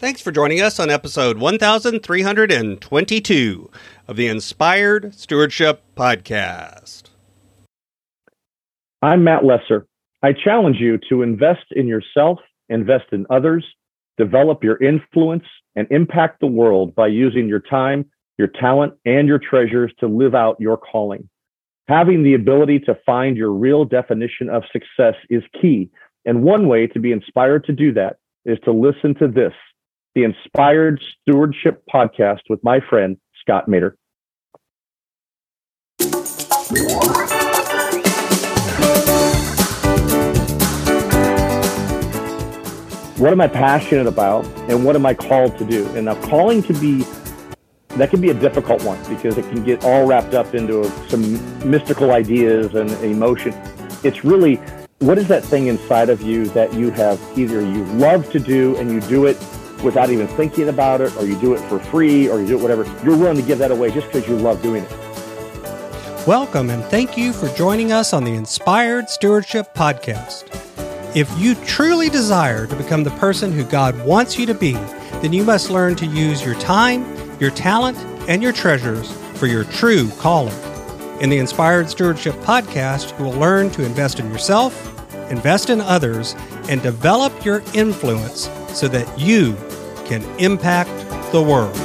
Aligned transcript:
Thanks 0.00 0.20
for 0.22 0.32
joining 0.32 0.62
us 0.62 0.80
on 0.80 0.88
episode 0.88 1.36
1322 1.36 3.70
of 4.08 4.16
the 4.16 4.28
Inspired 4.28 5.14
Stewardship 5.14 5.82
Podcast. 5.94 7.02
I'm 9.02 9.24
Matt 9.24 9.44
Lesser. 9.44 9.86
I 10.22 10.32
challenge 10.32 10.78
you 10.80 10.98
to 11.10 11.20
invest 11.20 11.66
in 11.72 11.86
yourself, 11.86 12.38
invest 12.70 13.12
in 13.12 13.26
others, 13.28 13.62
develop 14.16 14.64
your 14.64 14.82
influence, 14.82 15.44
and 15.76 15.86
impact 15.90 16.40
the 16.40 16.46
world 16.46 16.94
by 16.94 17.08
using 17.08 17.46
your 17.46 17.60
time, 17.60 18.06
your 18.38 18.48
talent, 18.48 18.94
and 19.04 19.28
your 19.28 19.38
treasures 19.38 19.92
to 20.00 20.06
live 20.06 20.34
out 20.34 20.58
your 20.58 20.78
calling. 20.78 21.28
Having 21.88 22.22
the 22.22 22.32
ability 22.32 22.78
to 22.78 22.98
find 23.04 23.36
your 23.36 23.52
real 23.52 23.84
definition 23.84 24.48
of 24.48 24.62
success 24.72 25.16
is 25.28 25.42
key. 25.60 25.90
And 26.24 26.42
one 26.42 26.68
way 26.68 26.86
to 26.86 26.98
be 26.98 27.12
inspired 27.12 27.66
to 27.66 27.74
do 27.74 27.92
that 27.92 28.16
is 28.46 28.56
to 28.64 28.72
listen 28.72 29.14
to 29.16 29.28
this 29.28 29.52
the 30.14 30.24
Inspired 30.24 31.00
Stewardship 31.22 31.84
Podcast 31.92 32.40
with 32.48 32.62
my 32.64 32.80
friend, 32.88 33.16
Scott 33.40 33.68
Maderer. 33.68 33.94
What 43.18 43.32
am 43.32 43.40
I 43.40 43.48
passionate 43.48 44.06
about 44.06 44.46
and 44.68 44.84
what 44.84 44.96
am 44.96 45.04
I 45.04 45.14
called 45.14 45.58
to 45.58 45.64
do? 45.64 45.86
And 45.94 46.06
now 46.06 46.14
calling 46.26 46.62
can 46.62 46.80
be 46.80 47.04
that 47.96 48.08
can 48.08 48.20
be 48.20 48.30
a 48.30 48.34
difficult 48.34 48.82
one 48.82 48.98
because 49.08 49.36
it 49.36 49.42
can 49.42 49.62
get 49.62 49.84
all 49.84 50.06
wrapped 50.06 50.32
up 50.32 50.54
into 50.54 50.84
some 51.08 51.68
mystical 51.68 52.12
ideas 52.12 52.74
and 52.74 52.90
emotion. 53.04 53.52
It's 54.02 54.24
really 54.24 54.56
what 55.00 55.18
is 55.18 55.28
that 55.28 55.44
thing 55.44 55.66
inside 55.66 56.08
of 56.08 56.22
you 56.22 56.46
that 56.46 56.72
you 56.72 56.90
have 56.92 57.20
either 57.36 57.60
you 57.60 57.84
love 57.94 58.30
to 58.32 58.40
do 58.40 58.76
and 58.76 58.90
you 58.90 59.00
do 59.02 59.26
it 59.26 59.36
without 59.82 60.10
even 60.10 60.26
thinking 60.28 60.68
about 60.68 61.00
it, 61.00 61.14
or 61.16 61.26
you 61.26 61.38
do 61.40 61.54
it 61.54 61.60
for 61.68 61.78
free, 61.78 62.28
or 62.28 62.40
you 62.40 62.46
do 62.46 62.58
it 62.58 62.62
whatever. 62.62 62.84
You're 63.04 63.16
willing 63.16 63.36
to 63.36 63.42
give 63.42 63.58
that 63.58 63.70
away 63.70 63.90
just 63.90 64.06
because 64.06 64.28
you 64.28 64.36
love 64.36 64.62
doing 64.62 64.84
it. 64.84 66.26
Welcome 66.26 66.70
and 66.70 66.84
thank 66.84 67.16
you 67.16 67.32
for 67.32 67.48
joining 67.56 67.92
us 67.92 68.12
on 68.12 68.24
the 68.24 68.34
Inspired 68.34 69.08
Stewardship 69.08 69.74
Podcast. 69.74 70.44
If 71.16 71.28
you 71.38 71.54
truly 71.66 72.08
desire 72.08 72.66
to 72.66 72.76
become 72.76 73.02
the 73.02 73.10
person 73.12 73.52
who 73.52 73.64
God 73.64 73.98
wants 74.04 74.38
you 74.38 74.46
to 74.46 74.54
be, 74.54 74.74
then 75.22 75.32
you 75.32 75.44
must 75.44 75.70
learn 75.70 75.96
to 75.96 76.06
use 76.06 76.44
your 76.44 76.54
time, 76.56 77.04
your 77.40 77.50
talent, 77.50 77.98
and 78.28 78.42
your 78.42 78.52
treasures 78.52 79.10
for 79.34 79.46
your 79.46 79.64
true 79.64 80.10
calling. 80.18 80.54
In 81.20 81.30
the 81.30 81.38
Inspired 81.38 81.90
Stewardship 81.90 82.34
Podcast, 82.36 83.18
you 83.18 83.24
will 83.24 83.32
learn 83.32 83.70
to 83.70 83.84
invest 83.84 84.20
in 84.20 84.30
yourself, 84.30 84.74
invest 85.30 85.68
in 85.68 85.80
others, 85.80 86.34
and 86.68 86.80
develop 86.82 87.44
your 87.44 87.62
influence 87.74 88.48
so 88.68 88.86
that 88.88 89.18
you 89.18 89.54
can 90.10 90.24
impact 90.40 90.90
the 91.30 91.40
world. 91.40 91.76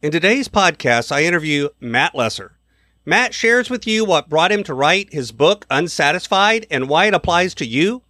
In 0.00 0.10
today's 0.10 0.48
podcast, 0.48 1.12
I 1.12 1.24
interview 1.24 1.68
Matt 1.78 2.14
Lesser. 2.14 2.56
Matt 3.04 3.34
shares 3.34 3.68
with 3.68 3.86
you 3.86 4.06
what 4.06 4.30
brought 4.30 4.50
him 4.50 4.62
to 4.62 4.72
write 4.72 5.12
his 5.12 5.30
book, 5.30 5.66
Unsatisfied, 5.70 6.66
and 6.70 6.88
why 6.88 7.04
it 7.04 7.12
applies 7.12 7.54
to 7.56 7.66
you. 7.66 8.00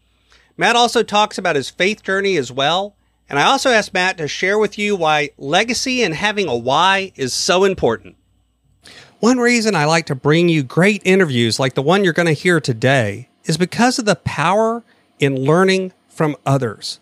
Matt 0.57 0.77
also 0.77 1.03
talks 1.03 1.37
about 1.37 1.57
his 1.57 1.69
faith 1.69 2.05
journey 2.05 2.37
as 2.37 2.53
well. 2.53 2.95
And 3.29 3.41
I 3.41 3.47
also 3.47 3.71
asked 3.71 3.93
Matt 3.93 4.19
to 4.19 4.29
share 4.29 4.59
with 4.59 4.79
you 4.79 4.95
why 4.95 5.31
legacy 5.37 6.05
and 6.05 6.15
having 6.15 6.47
a 6.47 6.57
why 6.57 7.11
is 7.17 7.35
so 7.35 7.65
important. 7.65 8.15
One 9.19 9.39
reason 9.39 9.75
I 9.75 9.87
like 9.87 10.07
to 10.07 10.15
bring 10.15 10.49
you 10.49 10.63
great 10.63 11.03
interviews 11.05 11.59
like 11.59 11.75
the 11.75 11.83
one 11.83 12.05
you're 12.05 12.13
going 12.13 12.27
to 12.27 12.33
hear 12.33 12.61
today 12.61 13.30
is 13.45 13.57
because 13.57 13.99
of 13.99 14.05
the 14.05 14.17
power 14.17 14.83
in 15.19 15.37
learning 15.37 15.93
from 16.09 16.37
others. 16.45 17.01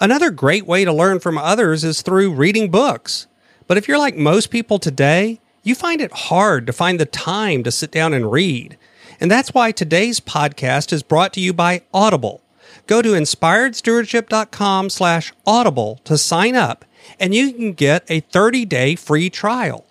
Another 0.00 0.30
great 0.30 0.66
way 0.66 0.84
to 0.84 0.92
learn 0.92 1.20
from 1.20 1.36
others 1.36 1.84
is 1.84 2.02
through 2.02 2.32
reading 2.32 2.70
books. 2.70 3.26
But 3.66 3.76
if 3.76 3.86
you're 3.86 3.98
like 3.98 4.16
most 4.16 4.50
people 4.50 4.78
today, 4.78 5.40
you 5.62 5.74
find 5.74 6.00
it 6.00 6.12
hard 6.12 6.66
to 6.66 6.72
find 6.72 6.98
the 6.98 7.06
time 7.06 7.62
to 7.64 7.70
sit 7.70 7.90
down 7.90 8.14
and 8.14 8.32
read. 8.32 8.78
And 9.20 9.30
that's 9.30 9.52
why 9.52 9.72
today's 9.72 10.18
podcast 10.20 10.92
is 10.92 11.02
brought 11.02 11.34
to 11.34 11.40
you 11.40 11.52
by 11.52 11.82
Audible. 11.92 12.40
Go 12.86 13.02
to 13.02 13.10
inspiredstewardship.com 13.10 14.90
slash 14.90 15.32
audible 15.46 16.00
to 16.04 16.16
sign 16.16 16.56
up, 16.56 16.84
and 17.18 17.34
you 17.34 17.52
can 17.52 17.72
get 17.72 18.04
a 18.08 18.22
30-day 18.22 18.96
free 18.96 19.28
trial. 19.28 19.84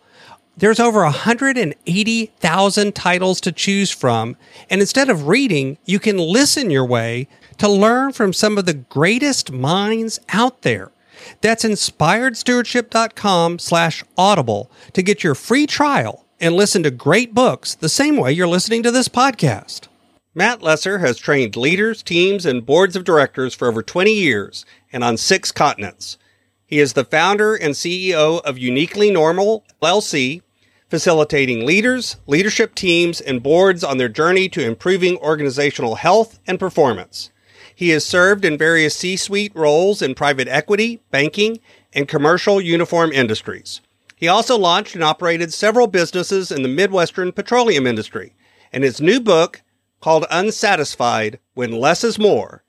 There's 0.60 0.80
over 0.82 1.04
180,000 1.04 2.96
titles 2.96 3.40
to 3.42 3.52
choose 3.54 3.92
from, 3.92 4.36
and 4.70 4.82
instead 4.82 5.10
of 5.10 5.30
reading, 5.30 5.78
you 5.86 6.00
can 6.00 6.18
listen 6.18 6.70
your 6.70 6.86
way 6.86 7.30
to 7.60 7.70
learn 7.70 8.12
from 8.12 8.34
some 8.34 8.58
of 8.58 8.66
the 8.66 8.74
greatest 8.74 9.54
minds 9.54 10.20
out 10.30 10.64
there. 10.64 10.92
That's 11.40 11.64
inspiredstewardship.com 11.64 13.60
slash 13.60 14.04
audible 14.18 14.70
to 14.92 15.02
get 15.02 15.24
your 15.24 15.34
free 15.34 15.66
trial 15.66 16.26
and 16.42 16.54
listen 16.56 16.84
to 16.84 16.92
great 16.92 17.34
books 17.34 17.74
the 17.76 17.88
same 17.88 18.18
way 18.18 18.34
you're 18.34 18.46
listening 18.46 18.84
to 18.84 18.92
this 18.92 19.08
podcast. 19.08 19.88
Matt 20.36 20.62
Lesser 20.62 21.00
has 21.00 21.18
trained 21.18 21.56
leaders, 21.56 22.04
teams, 22.04 22.46
and 22.46 22.66
boards 22.66 22.98
of 22.98 23.06
directors 23.06 23.54
for 23.54 23.70
over 23.70 23.82
20 23.82 24.14
years 24.14 24.66
and 24.92 25.06
on 25.06 25.16
six 25.16 25.54
continents. 25.54 26.18
He 26.66 26.80
is 26.80 26.94
the 26.94 27.06
founder 27.06 27.56
and 27.56 27.76
CEO 27.76 28.42
of 28.42 28.58
Uniquely 28.58 29.10
Normal 29.10 29.66
LLC, 29.82 30.42
facilitating 30.90 31.66
leaders, 31.66 32.18
leadership 32.28 32.76
teams, 32.76 33.22
and 33.22 33.44
boards 33.44 33.84
on 33.84 33.98
their 33.98 34.10
journey 34.10 34.50
to 34.50 34.66
improving 34.66 35.18
organizational 35.18 35.96
health 35.96 36.40
and 36.48 36.60
performance. 36.60 37.30
He 37.74 37.90
has 37.90 38.06
served 38.06 38.44
in 38.44 38.58
various 38.58 38.96
C 38.96 39.16
suite 39.16 39.56
roles 39.56 40.02
in 40.02 40.16
private 40.16 40.48
equity, 40.48 41.02
banking, 41.12 41.60
and 41.94 42.08
commercial 42.08 42.60
uniform 42.60 43.12
industries. 43.12 43.82
He 44.16 44.28
also 44.28 44.58
launched 44.58 44.96
and 44.96 45.04
operated 45.04 45.54
several 45.54 45.88
businesses 45.88 46.52
in 46.52 46.62
the 46.62 46.68
Midwestern 46.68 47.32
petroleum 47.32 47.88
industry, 47.88 48.36
and 48.74 48.84
his 48.84 49.00
new 49.00 49.22
book, 49.22 49.62
called 50.02 50.26
Unsatisfied 50.30 51.40
When 51.54 51.72
Less 51.72 52.04
is 52.04 52.20
More, 52.20 52.64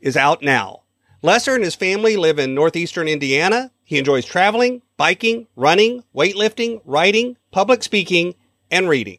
is 0.00 0.16
out 0.16 0.42
now. 0.42 0.82
Lesser 1.22 1.54
and 1.54 1.64
his 1.64 1.74
family 1.74 2.16
live 2.16 2.38
in 2.38 2.54
northeastern 2.54 3.08
Indiana. 3.08 3.70
He 3.84 3.98
enjoys 3.98 4.24
traveling, 4.24 4.82
biking, 4.98 5.46
running, 5.56 6.02
weightlifting, 6.14 6.82
writing, 6.84 7.36
public 7.52 7.82
speaking, 7.82 8.34
and 8.70 8.88
reading. 8.88 9.18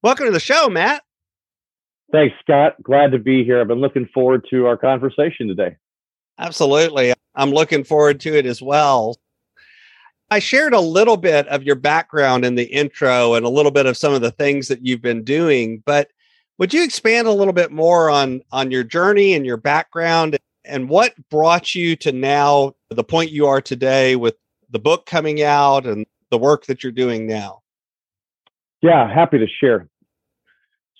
Welcome 0.00 0.26
to 0.26 0.32
the 0.32 0.40
show, 0.40 0.68
Matt. 0.70 1.02
Thanks, 2.12 2.36
Scott. 2.40 2.80
Glad 2.82 3.10
to 3.12 3.18
be 3.18 3.44
here. 3.44 3.60
I've 3.60 3.68
been 3.68 3.80
looking 3.80 4.08
forward 4.14 4.46
to 4.50 4.66
our 4.66 4.76
conversation 4.76 5.48
today. 5.48 5.76
Absolutely. 6.38 7.12
I'm 7.34 7.50
looking 7.50 7.82
forward 7.82 8.20
to 8.20 8.38
it 8.38 8.46
as 8.46 8.62
well. 8.62 9.16
I 10.30 10.38
shared 10.38 10.72
a 10.72 10.80
little 10.80 11.16
bit 11.16 11.46
of 11.48 11.64
your 11.64 11.74
background 11.74 12.44
in 12.44 12.54
the 12.54 12.64
intro 12.64 13.34
and 13.34 13.44
a 13.44 13.50
little 13.50 13.72
bit 13.72 13.86
of 13.86 13.96
some 13.96 14.14
of 14.14 14.22
the 14.22 14.30
things 14.30 14.68
that 14.68 14.86
you've 14.86 15.02
been 15.02 15.24
doing, 15.24 15.82
but 15.84 16.08
would 16.58 16.72
you 16.72 16.82
expand 16.84 17.26
a 17.26 17.32
little 17.32 17.52
bit 17.52 17.70
more 17.70 18.08
on 18.10 18.40
on 18.50 18.70
your 18.70 18.82
journey 18.82 19.34
and 19.34 19.44
your 19.44 19.56
background 19.56 20.38
and 20.64 20.88
what 20.88 21.14
brought 21.30 21.74
you 21.74 21.96
to 21.96 22.12
now 22.12 22.74
the 22.90 23.04
point 23.04 23.30
you 23.30 23.46
are 23.46 23.60
today 23.60 24.16
with 24.16 24.36
the 24.70 24.78
book 24.78 25.06
coming 25.06 25.42
out 25.42 25.86
and 25.86 26.06
the 26.30 26.38
work 26.38 26.66
that 26.66 26.82
you're 26.82 26.92
doing 26.92 27.26
now? 27.26 27.62
Yeah, 28.82 29.12
happy 29.12 29.38
to 29.38 29.46
share. 29.46 29.88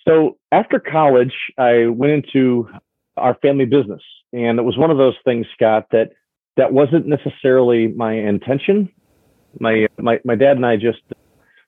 So 0.07 0.37
after 0.51 0.79
college, 0.79 1.33
I 1.57 1.87
went 1.87 2.13
into 2.13 2.69
our 3.17 3.35
family 3.35 3.65
business, 3.65 4.01
and 4.31 4.57
it 4.57 4.63
was 4.63 4.77
one 4.77 4.91
of 4.91 4.97
those 4.97 5.15
things, 5.25 5.45
Scott, 5.53 5.87
that 5.91 6.11
that 6.55 6.73
wasn't 6.73 7.07
necessarily 7.07 7.87
my 7.87 8.13
intention. 8.13 8.89
My 9.59 9.87
my 9.97 10.19
my 10.23 10.35
dad 10.35 10.55
and 10.55 10.65
I 10.65 10.77
just 10.77 11.01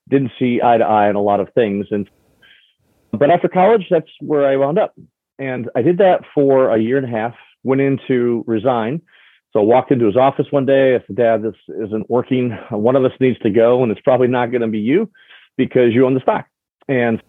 didn't 0.10 0.32
see 0.40 0.62
eye 0.64 0.78
to 0.78 0.84
eye 0.84 1.10
on 1.10 1.16
a 1.16 1.22
lot 1.22 1.40
of 1.40 1.50
things, 1.54 1.88
and 1.92 2.10
but 3.12 3.30
after 3.30 3.48
college, 3.48 3.88
that's 3.90 4.10
where 4.22 4.48
I 4.48 4.56
wound 4.56 4.80
up, 4.80 4.96
and 5.38 5.70
I 5.76 5.82
did 5.82 5.98
that 5.98 6.22
for 6.34 6.74
a 6.74 6.80
year 6.80 6.98
and 6.98 7.06
a 7.06 7.10
half. 7.10 7.36
Went 7.64 7.82
in 7.82 8.00
to 8.08 8.44
resign, 8.48 9.02
so 9.52 9.60
I 9.60 9.64
walked 9.64 9.92
into 9.92 10.06
his 10.06 10.16
office 10.16 10.46
one 10.52 10.66
day. 10.66 10.96
I 10.96 11.04
said, 11.08 11.16
Dad, 11.16 11.42
this 11.42 11.56
isn't 11.68 12.10
working. 12.10 12.52
One 12.70 12.96
of 12.96 13.04
us 13.04 13.12
needs 13.20 13.40
to 13.40 13.50
go, 13.50 13.82
and 13.82 13.92
it's 13.92 14.02
probably 14.02 14.28
not 14.28 14.52
going 14.52 14.62
to 14.62 14.68
be 14.68 14.80
you 14.80 15.10
because 15.58 15.94
you 15.94 16.06
own 16.06 16.14
the 16.14 16.22
stock. 16.22 16.46
And 16.88 17.22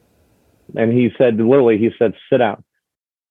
and 0.77 0.93
he 0.93 1.11
said, 1.19 1.37
literally, 1.37 1.79
he 1.79 1.91
said, 1.99 2.13
sit 2.31 2.39
down. 2.39 2.63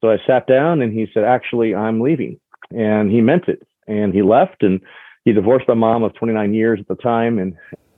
So 0.02 0.10
I 0.10 0.18
sat 0.28 0.48
down 0.48 0.82
and 0.82 0.92
he 0.92 1.08
said, 1.14 1.24
actually, 1.24 1.76
I'm 1.76 2.02
leaving. 2.02 2.40
And 2.72 3.12
he 3.12 3.22
meant 3.22 3.48
it. 3.48 3.66
And 3.88 4.14
he 4.14 4.22
left 4.22 4.62
and 4.62 4.82
he 5.24 5.32
divorced 5.32 5.68
my 5.68 5.74
mom 5.74 6.04
of 6.04 6.14
29 6.16 6.54
years 6.54 6.80
at 6.80 6.88
the 6.88 6.96
time. 6.96 7.40
And 7.40 7.56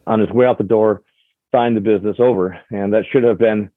on 0.08 0.20
his 0.20 0.30
way 0.30 0.46
out 0.46 0.58
the 0.58 0.64
door, 0.64 1.02
signed 1.52 1.76
the 1.76 1.82
business 1.82 2.18
over. 2.20 2.60
And 2.70 2.94
that 2.94 3.06
should 3.12 3.24
have 3.24 3.38
been 3.38 3.70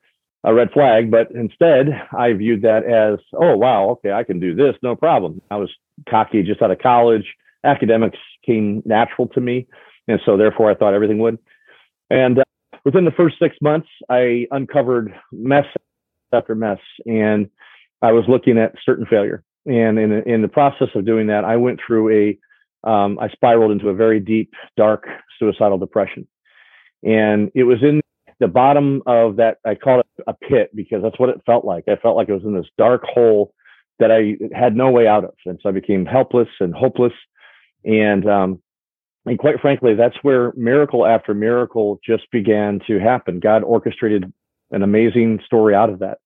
a 0.45 0.55
red 0.55 0.71
flag. 0.73 1.11
But 1.11 1.31
instead, 1.33 1.87
I 2.13 2.33
viewed 2.35 2.63
that 2.63 2.85
as, 2.85 3.19
oh, 3.35 3.57
wow, 3.57 3.89
okay, 3.91 4.13
I 4.13 4.25
can 4.25 4.39
do 4.39 4.55
this, 4.55 4.75
no 4.83 4.95
problem. 4.95 5.41
I 5.51 5.57
was 5.57 5.71
cocky 6.09 6.43
just 6.43 6.63
out 6.63 6.71
of 6.71 6.79
college. 6.79 7.35
Academics 7.65 8.19
came 8.45 8.83
natural 8.85 9.29
to 9.29 9.41
me. 9.41 9.67
And 10.09 10.21
so 10.25 10.37
therefore 10.37 10.71
I 10.71 10.75
thought 10.75 10.95
everything 10.95 11.19
would. 11.19 11.39
And 12.11 12.39
uh, 12.39 12.45
within 12.85 13.05
the 13.05 13.11
first 13.11 13.37
six 13.39 13.57
months, 13.63 13.89
I 14.11 14.47
uncovered 14.51 15.15
mess 15.33 15.67
after 16.33 16.55
mess. 16.55 16.79
And 17.07 17.49
I 18.03 18.13
was 18.13 18.25
looking 18.29 18.59
at 18.59 18.75
certain 18.85 19.07
failure. 19.07 19.43
And 19.67 19.99
in, 19.99 20.13
in 20.29 20.43
the 20.43 20.49
process 20.49 20.89
of 20.95 21.07
doing 21.07 21.29
that, 21.29 21.45
I 21.45 21.57
went 21.57 21.81
through 21.85 22.11
a, 22.11 22.89
um, 22.89 23.19
I 23.19 23.29
spiraled 23.31 23.73
into 23.73 23.89
a 23.89 23.95
very 23.95 24.21
deep, 24.21 24.53
dark 24.77 25.07
suicidal 25.39 25.79
depression. 25.79 26.29
And 27.03 27.51
it 27.55 27.65
was 27.65 27.79
in 27.83 28.03
the 28.41 28.49
bottom 28.49 29.03
of 29.07 29.37
that, 29.37 29.59
I 29.65 29.75
call 29.75 30.01
it 30.01 30.07
a 30.27 30.35
pit 30.35 30.71
because 30.75 31.03
that's 31.03 31.19
what 31.19 31.31
it 31.31 31.41
felt 31.47 31.65
like. 31.65 31.85
I 31.89 31.97
felt 31.97 32.17
like 32.17 32.29
it 32.29 32.35
was 32.35 32.45
in 32.45 32.55
this 32.55 32.67
dark 32.77 33.05
hole 33.05 33.54
that 33.99 34.11
I 34.11 34.37
had 34.57 34.77
no 34.77 34.91
way 34.91 35.07
out 35.07 35.25
of. 35.25 35.35
And 35.47 35.59
so 35.63 35.69
I 35.69 35.73
became 35.73 36.07
helpless 36.07 36.49
and 36.61 36.75
hopeless. 36.75 37.13
And, 37.85 38.29
um, 38.29 38.63
and 39.27 39.39
quite 39.39 39.61
frankly, 39.61 39.95
that's 39.95 40.17
where 40.23 40.53
miracle 40.57 41.07
after 41.07 41.33
miracle 41.35 42.01
just 42.05 42.31
began 42.31 42.81
to 42.87 42.99
happen. 42.99 43.41
God 43.41 43.63
orchestrated 43.63 44.33
an 44.71 44.83
amazing 44.83 45.41
story 45.47 45.75
out 45.75 45.91
of 45.91 46.01
that. 46.01 46.19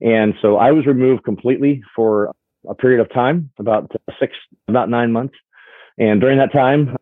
And 0.00 0.34
so 0.42 0.56
I 0.56 0.72
was 0.72 0.86
removed 0.86 1.24
completely 1.24 1.82
for 1.94 2.34
a 2.68 2.74
period 2.74 3.00
of 3.00 3.12
time, 3.12 3.50
about 3.58 3.90
six, 4.18 4.34
about 4.68 4.90
nine 4.90 5.12
months. 5.12 5.34
And 5.98 6.20
during 6.20 6.38
that 6.38 6.52
time, 6.52 6.96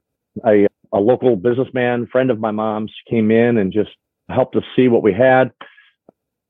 I, 0.44 0.66
a 0.92 1.00
local 1.00 1.36
businessman, 1.36 2.06
friend 2.06 2.30
of 2.30 2.38
my 2.38 2.50
mom's, 2.50 2.92
came 3.08 3.30
in 3.30 3.56
and 3.56 3.72
just 3.72 3.90
helped 4.28 4.56
us 4.56 4.64
see 4.76 4.88
what 4.88 5.02
we 5.02 5.12
had. 5.12 5.52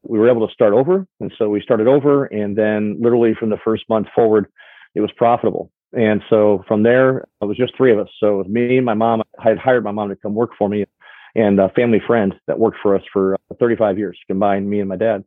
We 0.05 0.19
were 0.19 0.29
able 0.29 0.47
to 0.47 0.53
start 0.53 0.73
over. 0.73 1.07
And 1.21 1.33
so 1.39 1.49
we 1.49 1.61
started 1.61 1.87
over. 1.87 2.27
And 2.27 2.57
then, 2.57 2.99
literally, 3.01 3.35
from 3.35 3.51
the 3.51 3.59
first 3.65 3.85
month 3.89 4.09
forward, 4.15 4.47
it 4.95 5.01
was 5.01 5.11
profitable. 5.17 5.71
And 5.93 6.23
so 6.31 6.65
from 6.67 6.83
there, 6.83 7.29
it 7.41 7.45
was 7.45 7.57
just 7.57 7.77
three 7.77 7.93
of 7.93 7.99
us. 7.99 8.09
So 8.19 8.35
it 8.35 8.45
was 8.45 8.49
me 8.49 8.79
and 8.79 8.87
my 8.87 8.95
mom. 8.95 9.23
I 9.39 9.49
had 9.49 9.59
hired 9.59 9.85
my 9.85 9.93
mom 9.93 10.09
to 10.09 10.17
come 10.17 10.35
work 10.35 10.51
for 10.59 10.69
me 10.69 10.87
and 11.35 11.59
a 11.61 11.69
family 11.71 12.01
friend 12.07 12.35
that 12.47 12.59
worked 12.59 12.79
for 12.83 12.95
us 12.95 13.03
for 13.13 13.39
35 13.59 13.99
years, 13.99 14.19
combined 14.27 14.69
me 14.69 14.81
and 14.81 14.89
my 14.89 14.97
dad. 14.97 15.25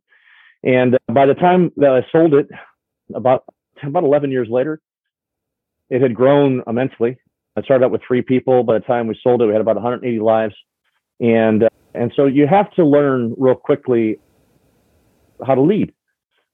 And 0.63 0.97
by 1.11 1.25
the 1.25 1.33
time 1.33 1.71
that 1.77 1.91
I 1.91 2.05
sold 2.11 2.33
it, 2.33 2.47
about 3.13 3.43
about 3.83 4.03
11 4.03 4.31
years 4.31 4.47
later, 4.49 4.81
it 5.89 6.01
had 6.01 6.15
grown 6.15 6.63
immensely. 6.65 7.17
I 7.55 7.61
started 7.61 7.85
out 7.85 7.91
with 7.91 8.01
three 8.07 8.21
people. 8.21 8.63
By 8.63 8.79
the 8.79 8.85
time 8.85 9.07
we 9.07 9.19
sold 9.21 9.41
it, 9.41 9.45
we 9.45 9.51
had 9.51 9.61
about 9.61 9.75
180 9.75 10.19
lives, 10.19 10.55
and 11.19 11.63
uh, 11.63 11.69
and 11.93 12.11
so 12.15 12.25
you 12.25 12.47
have 12.47 12.71
to 12.73 12.85
learn 12.85 13.35
real 13.37 13.55
quickly 13.55 14.19
how 15.45 15.55
to 15.55 15.61
lead, 15.61 15.93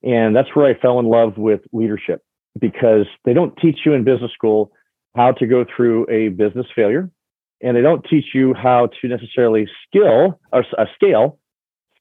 and 0.04 0.36
that's 0.36 0.50
where 0.56 0.66
I 0.66 0.80
fell 0.80 1.00
in 1.00 1.06
love 1.06 1.38
with 1.38 1.62
leadership 1.72 2.24
because 2.60 3.06
they 3.26 3.34
don't 3.34 3.56
teach 3.58 3.80
you 3.86 3.94
in 3.94 4.04
business 4.04 4.32
school 4.34 4.72
how 5.16 5.32
to 5.34 5.46
go 5.46 5.66
through 5.76 6.08
a 6.10 6.30
business 6.30 6.66
failure, 6.76 7.10
and 7.62 7.76
they 7.76 7.82
don't 7.82 8.06
teach 8.10 8.26
you 8.34 8.54
how 8.54 8.90
to 9.02 9.08
necessarily 9.08 9.68
skill 9.88 10.40
or 10.52 10.66
uh, 10.78 10.86
scale 10.96 11.40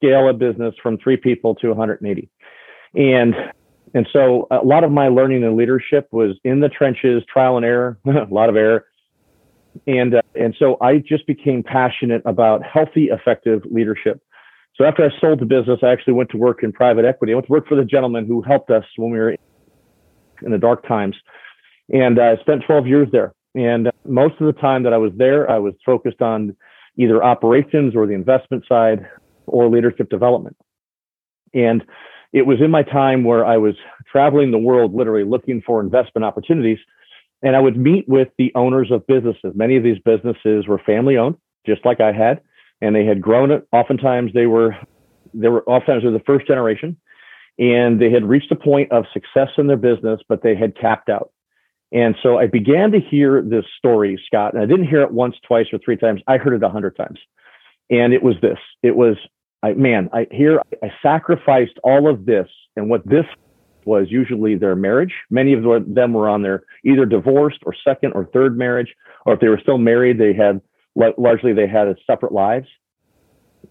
scale 0.01 0.27
a 0.29 0.33
business 0.33 0.73
from 0.81 0.97
three 0.97 1.17
people 1.17 1.55
to 1.55 1.69
180. 1.69 2.29
And 2.95 3.35
and 3.93 4.07
so 4.13 4.47
a 4.51 4.65
lot 4.65 4.83
of 4.83 4.91
my 4.91 5.09
learning 5.09 5.43
and 5.43 5.57
leadership 5.57 6.07
was 6.11 6.37
in 6.45 6.61
the 6.61 6.69
trenches, 6.69 7.23
trial 7.31 7.57
and 7.57 7.65
error, 7.65 7.99
a 8.05 8.25
lot 8.31 8.49
of 8.49 8.55
error. 8.55 8.85
And 9.87 10.15
uh, 10.15 10.21
and 10.35 10.55
so 10.57 10.77
I 10.81 10.97
just 10.97 11.27
became 11.27 11.63
passionate 11.63 12.21
about 12.25 12.63
healthy, 12.63 13.05
effective 13.05 13.61
leadership. 13.69 14.21
So 14.81 14.87
after 14.87 15.05
I 15.05 15.09
sold 15.19 15.39
the 15.39 15.45
business, 15.45 15.77
I 15.83 15.91
actually 15.91 16.13
went 16.13 16.31
to 16.31 16.37
work 16.37 16.63
in 16.63 16.71
private 16.71 17.05
equity. 17.05 17.33
I 17.33 17.35
went 17.35 17.45
to 17.45 17.51
work 17.51 17.67
for 17.67 17.75
the 17.75 17.85
gentleman 17.85 18.25
who 18.25 18.41
helped 18.41 18.71
us 18.71 18.83
when 18.97 19.11
we 19.11 19.19
were 19.19 19.35
in 20.41 20.49
the 20.49 20.57
dark 20.57 20.87
times. 20.87 21.15
And 21.93 22.19
I 22.19 22.35
spent 22.37 22.63
12 22.65 22.87
years 22.87 23.07
there. 23.11 23.31
And 23.53 23.91
most 24.07 24.41
of 24.41 24.47
the 24.47 24.59
time 24.59 24.81
that 24.81 24.91
I 24.91 24.97
was 24.97 25.11
there, 25.15 25.47
I 25.51 25.59
was 25.59 25.75
focused 25.85 26.23
on 26.23 26.57
either 26.97 27.23
operations 27.23 27.95
or 27.95 28.07
the 28.07 28.15
investment 28.15 28.65
side 28.67 29.05
or 29.45 29.69
leadership 29.69 30.09
development. 30.09 30.57
And 31.53 31.83
it 32.33 32.47
was 32.47 32.59
in 32.59 32.71
my 32.71 32.81
time 32.81 33.23
where 33.23 33.45
I 33.45 33.57
was 33.57 33.75
traveling 34.11 34.49
the 34.49 34.57
world, 34.57 34.95
literally 34.95 35.25
looking 35.25 35.61
for 35.61 35.79
investment 35.79 36.25
opportunities. 36.25 36.79
And 37.43 37.55
I 37.55 37.59
would 37.59 37.77
meet 37.77 38.09
with 38.09 38.29
the 38.39 38.51
owners 38.55 38.89
of 38.89 39.05
businesses. 39.05 39.53
Many 39.53 39.77
of 39.77 39.83
these 39.83 39.99
businesses 40.03 40.67
were 40.67 40.79
family 40.79 41.17
owned, 41.17 41.35
just 41.67 41.85
like 41.85 42.01
I 42.01 42.11
had, 42.11 42.41
and 42.81 42.95
they 42.95 43.05
had 43.05 43.21
grown 43.21 43.51
it. 43.51 43.67
Oftentimes 43.71 44.31
they 44.33 44.47
were, 44.47 44.75
they 45.33 45.49
were 45.49 45.63
oftentimes 45.63 46.03
they 46.03 46.09
were 46.09 46.17
the 46.17 46.23
first 46.25 46.47
generation 46.47 46.97
and 47.59 48.01
they 48.01 48.09
had 48.09 48.27
reached 48.27 48.51
a 48.51 48.55
point 48.55 48.91
of 48.91 49.05
success 49.13 49.49
in 49.57 49.67
their 49.67 49.77
business, 49.77 50.19
but 50.27 50.41
they 50.41 50.55
had 50.55 50.77
capped 50.77 51.09
out. 51.09 51.31
And 51.91 52.15
so 52.23 52.37
I 52.37 52.47
began 52.47 52.91
to 52.93 52.99
hear 52.99 53.41
this 53.41 53.65
story, 53.77 54.21
Scott, 54.25 54.53
and 54.53 54.63
I 54.63 54.65
didn't 54.65 54.87
hear 54.87 55.01
it 55.01 55.11
once, 55.11 55.35
twice, 55.45 55.67
or 55.73 55.79
three 55.79 55.97
times. 55.97 56.21
I 56.27 56.37
heard 56.37 56.53
it 56.53 56.63
a 56.63 56.69
hundred 56.69 56.95
times. 56.95 57.19
And 57.89 58.13
it 58.13 58.23
was 58.23 58.35
this. 58.41 58.57
It 58.81 58.95
was, 58.95 59.17
I, 59.61 59.73
man, 59.73 60.09
I 60.13 60.25
here 60.31 60.61
I 60.81 60.91
sacrificed 61.03 61.77
all 61.83 62.09
of 62.09 62.25
this, 62.25 62.47
and 62.77 62.89
what 62.89 63.05
this 63.05 63.25
was 63.83 64.07
usually 64.09 64.55
their 64.55 64.75
marriage. 64.75 65.13
Many 65.29 65.53
of 65.53 65.63
them 65.93 66.13
were 66.13 66.29
on 66.29 66.43
their 66.43 66.63
either 66.85 67.05
divorced 67.05 67.59
or 67.65 67.75
second 67.83 68.13
or 68.13 68.25
third 68.27 68.57
marriage, 68.57 68.95
or 69.25 69.33
if 69.33 69.41
they 69.41 69.49
were 69.49 69.59
still 69.61 69.77
married, 69.77 70.17
they 70.17 70.33
had 70.33 70.61
largely 70.95 71.53
they 71.53 71.67
had 71.67 71.87
separate 72.05 72.31
lives. 72.31 72.67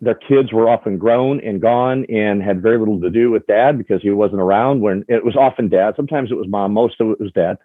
Their 0.01 0.15
kids 0.15 0.53
were 0.53 0.69
often 0.69 0.99
grown 0.99 1.41
and 1.41 1.61
gone 1.61 2.07
and 2.09 2.43
had 2.43 2.63
very 2.63 2.79
little 2.79 3.01
to 3.01 3.11
do 3.11 3.31
with 3.31 3.47
dad 3.47 3.77
because 3.77 4.01
he 4.03 4.11
wasn't 4.11 4.41
around. 4.41 4.81
When 4.81 5.05
it 5.09 5.25
was 5.25 5.37
often 5.37 5.69
dad, 5.69 5.95
sometimes 5.97 6.31
it 6.31 6.37
was 6.37 6.47
mom, 6.49 6.73
most 6.73 7.01
of 7.01 7.11
it 7.11 7.21
was 7.21 7.33
dad. 7.33 7.59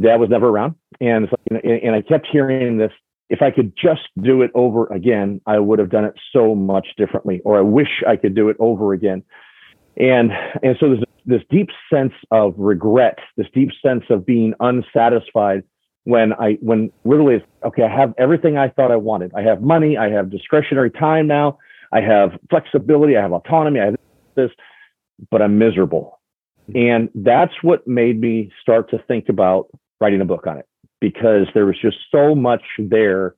Dad 0.00 0.16
was 0.16 0.30
never 0.30 0.48
around, 0.48 0.74
and 1.00 1.28
and 1.50 1.94
I 1.94 2.00
kept 2.00 2.26
hearing 2.26 2.78
this 2.78 2.92
if 3.30 3.42
I 3.42 3.50
could 3.52 3.72
just 3.76 4.08
do 4.20 4.42
it 4.42 4.50
over 4.54 4.86
again, 4.88 5.40
I 5.46 5.60
would 5.60 5.78
have 5.78 5.88
done 5.88 6.04
it 6.04 6.14
so 6.32 6.54
much 6.54 6.88
differently, 6.96 7.40
or 7.44 7.56
I 7.56 7.62
wish 7.62 8.02
I 8.06 8.16
could 8.16 8.34
do 8.34 8.48
it 8.48 8.56
over 8.58 8.92
again. 8.92 9.22
And 9.96 10.32
and 10.62 10.76
so 10.80 10.88
there's 10.88 11.04
this 11.26 11.42
deep 11.48 11.68
sense 11.92 12.12
of 12.32 12.54
regret, 12.58 13.18
this 13.36 13.46
deep 13.54 13.70
sense 13.84 14.04
of 14.10 14.26
being 14.26 14.54
unsatisfied 14.60 15.62
when 16.04 16.32
I 16.34 16.58
when 16.60 16.90
literally 17.04 17.44
okay, 17.64 17.82
I 17.82 17.88
have 17.88 18.14
everything 18.18 18.56
I 18.56 18.68
thought 18.68 18.90
I 18.90 18.96
wanted. 18.96 19.32
I 19.34 19.42
have 19.42 19.62
money, 19.62 19.96
I 19.96 20.10
have 20.10 20.30
discretionary 20.30 20.90
time 20.90 21.26
now, 21.26 21.58
I 21.92 22.00
have 22.00 22.32
flexibility, 22.48 23.16
I 23.16 23.22
have 23.22 23.32
autonomy, 23.32 23.80
I 23.80 23.84
have 23.86 23.96
this, 24.34 24.50
but 25.30 25.42
I'm 25.42 25.58
miserable. 25.58 26.20
Mm-hmm. 26.70 26.78
And 26.78 27.26
that's 27.26 27.54
what 27.62 27.86
made 27.86 28.20
me 28.20 28.50
start 28.60 28.90
to 28.90 28.98
think 29.06 29.28
about 29.28 29.68
writing 30.00 30.20
a 30.20 30.24
book 30.24 30.46
on 30.46 30.58
it 30.58 30.66
because 31.00 31.46
there 31.54 31.66
was 31.66 31.76
just 31.80 31.96
so 32.10 32.34
much 32.34 32.62
there. 32.78 33.34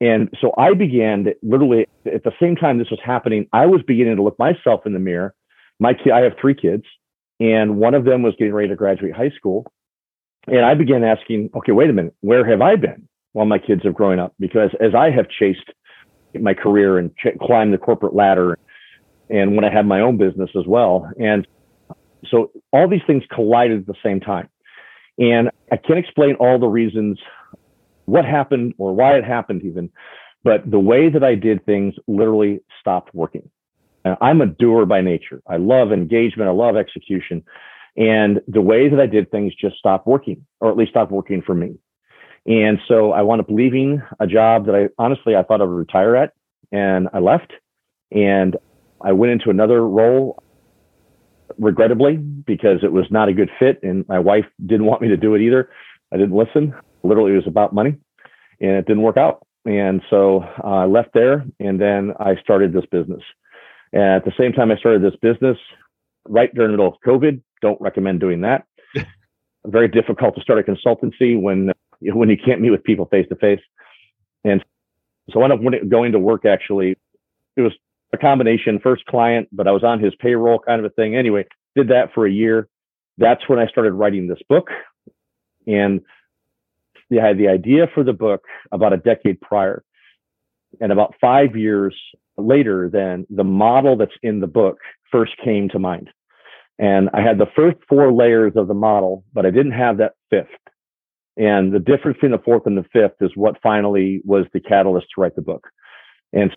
And 0.00 0.30
so 0.40 0.54
I 0.56 0.74
began 0.74 1.24
to, 1.24 1.36
literally 1.42 1.86
at 2.06 2.24
the 2.24 2.32
same 2.40 2.56
time 2.56 2.78
this 2.78 2.90
was 2.90 3.00
happening, 3.04 3.46
I 3.52 3.66
was 3.66 3.82
beginning 3.82 4.16
to 4.16 4.22
look 4.22 4.38
myself 4.38 4.86
in 4.86 4.92
the 4.92 4.98
mirror. 4.98 5.34
My 5.78 5.94
kid, 5.94 6.12
I 6.12 6.20
have 6.20 6.32
three 6.40 6.54
kids, 6.54 6.84
and 7.38 7.76
one 7.76 7.94
of 7.94 8.04
them 8.04 8.22
was 8.22 8.34
getting 8.38 8.54
ready 8.54 8.68
to 8.68 8.76
graduate 8.76 9.14
high 9.14 9.30
school. 9.30 9.70
And 10.46 10.64
I 10.64 10.74
began 10.74 11.04
asking, 11.04 11.50
okay, 11.54 11.72
wait 11.72 11.90
a 11.90 11.92
minute, 11.92 12.14
where 12.20 12.48
have 12.48 12.60
I 12.60 12.76
been 12.76 13.08
while 13.32 13.46
my 13.46 13.58
kids 13.58 13.82
have 13.84 13.94
grown 13.94 14.18
up? 14.18 14.34
Because 14.38 14.70
as 14.80 14.94
I 14.94 15.10
have 15.10 15.28
chased 15.28 15.70
my 16.38 16.54
career 16.54 16.98
and 16.98 17.14
ch- 17.16 17.38
climbed 17.40 17.72
the 17.72 17.78
corporate 17.78 18.14
ladder, 18.14 18.58
and 19.28 19.54
when 19.54 19.64
I 19.64 19.72
had 19.72 19.86
my 19.86 20.00
own 20.00 20.16
business 20.16 20.50
as 20.58 20.66
well, 20.66 21.08
and 21.20 21.46
so 22.30 22.50
all 22.72 22.88
these 22.88 23.02
things 23.06 23.22
collided 23.32 23.80
at 23.80 23.86
the 23.86 23.94
same 24.02 24.20
time. 24.20 24.48
And 25.18 25.50
I 25.70 25.76
can't 25.76 25.98
explain 25.98 26.34
all 26.36 26.58
the 26.58 26.66
reasons 26.66 27.18
what 28.06 28.24
happened 28.24 28.74
or 28.78 28.94
why 28.94 29.16
it 29.16 29.24
happened 29.24 29.62
even, 29.64 29.90
but 30.42 30.68
the 30.68 30.78
way 30.78 31.08
that 31.10 31.22
I 31.22 31.34
did 31.34 31.64
things 31.66 31.94
literally 32.08 32.60
stopped 32.80 33.14
working. 33.14 33.48
I'm 34.04 34.40
a 34.40 34.46
doer 34.46 34.86
by 34.86 35.02
nature. 35.02 35.42
I 35.46 35.56
love 35.56 35.92
engagement. 35.92 36.48
I 36.48 36.52
love 36.52 36.76
execution. 36.76 37.44
And 38.00 38.40
the 38.48 38.62
way 38.62 38.88
that 38.88 38.98
I 38.98 39.06
did 39.06 39.30
things 39.30 39.54
just 39.54 39.76
stopped 39.76 40.06
working, 40.06 40.46
or 40.60 40.70
at 40.70 40.76
least 40.76 40.90
stopped 40.90 41.12
working 41.12 41.42
for 41.42 41.54
me. 41.54 41.76
And 42.46 42.78
so 42.88 43.12
I 43.12 43.20
wound 43.20 43.42
up 43.42 43.50
leaving 43.50 44.02
a 44.18 44.26
job 44.26 44.64
that 44.66 44.74
I 44.74 44.88
honestly 44.96 45.36
I 45.36 45.42
thought 45.42 45.60
I 45.60 45.64
would 45.64 45.76
retire 45.76 46.16
at, 46.16 46.32
and 46.72 47.08
I 47.12 47.18
left. 47.18 47.52
And 48.10 48.56
I 49.02 49.12
went 49.12 49.32
into 49.32 49.50
another 49.50 49.86
role 49.86 50.42
regrettably, 51.58 52.16
because 52.16 52.78
it 52.82 52.90
was 52.90 53.04
not 53.10 53.28
a 53.28 53.34
good 53.34 53.50
fit. 53.58 53.80
And 53.82 54.08
my 54.08 54.18
wife 54.18 54.46
didn't 54.64 54.86
want 54.86 55.02
me 55.02 55.08
to 55.08 55.16
do 55.16 55.34
it 55.34 55.42
either. 55.42 55.68
I 56.12 56.16
didn't 56.16 56.34
listen. 56.34 56.74
Literally, 57.02 57.32
it 57.32 57.36
was 57.36 57.46
about 57.46 57.74
money 57.74 57.96
and 58.60 58.72
it 58.72 58.86
didn't 58.86 59.02
work 59.02 59.18
out. 59.18 59.46
And 59.66 60.00
so 60.08 60.42
uh, 60.64 60.66
I 60.66 60.84
left 60.86 61.10
there 61.12 61.44
and 61.58 61.80
then 61.80 62.14
I 62.18 62.36
started 62.42 62.72
this 62.72 62.86
business. 62.90 63.22
And 63.92 64.02
at 64.02 64.24
the 64.24 64.32
same 64.38 64.52
time, 64.52 64.70
I 64.70 64.76
started 64.76 65.02
this 65.02 65.18
business 65.20 65.58
right 66.28 66.54
during 66.54 66.72
the 66.72 66.76
middle 66.76 66.92
of 66.92 67.00
COVID. 67.06 67.40
Don't 67.62 67.80
recommend 67.80 68.20
doing 68.20 68.42
that. 68.42 68.64
Very 69.66 69.88
difficult 69.88 70.34
to 70.36 70.40
start 70.40 70.58
a 70.58 70.62
consultancy 70.62 71.40
when 71.40 71.72
when 72.00 72.30
you 72.30 72.36
can't 72.36 72.60
meet 72.60 72.70
with 72.70 72.82
people 72.82 73.06
face 73.06 73.26
to 73.28 73.36
face. 73.36 73.60
And 74.44 74.64
so 75.30 75.40
I 75.42 75.44
ended 75.44 75.82
up 75.82 75.88
going 75.88 76.12
to 76.12 76.18
work 76.18 76.46
actually. 76.46 76.96
It 77.56 77.60
was 77.60 77.72
a 78.12 78.18
combination 78.18 78.80
first 78.80 79.04
client, 79.06 79.48
but 79.52 79.68
I 79.68 79.72
was 79.72 79.84
on 79.84 80.00
his 80.00 80.14
payroll 80.18 80.58
kind 80.60 80.84
of 80.84 80.90
a 80.90 80.94
thing. 80.94 81.14
Anyway, 81.14 81.44
did 81.76 81.88
that 81.88 82.12
for 82.14 82.26
a 82.26 82.30
year. 82.30 82.68
That's 83.18 83.48
when 83.48 83.58
I 83.58 83.66
started 83.66 83.92
writing 83.92 84.26
this 84.26 84.40
book. 84.48 84.68
And 85.66 86.00
I 87.12 87.26
had 87.26 87.38
the 87.38 87.48
idea 87.48 87.86
for 87.92 88.02
the 88.02 88.12
book 88.12 88.44
about 88.72 88.92
a 88.92 88.96
decade 88.96 89.40
prior. 89.40 89.84
And 90.80 90.92
about 90.92 91.14
five 91.20 91.56
years 91.56 91.94
later, 92.36 92.88
then 92.88 93.26
the 93.28 93.44
model 93.44 93.96
that's 93.96 94.14
in 94.22 94.40
the 94.40 94.46
book 94.46 94.78
first 95.10 95.32
came 95.44 95.68
to 95.70 95.78
mind. 95.78 96.10
And 96.78 97.10
I 97.12 97.20
had 97.20 97.38
the 97.38 97.48
first 97.54 97.76
four 97.88 98.12
layers 98.12 98.52
of 98.56 98.66
the 98.66 98.74
model, 98.74 99.24
but 99.34 99.44
I 99.44 99.50
didn't 99.50 99.72
have 99.72 99.98
that 99.98 100.14
fifth. 100.30 100.48
And 101.36 101.72
the 101.72 101.78
difference 101.78 102.16
between 102.16 102.32
the 102.32 102.38
fourth 102.38 102.66
and 102.66 102.76
the 102.76 102.86
fifth 102.92 103.16
is 103.20 103.30
what 103.34 103.60
finally 103.62 104.22
was 104.24 104.46
the 104.52 104.60
catalyst 104.60 105.08
to 105.14 105.20
write 105.20 105.36
the 105.36 105.42
book. 105.42 105.68
And 106.32 106.50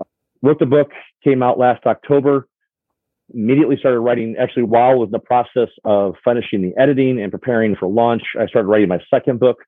uh, 0.00 0.04
wrote 0.42 0.58
the 0.58 0.66
book, 0.66 0.90
came 1.24 1.42
out 1.42 1.58
last 1.58 1.86
October. 1.86 2.46
Immediately 3.32 3.76
started 3.78 4.00
writing, 4.00 4.36
actually, 4.38 4.64
while 4.64 4.90
I 4.90 4.94
was 4.94 5.06
in 5.06 5.12
the 5.12 5.18
process 5.18 5.68
of 5.84 6.14
finishing 6.24 6.62
the 6.62 6.72
editing 6.80 7.20
and 7.20 7.30
preparing 7.30 7.76
for 7.76 7.88
launch, 7.88 8.22
I 8.38 8.46
started 8.46 8.68
writing 8.68 8.88
my 8.88 9.00
second 9.08 9.40
book. 9.40 9.58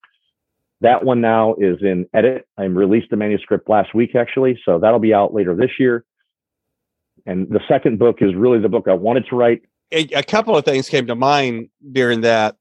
That 0.81 1.05
one 1.05 1.21
now 1.21 1.55
is 1.55 1.77
in 1.81 2.07
edit. 2.13 2.47
I 2.59 2.65
released 2.65 3.11
the 3.11 3.17
manuscript 3.17 3.69
last 3.69 3.95
week, 3.95 4.17
actually. 4.17 4.61
So 4.65 4.81
that'll 4.81 4.99
be 4.99 5.15
out 5.15 5.33
later 5.33 5.55
this 5.55 5.71
year. 5.79 6.05
And 7.27 7.49
the 7.49 7.61
second 7.69 7.99
book 7.99 8.19
is 8.21 8.35
really 8.35 8.59
the 8.59 8.69
book 8.69 8.89
I 8.89 8.95
wanted 8.95 9.27
to 9.29 9.37
write. 9.37 9.63
A, 9.93 10.09
a 10.15 10.23
couple 10.23 10.57
of 10.57 10.65
things 10.65 10.89
came 10.89 11.07
to 11.07 11.15
mind 11.15 11.69
during 11.93 12.23
that. 12.23 12.57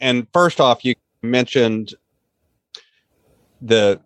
And 0.00 0.26
first 0.32 0.60
off, 0.60 0.84
you 0.84 0.94
mentioned 1.22 1.94
the 3.62 4.00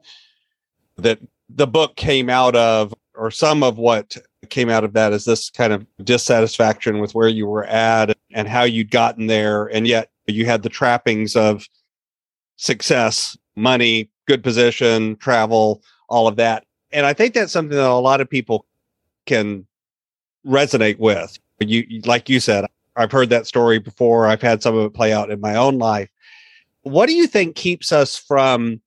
that 0.97 1.19
the 1.49 1.67
book 1.67 1.97
came 1.97 2.29
out 2.29 2.55
of, 2.55 2.95
or 3.15 3.31
some 3.31 3.63
of 3.63 3.79
what 3.79 4.17
came 4.51 4.69
out 4.69 4.85
of 4.85 4.93
that 4.93 5.13
is 5.13 5.25
this 5.25 5.51
kind 5.51 5.73
of 5.73 5.87
dissatisfaction 6.05 6.99
with 7.01 7.15
where 7.15 7.29
you 7.29 7.47
were 7.47 7.65
at 7.65 8.17
and 8.33 8.49
how 8.49 8.63
you'd 8.63 8.91
gotten 8.91 9.27
there. 9.27 9.67
And 9.67 9.87
yet 9.87 10.11
you 10.27 10.45
had 10.45 10.63
the 10.63 10.69
trappings 10.69 11.35
of 11.35 11.67
success, 12.57 13.37
money, 13.57 14.11
good 14.27 14.43
position, 14.43 15.17
travel, 15.17 15.83
all 16.09 16.29
of 16.29 16.37
that. 16.37 16.65
And 16.93 17.07
I 17.07 17.13
think 17.13 17.35
that's 17.35 17.53
something 17.53 17.77
that 17.77 17.89
a 17.89 17.95
lot 17.95 18.21
of 18.21 18.29
people 18.31 18.67
can 19.29 19.67
resonate 20.45 20.99
with. 20.99 21.39
You, 21.61 22.01
like 22.05 22.29
you 22.29 22.41
said, 22.41 22.67
I've 22.97 23.13
heard 23.13 23.31
that 23.31 23.47
story 23.47 23.79
before. 23.79 24.27
I've 24.27 24.43
had 24.43 24.63
some 24.63 24.77
of 24.77 24.85
it 24.85 24.95
play 24.95 25.13
out 25.13 25.31
in 25.31 25.41
my 25.41 25.55
own 25.55 25.79
life. 25.79 26.09
What 26.83 27.07
do 27.07 27.13
you 27.13 27.27
think 27.27 27.55
keeps 27.55 27.93
us 27.93 28.17
from 28.17 28.81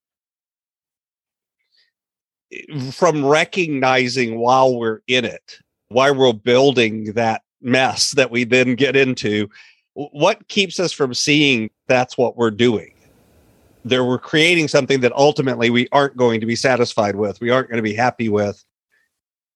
from 2.92 3.26
recognizing 3.26 4.38
while 4.38 4.78
we're 4.78 5.00
in 5.08 5.24
it, 5.24 5.60
why 5.88 6.12
we're 6.12 6.34
building 6.34 7.14
that 7.14 7.44
mess 7.62 8.12
that 8.12 8.32
we 8.32 8.44
then 8.44 8.76
get 8.76 8.96
into? 8.96 9.50
What 9.94 10.48
keeps 10.48 10.80
us 10.80 10.92
from 10.92 11.14
seeing 11.14 11.70
that's 11.88 12.18
what 12.18 12.38
we're 12.38 12.52
doing? 12.52 12.94
There, 13.84 14.04
we're 14.04 14.20
creating 14.20 14.68
something 14.68 15.02
that 15.02 15.12
ultimately 15.14 15.70
we 15.70 15.88
aren't 15.92 16.16
going 16.16 16.40
to 16.40 16.46
be 16.46 16.56
satisfied 16.56 17.16
with. 17.16 17.42
We 17.42 17.50
aren't 17.50 17.68
going 17.68 17.78
to 17.78 17.84
be 17.84 17.96
happy 17.96 18.30
with 18.30 18.64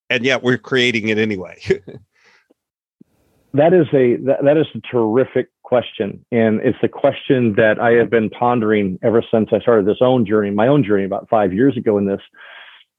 and 0.09 0.23
yet 0.23 0.43
we're 0.43 0.57
creating 0.57 1.09
it 1.09 1.17
anyway. 1.17 1.59
that 3.53 3.73
is 3.73 3.87
a 3.93 4.17
that, 4.25 4.43
that 4.43 4.57
is 4.57 4.67
a 4.75 4.79
terrific 4.91 5.49
question, 5.63 6.25
and 6.31 6.61
it's 6.61 6.77
a 6.83 6.87
question 6.87 7.53
that 7.55 7.79
I 7.79 7.91
have 7.91 8.09
been 8.09 8.29
pondering 8.29 8.99
ever 9.03 9.23
since 9.31 9.49
I 9.51 9.59
started 9.59 9.85
this 9.85 9.97
own 10.01 10.25
journey, 10.25 10.51
my 10.51 10.67
own 10.67 10.83
journey 10.83 11.05
about 11.05 11.27
five 11.29 11.53
years 11.53 11.75
ago 11.77 11.97
in 11.97 12.05
this. 12.05 12.21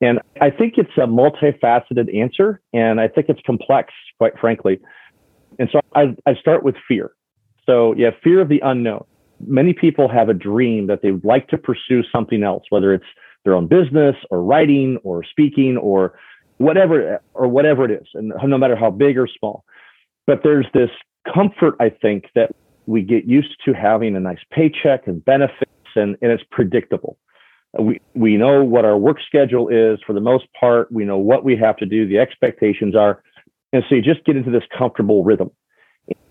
And 0.01 0.21
I 0.43 0.51
think 0.51 0.75
it's 0.77 0.91
a 0.99 1.07
multifaceted 1.07 2.15
answer, 2.15 2.61
and 2.75 3.01
I 3.01 3.09
think 3.09 3.29
it's 3.29 3.41
complex, 3.47 3.95
quite 4.19 4.39
frankly. 4.39 4.79
And 5.59 5.71
so 5.73 5.81
I, 5.95 6.15
I 6.27 6.35
start 6.35 6.63
with 6.65 6.75
fear. 6.87 7.13
So 7.65 7.95
yeah, 7.95 8.11
fear 8.23 8.41
of 8.41 8.49
the 8.49 8.61
unknown. 8.61 9.05
Many 9.47 9.73
people 9.73 10.09
have 10.09 10.29
a 10.29 10.35
dream 10.35 10.87
that 10.87 11.03
they 11.03 11.13
would 11.13 11.25
like 11.25 11.49
to 11.49 11.59
pursue 11.59 12.03
something 12.13 12.43
else, 12.43 12.65
whether 12.71 12.93
it's 12.93 13.07
their 13.45 13.55
own 13.55 13.67
business 13.67 14.17
or 14.31 14.43
writing 14.43 14.99
or 15.03 15.25
speaking 15.25 15.77
or 15.77 16.19
whatever 16.59 17.21
or 17.35 17.49
whatever 17.49 17.85
it 17.85 17.91
is, 17.91 18.07
and 18.15 18.33
no 18.45 18.59
matter 18.59 18.77
how 18.77 18.91
big 18.91 19.19
or 19.19 19.29
small. 19.39 19.65
But 20.27 20.41
there's 20.43 20.67
this 20.75 20.91
comfort, 21.33 21.75
I 21.81 21.91
think, 21.91 22.27
that 22.35 22.51
we 22.87 23.03
get 23.03 23.25
used 23.25 23.55
to 23.65 23.73
having 23.73 24.17
a 24.17 24.21
nice 24.21 24.39
paycheck 24.51 25.07
and 25.07 25.25
benefits, 25.25 25.71
and, 25.95 26.17
and 26.23 26.33
it's 26.33 26.43
predictable. 26.51 27.19
We 27.79 28.01
we 28.15 28.37
know 28.37 28.65
what 28.65 28.85
our 28.85 28.97
work 28.97 29.19
schedule 29.27 29.69
is 29.69 29.99
for 30.07 30.13
the 30.13 30.21
most 30.21 30.45
part. 30.59 30.91
We 30.91 31.05
know 31.05 31.19
what 31.19 31.45
we 31.45 31.57
have 31.57 31.77
to 31.79 31.87
do. 31.87 32.09
The 32.09 32.19
expectations 32.19 32.97
are, 32.97 33.23
and 33.73 33.83
so 33.89 33.97
you 33.97 34.03
just 34.03 34.25
get 34.25 34.37
into 34.37 34.51
this 34.51 34.63
comfortable 34.77 35.25
rhythm, 35.25 35.51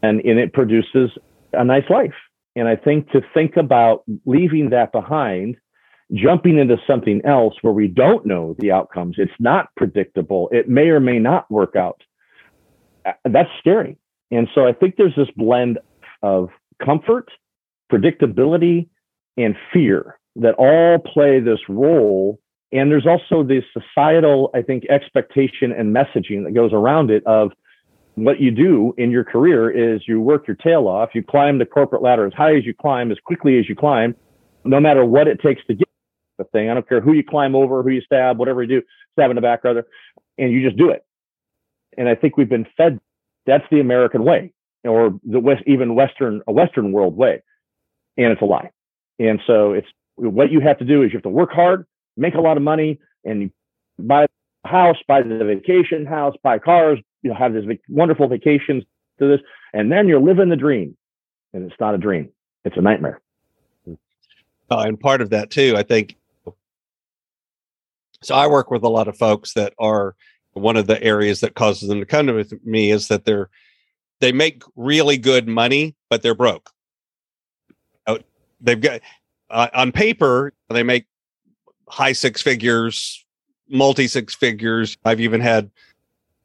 and 0.01 0.21
and 0.21 0.39
it 0.39 0.53
produces 0.53 1.11
a 1.53 1.63
nice 1.63 1.87
life. 1.89 2.15
And 2.55 2.67
I 2.67 2.75
think 2.75 3.11
to 3.11 3.21
think 3.33 3.57
about 3.57 4.03
leaving 4.25 4.69
that 4.69 4.91
behind 4.91 5.57
jumping 6.13 6.59
into 6.59 6.77
something 6.87 7.21
else 7.25 7.55
where 7.61 7.73
we 7.73 7.87
don't 7.87 8.25
know 8.25 8.55
the 8.59 8.71
outcomes, 8.71 9.15
it's 9.17 9.31
not 9.39 9.69
predictable, 9.75 10.49
it 10.51 10.69
may 10.69 10.89
or 10.89 10.99
may 10.99 11.19
not 11.19 11.49
work 11.49 11.75
out. 11.75 12.01
That's 13.23 13.49
scary. 13.59 13.97
And 14.31 14.47
so 14.53 14.67
I 14.67 14.73
think 14.73 14.95
there's 14.97 15.15
this 15.15 15.29
blend 15.35 15.79
of 16.21 16.49
comfort, 16.83 17.29
predictability, 17.91 18.87
and 19.37 19.55
fear 19.71 20.19
that 20.37 20.55
all 20.55 20.99
play 20.99 21.39
this 21.39 21.59
role. 21.69 22.39
And 22.71 22.91
there's 22.91 23.07
also 23.07 23.43
the 23.43 23.61
societal, 23.73 24.49
I 24.53 24.61
think, 24.61 24.85
expectation 24.89 25.71
and 25.71 25.95
messaging 25.95 26.43
that 26.45 26.53
goes 26.53 26.73
around 26.73 27.11
it 27.11 27.25
of 27.25 27.51
what 28.15 28.39
you 28.39 28.49
do 28.49 28.93
in 28.97 29.11
your 29.11 29.23
career 29.23 29.69
is 29.69 30.01
you 30.07 30.21
work 30.21 30.47
your 30.47 30.55
tail 30.55 30.87
off, 30.87 31.09
you 31.13 31.21
climb 31.21 31.59
the 31.59 31.65
corporate 31.65 32.01
ladder 32.01 32.25
as 32.25 32.33
high 32.33 32.55
as 32.55 32.65
you 32.65 32.73
climb, 32.73 33.11
as 33.11 33.17
quickly 33.25 33.59
as 33.59 33.67
you 33.69 33.75
climb, 33.75 34.15
no 34.63 34.79
matter 34.79 35.05
what 35.05 35.27
it 35.27 35.39
takes 35.41 35.61
to 35.67 35.73
get 35.73 35.87
the 36.37 36.43
thing. 36.45 36.69
I 36.69 36.73
don't 36.73 36.87
care 36.87 37.01
who 37.01 37.13
you 37.13 37.23
climb 37.23 37.55
over, 37.55 37.83
who 37.83 37.89
you 37.89 38.01
stab, 38.01 38.37
whatever 38.37 38.61
you 38.61 38.67
do, 38.67 38.81
stab 39.13 39.29
in 39.29 39.35
the 39.35 39.41
back, 39.41 39.63
rather, 39.63 39.85
and 40.37 40.51
you 40.51 40.63
just 40.63 40.77
do 40.77 40.89
it. 40.89 41.05
And 41.97 42.09
I 42.09 42.15
think 42.15 42.37
we've 42.37 42.49
been 42.49 42.67
fed 42.75 42.99
that's 43.45 43.63
the 43.69 43.79
American 43.79 44.23
way, 44.23 44.53
or 44.83 45.19
the 45.23 45.39
West, 45.39 45.63
even 45.67 45.95
Western, 45.95 46.41
a 46.47 46.51
Western 46.51 46.91
world 46.91 47.15
way, 47.15 47.41
and 48.17 48.31
it's 48.31 48.41
a 48.41 48.45
lie. 48.45 48.71
And 49.19 49.39
so 49.45 49.73
it's 49.73 49.87
what 50.15 50.51
you 50.51 50.59
have 50.61 50.77
to 50.79 50.85
do 50.85 51.03
is 51.03 51.11
you 51.11 51.17
have 51.17 51.23
to 51.23 51.29
work 51.29 51.51
hard, 51.51 51.85
make 52.17 52.33
a 52.33 52.41
lot 52.41 52.57
of 52.57 52.63
money, 52.63 52.99
and 53.23 53.51
buy 53.99 54.25
a 54.25 54.67
house, 54.67 54.97
buy 55.07 55.21
the 55.21 55.43
vacation 55.43 56.05
house, 56.05 56.35
buy 56.43 56.57
cars, 56.57 56.99
you 57.21 57.29
know, 57.29 57.35
have 57.35 57.53
these 57.53 57.65
wonderful 57.87 58.27
vacations 58.27 58.83
to 59.19 59.27
this, 59.27 59.39
and 59.73 59.91
then 59.91 60.07
you're 60.07 60.21
living 60.21 60.49
the 60.49 60.55
dream. 60.55 60.97
And 61.53 61.71
it's 61.71 61.79
not 61.79 61.95
a 61.95 61.97
dream; 61.97 62.29
it's 62.65 62.75
a 62.77 62.81
nightmare. 62.81 63.21
Uh, 63.87 64.79
and 64.87 64.99
part 64.99 65.21
of 65.21 65.29
that 65.29 65.51
too, 65.51 65.75
I 65.77 65.83
think, 65.83 66.17
so 68.25 68.35
I 68.35 68.47
work 68.47 68.71
with 68.71 68.83
a 68.83 68.89
lot 68.89 69.07
of 69.07 69.17
folks 69.17 69.53
that 69.53 69.73
are 69.79 70.15
one 70.53 70.77
of 70.77 70.87
the 70.87 71.01
areas 71.03 71.41
that 71.41 71.55
causes 71.55 71.89
them 71.89 71.99
to 71.99 72.05
come 72.05 72.27
to 72.27 72.59
me 72.63 72.91
is 72.91 73.07
that 73.09 73.25
they're 73.25 73.49
they 74.21 74.31
make 74.31 74.63
really 74.75 75.17
good 75.17 75.47
money, 75.47 75.93
but 76.09 76.21
they're 76.21 76.35
broke. 76.35 76.71
Oh, 78.07 78.19
they've 78.61 78.79
got 78.79 79.01
uh, 79.49 79.67
on 79.73 79.91
paper 79.91 80.53
they 80.69 80.83
make 80.83 81.05
high 81.87 82.13
six 82.13 82.41
figures, 82.41 83.23
multi 83.69 84.07
six 84.07 84.33
figures. 84.33 84.97
I've 85.05 85.21
even 85.21 85.41
had 85.41 85.69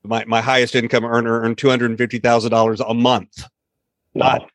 my 0.03 0.25
my 0.27 0.41
highest 0.41 0.75
income 0.75 1.05
earner 1.05 1.41
earn 1.41 1.55
two 1.55 1.71
hundred 1.71 1.91
and 1.91 1.99
fifty 1.99 2.19
thousand 2.19 2.51
dollars 2.51 2.81
a 2.81 2.95
month. 2.95 3.45
Wow. 4.15 4.39
Not, 4.39 4.51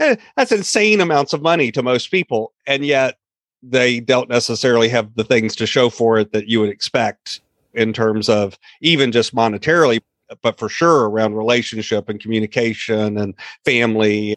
eh, 0.00 0.16
that's 0.36 0.52
insane 0.52 1.00
amounts 1.00 1.34
of 1.34 1.42
money 1.42 1.70
to 1.72 1.82
most 1.82 2.10
people, 2.10 2.52
and 2.66 2.84
yet 2.84 3.19
they 3.62 4.00
don't 4.00 4.28
necessarily 4.28 4.88
have 4.88 5.14
the 5.14 5.24
things 5.24 5.54
to 5.56 5.66
show 5.66 5.90
for 5.90 6.18
it 6.18 6.32
that 6.32 6.48
you 6.48 6.60
would 6.60 6.70
expect 6.70 7.40
in 7.74 7.92
terms 7.92 8.28
of 8.28 8.58
even 8.80 9.12
just 9.12 9.34
monetarily, 9.34 10.00
but 10.42 10.58
for 10.58 10.68
sure 10.68 11.08
around 11.08 11.34
relationship 11.34 12.08
and 12.08 12.20
communication 12.20 13.18
and 13.18 13.34
family 13.64 14.36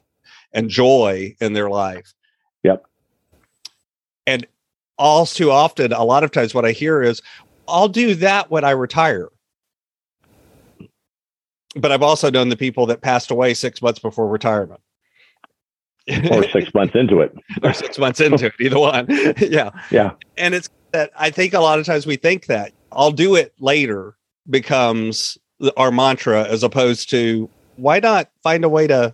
and 0.51 0.69
joy 0.69 1.35
in 1.39 1.53
their 1.53 1.69
life. 1.69 2.13
Yep. 2.63 2.85
And 4.27 4.45
all 4.97 5.25
too 5.25 5.51
often, 5.51 5.91
a 5.91 6.03
lot 6.03 6.23
of 6.23 6.31
times, 6.31 6.53
what 6.53 6.65
I 6.65 6.71
hear 6.71 7.01
is, 7.01 7.21
I'll 7.67 7.87
do 7.87 8.13
that 8.15 8.51
when 8.51 8.63
I 8.63 8.71
retire. 8.71 9.29
But 11.75 11.91
I've 11.91 12.03
also 12.03 12.29
known 12.29 12.49
the 12.49 12.57
people 12.57 12.85
that 12.85 13.01
passed 13.01 13.31
away 13.31 13.55
six 13.55 13.81
months 13.81 13.99
before 13.99 14.27
retirement 14.27 14.81
or 16.31 16.43
six 16.51 16.74
months 16.74 16.95
into 16.95 17.19
it. 17.19 17.33
Or 17.62 17.74
six 17.74 17.98
months 17.98 18.19
into 18.19 18.48
it 18.48 18.53
either 18.60 18.79
one. 18.79 19.07
Yeah. 19.39 19.72
Yeah. 19.91 20.12
And 20.38 20.53
it's 20.53 20.69
that 20.93 21.12
i 21.17 21.29
think 21.29 21.53
a 21.53 21.60
lot 21.60 21.79
of 21.79 21.86
times 21.86 22.05
we 22.05 22.15
think 22.15 22.45
that 22.45 22.72
i'll 22.93 23.12
do 23.12 23.36
it 23.36 23.53
later 23.60 24.15
becomes 24.50 25.38
our 25.75 25.91
mantra 25.91 26.48
as 26.48 26.63
opposed 26.63 27.10
to 27.10 27.50
why 27.75 28.00
not 28.00 28.29
find 28.41 28.63
a 28.63 28.69
way 28.69 28.88
to 28.88 29.13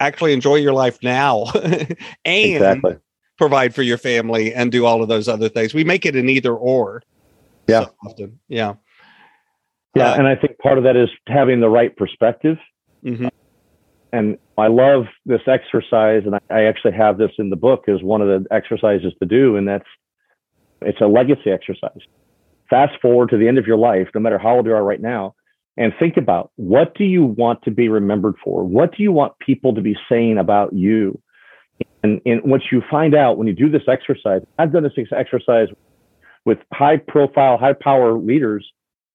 actually 0.00 0.32
enjoy 0.32 0.56
your 0.56 0.72
life 0.72 0.98
now 1.02 1.44
and 1.54 1.96
exactly. 2.24 2.96
provide 3.38 3.74
for 3.74 3.82
your 3.82 3.98
family 3.98 4.52
and 4.52 4.72
do 4.72 4.84
all 4.84 5.02
of 5.02 5.08
those 5.08 5.28
other 5.28 5.48
things? 5.48 5.74
We 5.74 5.84
make 5.84 6.04
it 6.04 6.16
an 6.16 6.28
either 6.28 6.54
or 6.54 7.02
yeah. 7.68 7.84
so 7.84 7.94
often. 8.06 8.40
Yeah. 8.48 8.74
Yeah 9.94 10.10
uh, 10.10 10.16
and 10.16 10.26
i 10.26 10.34
think 10.34 10.58
part 10.58 10.78
of 10.78 10.84
that 10.84 10.96
is 10.96 11.08
having 11.26 11.60
the 11.60 11.68
right 11.68 11.94
perspective. 11.96 12.56
Mm-hmm 13.04 13.28
and 14.14 14.38
I 14.56 14.68
love 14.68 15.06
this 15.26 15.40
exercise, 15.48 16.22
and 16.24 16.36
I, 16.48 16.62
actually 16.62 16.92
have 16.92 17.18
this 17.18 17.32
in 17.36 17.50
the 17.50 17.56
book 17.56 17.88
as 17.88 18.00
one 18.00 18.22
of 18.22 18.28
the 18.28 18.46
exercises 18.54 19.12
to 19.20 19.26
do, 19.26 19.56
and 19.56 19.66
that's 19.66 19.88
it's 20.82 21.00
a 21.00 21.06
legacy 21.06 21.50
exercise. 21.50 21.98
Fast 22.70 22.92
forward 23.02 23.30
to 23.30 23.36
the 23.36 23.48
end 23.48 23.58
of 23.58 23.66
your 23.66 23.76
life, 23.76 24.08
no 24.14 24.20
matter 24.20 24.38
how 24.38 24.54
old 24.56 24.66
you 24.66 24.72
are 24.72 24.84
right 24.84 25.00
now, 25.00 25.34
and 25.76 25.92
think 25.98 26.16
about 26.16 26.52
what 26.54 26.94
do 26.94 27.02
you 27.02 27.24
want 27.24 27.62
to 27.62 27.72
be 27.72 27.88
remembered 27.88 28.36
for? 28.42 28.62
What 28.62 28.96
do 28.96 29.02
you 29.02 29.10
want 29.10 29.36
people 29.40 29.74
to 29.74 29.80
be 29.80 29.96
saying 30.08 30.38
about 30.38 30.72
you? 30.72 31.20
And, 32.04 32.20
and 32.24 32.40
what 32.44 32.60
you 32.70 32.82
find 32.88 33.16
out 33.16 33.36
when 33.36 33.48
you 33.48 33.54
do 33.54 33.68
this 33.68 33.88
exercise, 33.88 34.42
I've 34.60 34.72
done 34.72 34.84
this 34.84 34.92
exercise 35.10 35.68
with 36.44 36.58
high 36.72 36.98
profile, 36.98 37.58
high 37.58 37.72
power 37.72 38.16
leaders, 38.16 38.64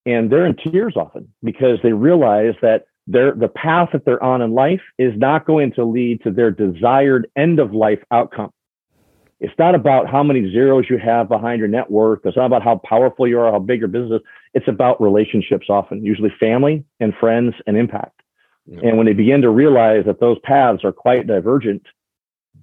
and 0.06 0.30
they're 0.30 0.46
in 0.46 0.58
tears 0.58 0.96
often 0.98 1.32
because 1.42 1.78
they 1.84 1.94
realize 1.94 2.56
that 2.62 2.86
their, 3.10 3.34
the 3.34 3.48
path 3.48 3.90
that 3.92 4.06
they're 4.06 4.24
on 4.24 4.42
in 4.42 4.54
life 4.54 4.82
is 5.00 5.14
not 5.18 5.46
going 5.46 5.74
to 5.74 5.84
lead 5.84 6.22
to 6.24 6.32
their 6.32 6.52
desired 6.52 7.28
end 7.36 7.60
of 7.60 7.74
life 7.74 8.00
outcome. 8.12 8.52
It's 9.40 9.54
not 9.58 9.74
about 9.74 10.08
how 10.10 10.22
many 10.22 10.52
zeros 10.52 10.86
you 10.90 11.00
have 11.00 11.28
behind 11.28 11.60
your 11.60 11.70
net 11.70 11.90
worth. 11.90 12.20
It's 12.24 12.38
not 12.38 12.46
about 12.46 12.62
how 12.62 12.80
powerful 12.88 13.28
you 13.28 13.40
are, 13.40 13.52
how 13.52 13.60
big 13.60 13.80
your 13.80 13.88
business 13.88 14.22
is. 14.22 14.28
It's 14.54 14.68
about 14.68 15.02
relationships 15.02 15.68
often, 15.70 16.06
usually 16.06 16.32
family 16.40 16.84
and 17.00 17.14
friends 17.20 17.56
and 17.66 17.76
impact. 17.78 18.22
Yeah. 18.68 18.90
And 18.90 18.98
when 18.98 19.08
they 19.08 19.14
begin 19.14 19.42
to 19.42 19.50
realize 19.50 20.06
that 20.06 20.20
those 20.20 20.38
paths 20.44 20.84
are 20.84 20.92
quite 20.92 21.26
divergent, 21.26 21.82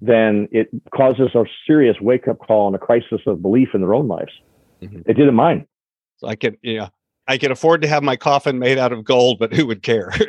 then 0.01 0.47
it 0.51 0.69
causes 0.95 1.29
a 1.35 1.43
serious 1.65 1.97
wake 1.99 2.27
up 2.27 2.39
call 2.39 2.67
and 2.67 2.75
a 2.75 2.79
crisis 2.79 3.21
of 3.25 3.41
belief 3.41 3.69
in 3.73 3.81
their 3.81 3.93
own 3.93 4.07
lives. 4.07 4.31
Mm-hmm. 4.81 5.01
It 5.09 5.15
did 5.15 5.27
in 5.27 5.35
mine. 5.35 5.67
So 6.17 6.27
I 6.27 6.35
could, 6.35 6.57
yeah, 6.61 6.89
I 7.27 7.37
could 7.37 7.51
afford 7.51 7.81
to 7.81 7.87
have 7.87 8.03
my 8.03 8.15
coffin 8.15 8.57
made 8.59 8.77
out 8.77 8.93
of 8.93 9.03
gold, 9.03 9.39
but 9.39 9.53
who 9.53 9.67
would 9.67 9.83
care? 9.83 10.11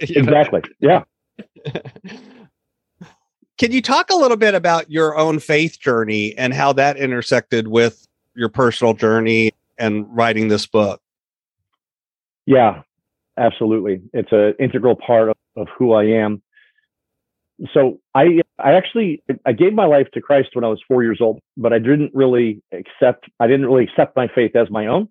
exactly. 0.00 0.62
Yeah. 0.80 1.04
Can 3.58 3.70
you 3.70 3.80
talk 3.80 4.10
a 4.10 4.16
little 4.16 4.36
bit 4.36 4.54
about 4.54 4.90
your 4.90 5.16
own 5.16 5.38
faith 5.38 5.78
journey 5.78 6.36
and 6.36 6.52
how 6.52 6.72
that 6.72 6.96
intersected 6.96 7.68
with 7.68 8.08
your 8.34 8.48
personal 8.48 8.92
journey 8.92 9.52
and 9.78 10.04
writing 10.08 10.48
this 10.48 10.66
book? 10.66 11.00
Yeah, 12.44 12.82
absolutely. 13.38 14.02
It's 14.12 14.32
an 14.32 14.54
integral 14.58 14.96
part 14.96 15.28
of, 15.28 15.36
of 15.56 15.68
who 15.78 15.92
I 15.92 16.06
am. 16.06 16.42
So 17.72 18.00
I 18.16 18.40
I 18.58 18.72
actually 18.72 19.22
I 19.46 19.52
gave 19.52 19.74
my 19.74 19.84
life 19.84 20.10
to 20.14 20.20
Christ 20.20 20.48
when 20.54 20.64
I 20.64 20.68
was 20.68 20.80
four 20.88 21.04
years 21.04 21.18
old, 21.20 21.38
but 21.56 21.72
I 21.72 21.78
didn't 21.78 22.10
really 22.12 22.60
accept 22.72 23.26
I 23.38 23.46
didn't 23.46 23.66
really 23.66 23.84
accept 23.84 24.16
my 24.16 24.26
faith 24.26 24.56
as 24.56 24.68
my 24.70 24.88
own 24.88 25.08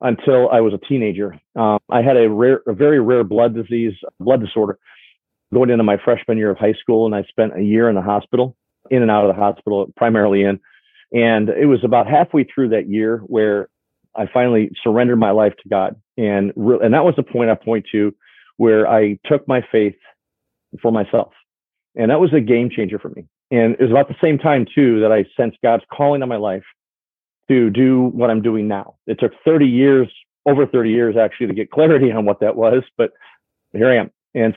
until 0.00 0.48
I 0.50 0.60
was 0.60 0.74
a 0.74 0.78
teenager. 0.78 1.38
Um, 1.56 1.78
I 1.90 2.02
had 2.02 2.16
a 2.16 2.28
rare 2.28 2.60
a 2.66 2.72
very 2.72 3.00
rare 3.00 3.24
blood 3.24 3.54
disease 3.54 3.94
blood 4.20 4.40
disorder 4.40 4.78
going 5.52 5.70
into 5.70 5.84
my 5.84 5.96
freshman 6.04 6.38
year 6.38 6.50
of 6.50 6.58
high 6.58 6.74
school, 6.74 7.06
and 7.06 7.14
I 7.14 7.22
spent 7.24 7.56
a 7.56 7.62
year 7.62 7.88
in 7.88 7.94
the 7.94 8.02
hospital, 8.02 8.56
in 8.90 9.02
and 9.02 9.10
out 9.10 9.28
of 9.28 9.34
the 9.34 9.40
hospital, 9.40 9.90
primarily 9.96 10.42
in. 10.42 10.60
And 11.12 11.48
it 11.48 11.66
was 11.66 11.82
about 11.84 12.06
halfway 12.06 12.44
through 12.44 12.68
that 12.70 12.88
year 12.88 13.18
where 13.26 13.68
I 14.14 14.26
finally 14.32 14.70
surrendered 14.82 15.18
my 15.18 15.30
life 15.30 15.54
to 15.62 15.68
God, 15.68 15.96
and 16.16 16.52
re- 16.54 16.78
and 16.82 16.94
that 16.94 17.04
was 17.04 17.14
the 17.16 17.22
point 17.22 17.50
I 17.50 17.54
point 17.54 17.86
to 17.92 18.14
where 18.56 18.88
I 18.88 19.18
took 19.24 19.46
my 19.48 19.64
faith 19.72 19.96
for 20.82 20.92
myself, 20.92 21.32
and 21.96 22.10
that 22.10 22.20
was 22.20 22.32
a 22.32 22.40
game 22.40 22.70
changer 22.70 22.98
for 22.98 23.10
me. 23.10 23.26
And 23.50 23.74
it 23.74 23.80
was 23.80 23.90
about 23.90 24.08
the 24.08 24.16
same 24.22 24.38
time 24.38 24.66
too 24.72 25.00
that 25.00 25.12
I 25.12 25.24
sensed 25.36 25.58
God's 25.62 25.84
calling 25.90 26.22
on 26.22 26.28
my 26.28 26.36
life 26.36 26.64
to 27.48 27.70
do 27.70 28.04
what 28.14 28.30
I'm 28.30 28.42
doing 28.42 28.68
now. 28.68 28.94
It 29.06 29.18
took 29.18 29.32
30 29.44 29.66
years, 29.66 30.08
over 30.46 30.66
30 30.66 30.90
years 30.90 31.16
actually, 31.16 31.48
to 31.48 31.54
get 31.54 31.70
clarity 31.70 32.12
on 32.12 32.24
what 32.24 32.40
that 32.40 32.56
was, 32.56 32.82
but 32.96 33.12
here 33.72 33.88
I 33.88 33.96
am. 33.96 34.10
And 34.34 34.56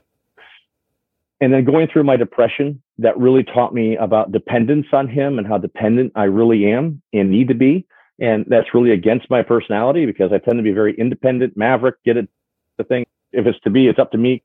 and 1.41 1.51
then 1.51 1.65
going 1.65 1.87
through 1.87 2.03
my 2.03 2.17
depression 2.17 2.81
that 2.99 3.17
really 3.17 3.43
taught 3.43 3.73
me 3.73 3.97
about 3.97 4.31
dependence 4.31 4.85
on 4.93 5.07
him 5.07 5.39
and 5.39 5.47
how 5.47 5.57
dependent 5.57 6.11
I 6.15 6.25
really 6.25 6.71
am 6.71 7.01
and 7.13 7.31
need 7.31 7.47
to 7.47 7.55
be. 7.55 7.87
And 8.19 8.45
that's 8.47 8.75
really 8.75 8.91
against 8.91 9.27
my 9.31 9.41
personality 9.41 10.05
because 10.05 10.31
I 10.31 10.37
tend 10.37 10.57
to 10.57 10.63
be 10.63 10.71
very 10.71 10.95
independent, 10.95 11.57
maverick, 11.57 11.95
get 12.05 12.17
it, 12.17 12.29
the 12.77 12.83
thing. 12.83 13.07
If 13.31 13.47
it's 13.47 13.59
to 13.61 13.71
be, 13.71 13.87
it's 13.87 13.97
up 13.97 14.11
to 14.11 14.19
me, 14.19 14.43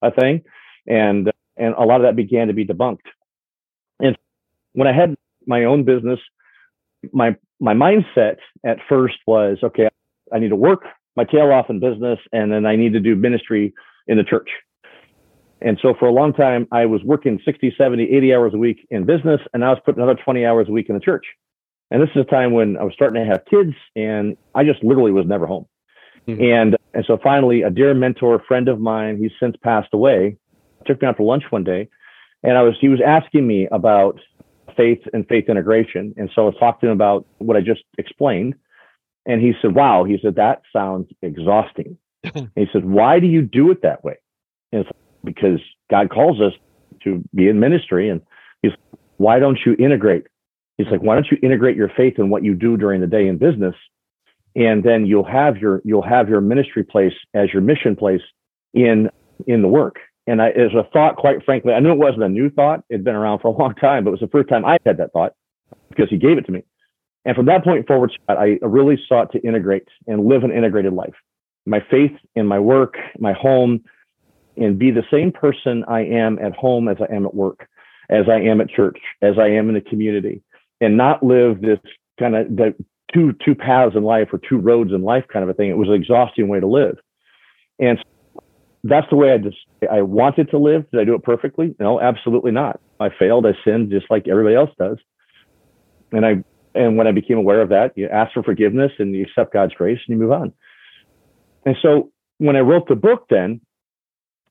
a 0.00 0.10
thing. 0.10 0.42
And, 0.86 1.30
and 1.58 1.74
a 1.74 1.82
lot 1.82 1.96
of 1.96 2.02
that 2.04 2.16
began 2.16 2.46
to 2.48 2.54
be 2.54 2.64
debunked. 2.64 3.04
And 4.00 4.16
when 4.72 4.88
I 4.88 4.92
had 4.92 5.14
my 5.46 5.64
own 5.64 5.84
business, 5.84 6.18
my, 7.12 7.36
my 7.60 7.74
mindset 7.74 8.36
at 8.64 8.78
first 8.88 9.16
was, 9.26 9.58
okay, 9.62 9.88
I 10.32 10.38
need 10.38 10.50
to 10.50 10.56
work 10.56 10.84
my 11.16 11.24
tail 11.24 11.50
off 11.52 11.68
in 11.68 11.80
business 11.80 12.18
and 12.32 12.52
then 12.52 12.64
I 12.66 12.76
need 12.76 12.92
to 12.94 13.00
do 13.00 13.14
ministry 13.14 13.74
in 14.06 14.16
the 14.16 14.24
church. 14.24 14.48
And 15.60 15.78
so 15.80 15.94
for 15.98 16.08
a 16.08 16.12
long 16.12 16.32
time, 16.32 16.66
I 16.72 16.86
was 16.86 17.02
working 17.04 17.40
60, 17.44 17.74
70, 17.78 18.04
80 18.04 18.34
hours 18.34 18.54
a 18.54 18.58
week 18.58 18.86
in 18.90 19.04
business, 19.04 19.40
and 19.54 19.64
I 19.64 19.68
was 19.68 19.78
putting 19.84 20.02
another 20.02 20.20
20 20.22 20.44
hours 20.44 20.66
a 20.68 20.72
week 20.72 20.88
in 20.88 20.96
the 20.96 21.00
church. 21.00 21.24
And 21.90 22.02
this 22.02 22.08
is 22.16 22.22
a 22.22 22.24
time 22.24 22.52
when 22.52 22.76
I 22.76 22.82
was 22.82 22.94
starting 22.94 23.22
to 23.22 23.30
have 23.30 23.44
kids, 23.44 23.74
and 23.94 24.36
I 24.54 24.64
just 24.64 24.82
literally 24.82 25.12
was 25.12 25.26
never 25.26 25.46
home. 25.46 25.66
Mm-hmm. 26.26 26.42
And 26.42 26.76
and 26.94 27.04
so 27.06 27.18
finally, 27.22 27.62
a 27.62 27.70
dear 27.70 27.94
mentor, 27.94 28.42
friend 28.46 28.68
of 28.68 28.80
mine, 28.80 29.18
he's 29.18 29.32
since 29.40 29.56
passed 29.62 29.90
away, 29.92 30.36
took 30.86 31.00
me 31.00 31.08
out 31.08 31.16
for 31.16 31.24
lunch 31.24 31.44
one 31.50 31.64
day, 31.64 31.88
and 32.42 32.56
I 32.56 32.62
was 32.62 32.74
he 32.80 32.88
was 32.88 33.00
asking 33.04 33.46
me 33.46 33.68
about 33.70 34.18
faith 34.76 35.00
and 35.12 35.26
faith 35.28 35.48
integration. 35.48 36.14
And 36.16 36.30
so 36.34 36.48
I 36.48 36.58
talked 36.58 36.80
to 36.82 36.88
him 36.88 36.92
about 36.92 37.26
what 37.38 37.56
I 37.56 37.60
just 37.60 37.82
explained. 37.98 38.54
And 39.26 39.40
he 39.40 39.52
said, 39.62 39.74
Wow, 39.74 40.04
he 40.04 40.18
said, 40.22 40.36
that 40.36 40.62
sounds 40.72 41.08
exhausting. 41.22 41.96
he 42.22 42.66
said, 42.72 42.84
Why 42.84 43.20
do 43.20 43.26
you 43.26 43.42
do 43.42 43.70
it 43.70 43.82
that 43.82 44.04
way? 44.04 44.16
And 44.72 44.82
it's 44.82 44.90
because 45.24 45.60
God 45.90 46.10
calls 46.10 46.40
us 46.40 46.52
to 47.04 47.22
be 47.34 47.48
in 47.48 47.60
ministry. 47.60 48.08
And 48.08 48.20
he's, 48.62 48.72
why 49.16 49.38
don't 49.38 49.58
you 49.64 49.76
integrate? 49.78 50.26
He's 50.78 50.86
like, 50.90 51.02
why 51.02 51.14
don't 51.14 51.26
you 51.30 51.38
integrate 51.42 51.76
your 51.76 51.90
faith 51.96 52.14
in 52.18 52.30
what 52.30 52.42
you 52.42 52.54
do 52.54 52.76
during 52.76 53.00
the 53.00 53.06
day 53.06 53.28
in 53.28 53.38
business? 53.38 53.74
And 54.54 54.82
then 54.82 55.06
you'll 55.06 55.24
have 55.24 55.56
your, 55.58 55.80
you'll 55.84 56.02
have 56.02 56.28
your 56.28 56.40
ministry 56.40 56.84
place 56.84 57.12
as 57.34 57.52
your 57.52 57.62
mission 57.62 57.96
place 57.96 58.20
in, 58.74 59.10
in 59.46 59.62
the 59.62 59.68
work. 59.68 59.98
And 60.26 60.40
I, 60.40 60.50
was 60.50 60.74
a 60.74 60.88
thought, 60.92 61.16
quite 61.16 61.44
frankly, 61.44 61.72
I 61.72 61.80
knew 61.80 61.90
it 61.90 61.98
wasn't 61.98 62.22
a 62.22 62.28
new 62.28 62.48
thought. 62.48 62.84
It'd 62.88 63.04
been 63.04 63.16
around 63.16 63.40
for 63.40 63.48
a 63.48 63.56
long 63.58 63.74
time, 63.74 64.04
but 64.04 64.10
it 64.10 64.12
was 64.12 64.20
the 64.20 64.28
first 64.28 64.48
time 64.48 64.64
I 64.64 64.78
had 64.86 64.98
that 64.98 65.12
thought 65.12 65.32
because 65.88 66.08
he 66.10 66.16
gave 66.16 66.38
it 66.38 66.46
to 66.46 66.52
me. 66.52 66.62
And 67.24 67.36
from 67.36 67.46
that 67.46 67.64
point 67.64 67.86
forward, 67.86 68.12
I 68.28 68.58
really 68.62 69.00
sought 69.08 69.32
to 69.32 69.40
integrate 69.40 69.86
and 70.06 70.26
live 70.26 70.44
an 70.44 70.52
integrated 70.52 70.92
life. 70.92 71.14
My 71.66 71.84
faith 71.90 72.12
in 72.34 72.46
my 72.46 72.58
work, 72.58 72.96
my 73.18 73.32
home, 73.32 73.84
and 74.56 74.78
be 74.78 74.90
the 74.90 75.04
same 75.10 75.32
person 75.32 75.84
I 75.86 76.00
am 76.00 76.38
at 76.38 76.54
home 76.54 76.88
as 76.88 76.96
I 77.00 77.14
am 77.14 77.24
at 77.24 77.34
work, 77.34 77.68
as 78.10 78.28
I 78.28 78.40
am 78.40 78.60
at 78.60 78.68
church, 78.68 78.98
as 79.22 79.38
I 79.38 79.48
am 79.48 79.68
in 79.68 79.74
the 79.74 79.80
community, 79.80 80.42
and 80.80 80.96
not 80.96 81.22
live 81.22 81.60
this 81.60 81.78
kind 82.18 82.36
of 82.36 82.48
the 82.48 82.74
two 83.14 83.34
two 83.44 83.54
paths 83.54 83.94
in 83.94 84.02
life 84.02 84.28
or 84.32 84.38
two 84.38 84.58
roads 84.58 84.92
in 84.92 85.02
life 85.02 85.24
kind 85.32 85.42
of 85.42 85.48
a 85.48 85.54
thing. 85.54 85.70
It 85.70 85.76
was 85.76 85.88
an 85.88 85.94
exhausting 85.94 86.48
way 86.48 86.60
to 86.60 86.66
live, 86.66 86.98
and 87.78 87.98
that's 88.84 89.08
the 89.10 89.16
way 89.16 89.32
I 89.32 89.38
just 89.38 89.56
I 89.90 90.02
wanted 90.02 90.50
to 90.50 90.58
live. 90.58 90.90
Did 90.90 91.00
I 91.00 91.04
do 91.04 91.14
it 91.14 91.22
perfectly? 91.22 91.74
No, 91.78 92.00
absolutely 92.00 92.52
not. 92.52 92.80
I 93.00 93.10
failed. 93.18 93.46
I 93.46 93.52
sinned 93.64 93.90
just 93.90 94.06
like 94.10 94.28
everybody 94.28 94.54
else 94.54 94.70
does, 94.78 94.98
and 96.12 96.24
I 96.24 96.44
and 96.74 96.96
when 96.96 97.06
I 97.06 97.12
became 97.12 97.38
aware 97.38 97.60
of 97.60 97.68
that, 97.70 97.92
you 97.96 98.08
ask 98.08 98.32
for 98.32 98.42
forgiveness 98.42 98.92
and 98.98 99.14
you 99.14 99.22
accept 99.24 99.52
God's 99.52 99.74
grace 99.74 99.98
and 100.06 100.16
you 100.16 100.22
move 100.22 100.32
on. 100.32 100.52
And 101.66 101.76
so 101.82 102.10
when 102.38 102.56
I 102.56 102.60
wrote 102.60 102.88
the 102.88 102.94
book, 102.94 103.26
then 103.30 103.60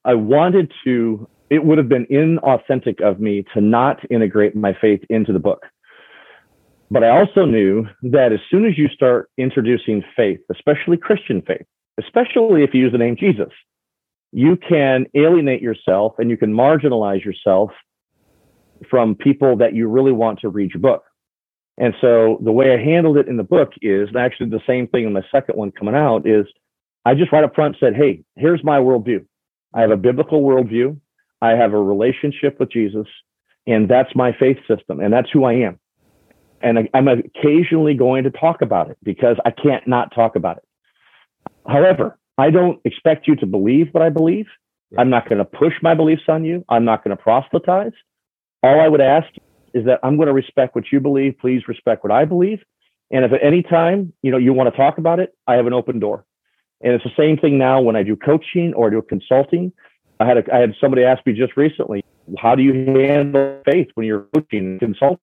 I 0.05 0.13
wanted 0.13 0.71
to, 0.83 1.27
it 1.49 1.63
would 1.63 1.77
have 1.77 1.89
been 1.89 2.05
inauthentic 2.07 3.01
of 3.01 3.19
me 3.19 3.43
to 3.53 3.61
not 3.61 3.99
integrate 4.11 4.55
my 4.55 4.75
faith 4.79 5.01
into 5.09 5.33
the 5.33 5.39
book. 5.39 5.63
But 6.89 7.03
I 7.03 7.09
also 7.09 7.45
knew 7.45 7.87
that 8.03 8.33
as 8.33 8.39
soon 8.49 8.65
as 8.65 8.77
you 8.77 8.87
start 8.89 9.29
introducing 9.37 10.03
faith, 10.15 10.39
especially 10.51 10.97
Christian 10.97 11.41
faith, 11.41 11.65
especially 11.99 12.63
if 12.63 12.73
you 12.73 12.81
use 12.81 12.91
the 12.91 12.97
name 12.97 13.15
Jesus, 13.17 13.51
you 14.31 14.57
can 14.57 15.05
alienate 15.13 15.61
yourself 15.61 16.13
and 16.17 16.29
you 16.29 16.37
can 16.37 16.53
marginalize 16.53 17.23
yourself 17.23 17.71
from 18.89 19.15
people 19.15 19.57
that 19.57 19.75
you 19.75 19.87
really 19.87 20.11
want 20.11 20.39
to 20.39 20.49
read 20.49 20.71
your 20.73 20.81
book. 20.81 21.03
And 21.77 21.93
so 22.01 22.39
the 22.43 22.51
way 22.51 22.73
I 22.73 22.77
handled 22.77 23.17
it 23.17 23.27
in 23.27 23.37
the 23.37 23.43
book 23.43 23.71
is 23.81 24.09
actually 24.15 24.49
the 24.49 24.61
same 24.67 24.87
thing 24.87 25.05
in 25.05 25.13
my 25.13 25.23
second 25.31 25.57
one 25.57 25.71
coming 25.71 25.95
out 25.95 26.27
is 26.27 26.45
I 27.05 27.15
just 27.15 27.31
right 27.31 27.43
up 27.43 27.55
front 27.55 27.77
said, 27.79 27.95
Hey, 27.95 28.23
here's 28.35 28.63
my 28.63 28.77
worldview. 28.79 29.25
I 29.73 29.81
have 29.81 29.91
a 29.91 29.97
biblical 29.97 30.43
worldview. 30.43 30.99
I 31.41 31.51
have 31.51 31.73
a 31.73 31.81
relationship 31.81 32.59
with 32.59 32.71
Jesus, 32.71 33.07
and 33.65 33.89
that's 33.89 34.15
my 34.15 34.31
faith 34.33 34.57
system, 34.67 34.99
and 34.99 35.11
that's 35.11 35.29
who 35.31 35.43
I 35.43 35.53
am. 35.53 35.79
And 36.61 36.87
I'm 36.93 37.07
occasionally 37.07 37.95
going 37.95 38.23
to 38.25 38.29
talk 38.29 38.61
about 38.61 38.91
it 38.91 38.97
because 39.01 39.37
I 39.43 39.49
can't 39.49 39.87
not 39.87 40.13
talk 40.13 40.35
about 40.35 40.57
it. 40.57 40.63
However, 41.67 42.19
I 42.37 42.49
don't 42.49 42.79
expect 42.85 43.27
you 43.27 43.35
to 43.37 43.45
believe 43.45 43.89
what 43.91 44.03
I 44.03 44.09
believe. 44.09 44.47
I'm 44.97 45.09
not 45.09 45.29
going 45.29 45.37
to 45.37 45.45
push 45.45 45.73
my 45.81 45.93
beliefs 45.93 46.23
on 46.27 46.43
you. 46.43 46.65
I'm 46.67 46.83
not 46.83 47.03
going 47.03 47.15
to 47.15 47.21
proselytize. 47.21 47.93
All 48.61 48.81
I 48.81 48.87
would 48.87 49.01
ask 49.01 49.27
is 49.73 49.85
that 49.85 49.99
I'm 50.03 50.17
going 50.17 50.27
to 50.27 50.33
respect 50.33 50.75
what 50.75 50.91
you 50.91 50.99
believe. 50.99 51.35
Please 51.39 51.67
respect 51.67 52.03
what 52.03 52.11
I 52.11 52.25
believe. 52.25 52.59
And 53.09 53.23
if 53.25 53.31
at 53.31 53.43
any 53.43 53.63
time, 53.63 54.13
you 54.21 54.31
know, 54.31 54.37
you 54.37 54.53
want 54.53 54.69
to 54.73 54.77
talk 54.77 54.97
about 54.97 55.19
it, 55.19 55.33
I 55.47 55.55
have 55.55 55.65
an 55.65 55.73
open 55.73 55.99
door. 55.99 56.25
And 56.81 56.93
it's 56.93 57.03
the 57.03 57.11
same 57.17 57.37
thing 57.37 57.57
now 57.57 57.81
when 57.81 57.95
I 57.95 58.03
do 58.03 58.15
coaching 58.15 58.73
or 58.73 58.89
do 58.89 59.01
consulting. 59.01 59.71
I 60.19 60.25
had 60.25 60.37
a, 60.37 60.53
I 60.53 60.59
had 60.59 60.75
somebody 60.79 61.03
ask 61.03 61.25
me 61.25 61.33
just 61.33 61.55
recently, 61.55 62.03
how 62.37 62.55
do 62.55 62.63
you 62.63 62.73
handle 62.73 63.61
faith 63.65 63.87
when 63.95 64.05
you're 64.05 64.27
coaching 64.33 64.59
and 64.71 64.79
consulting? 64.79 65.19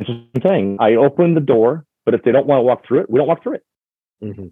It's 0.00 0.08
the 0.08 0.14
same 0.34 0.42
thing. 0.42 0.76
I 0.80 0.94
open 0.94 1.34
the 1.34 1.40
door, 1.40 1.84
but 2.04 2.14
if 2.14 2.22
they 2.22 2.32
don't 2.32 2.46
want 2.46 2.58
to 2.58 2.62
walk 2.62 2.86
through 2.86 3.00
it, 3.00 3.10
we 3.10 3.18
don't 3.18 3.28
walk 3.28 3.42
through 3.42 3.54
it. 3.54 3.64
Mm-hmm. 4.22 4.46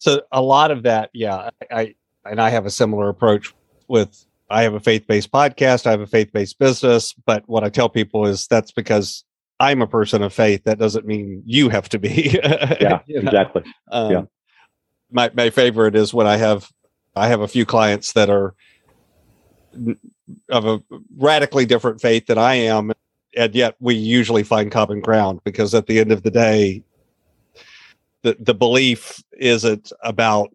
So 0.00 0.22
a 0.32 0.40
lot 0.40 0.70
of 0.70 0.82
that, 0.84 1.10
yeah, 1.12 1.50
I 1.70 1.94
and 2.24 2.40
I 2.40 2.48
have 2.48 2.64
a 2.64 2.70
similar 2.70 3.10
approach 3.10 3.54
with 3.86 4.24
I 4.48 4.62
have 4.62 4.74
a 4.74 4.80
faith-based 4.80 5.30
podcast, 5.30 5.86
I 5.86 5.90
have 5.90 6.00
a 6.00 6.06
faith-based 6.06 6.58
business, 6.58 7.12
but 7.12 7.44
what 7.46 7.64
I 7.64 7.68
tell 7.68 7.88
people 7.88 8.26
is 8.26 8.46
that's 8.46 8.72
because 8.72 9.24
I'm 9.60 9.82
a 9.82 9.86
person 9.86 10.22
of 10.22 10.32
faith. 10.32 10.64
That 10.64 10.78
doesn't 10.78 11.06
mean 11.06 11.42
you 11.44 11.68
have 11.68 11.88
to 11.90 11.98
be. 11.98 12.30
yeah, 12.42 13.00
you 13.06 13.20
know? 13.20 13.28
exactly. 13.28 13.62
Um, 13.92 14.10
yeah. 14.10 14.22
My 15.12 15.30
my 15.34 15.50
favorite 15.50 15.94
is 15.94 16.14
when 16.14 16.26
I 16.26 16.38
have 16.38 16.70
I 17.14 17.28
have 17.28 17.42
a 17.42 17.48
few 17.48 17.66
clients 17.66 18.14
that 18.14 18.30
are 18.30 18.54
of 20.48 20.66
a 20.66 20.82
radically 21.18 21.66
different 21.66 22.00
faith 22.00 22.26
than 22.26 22.38
I 22.38 22.54
am, 22.54 22.92
and 23.36 23.54
yet 23.54 23.76
we 23.80 23.96
usually 23.96 24.44
find 24.44 24.72
common 24.72 25.00
ground 25.00 25.40
because 25.44 25.74
at 25.74 25.86
the 25.86 25.98
end 25.98 26.10
of 26.10 26.22
the 26.22 26.30
day, 26.30 26.82
the 28.22 28.36
the 28.38 28.54
belief 28.54 29.22
isn't 29.38 29.92
about 30.02 30.50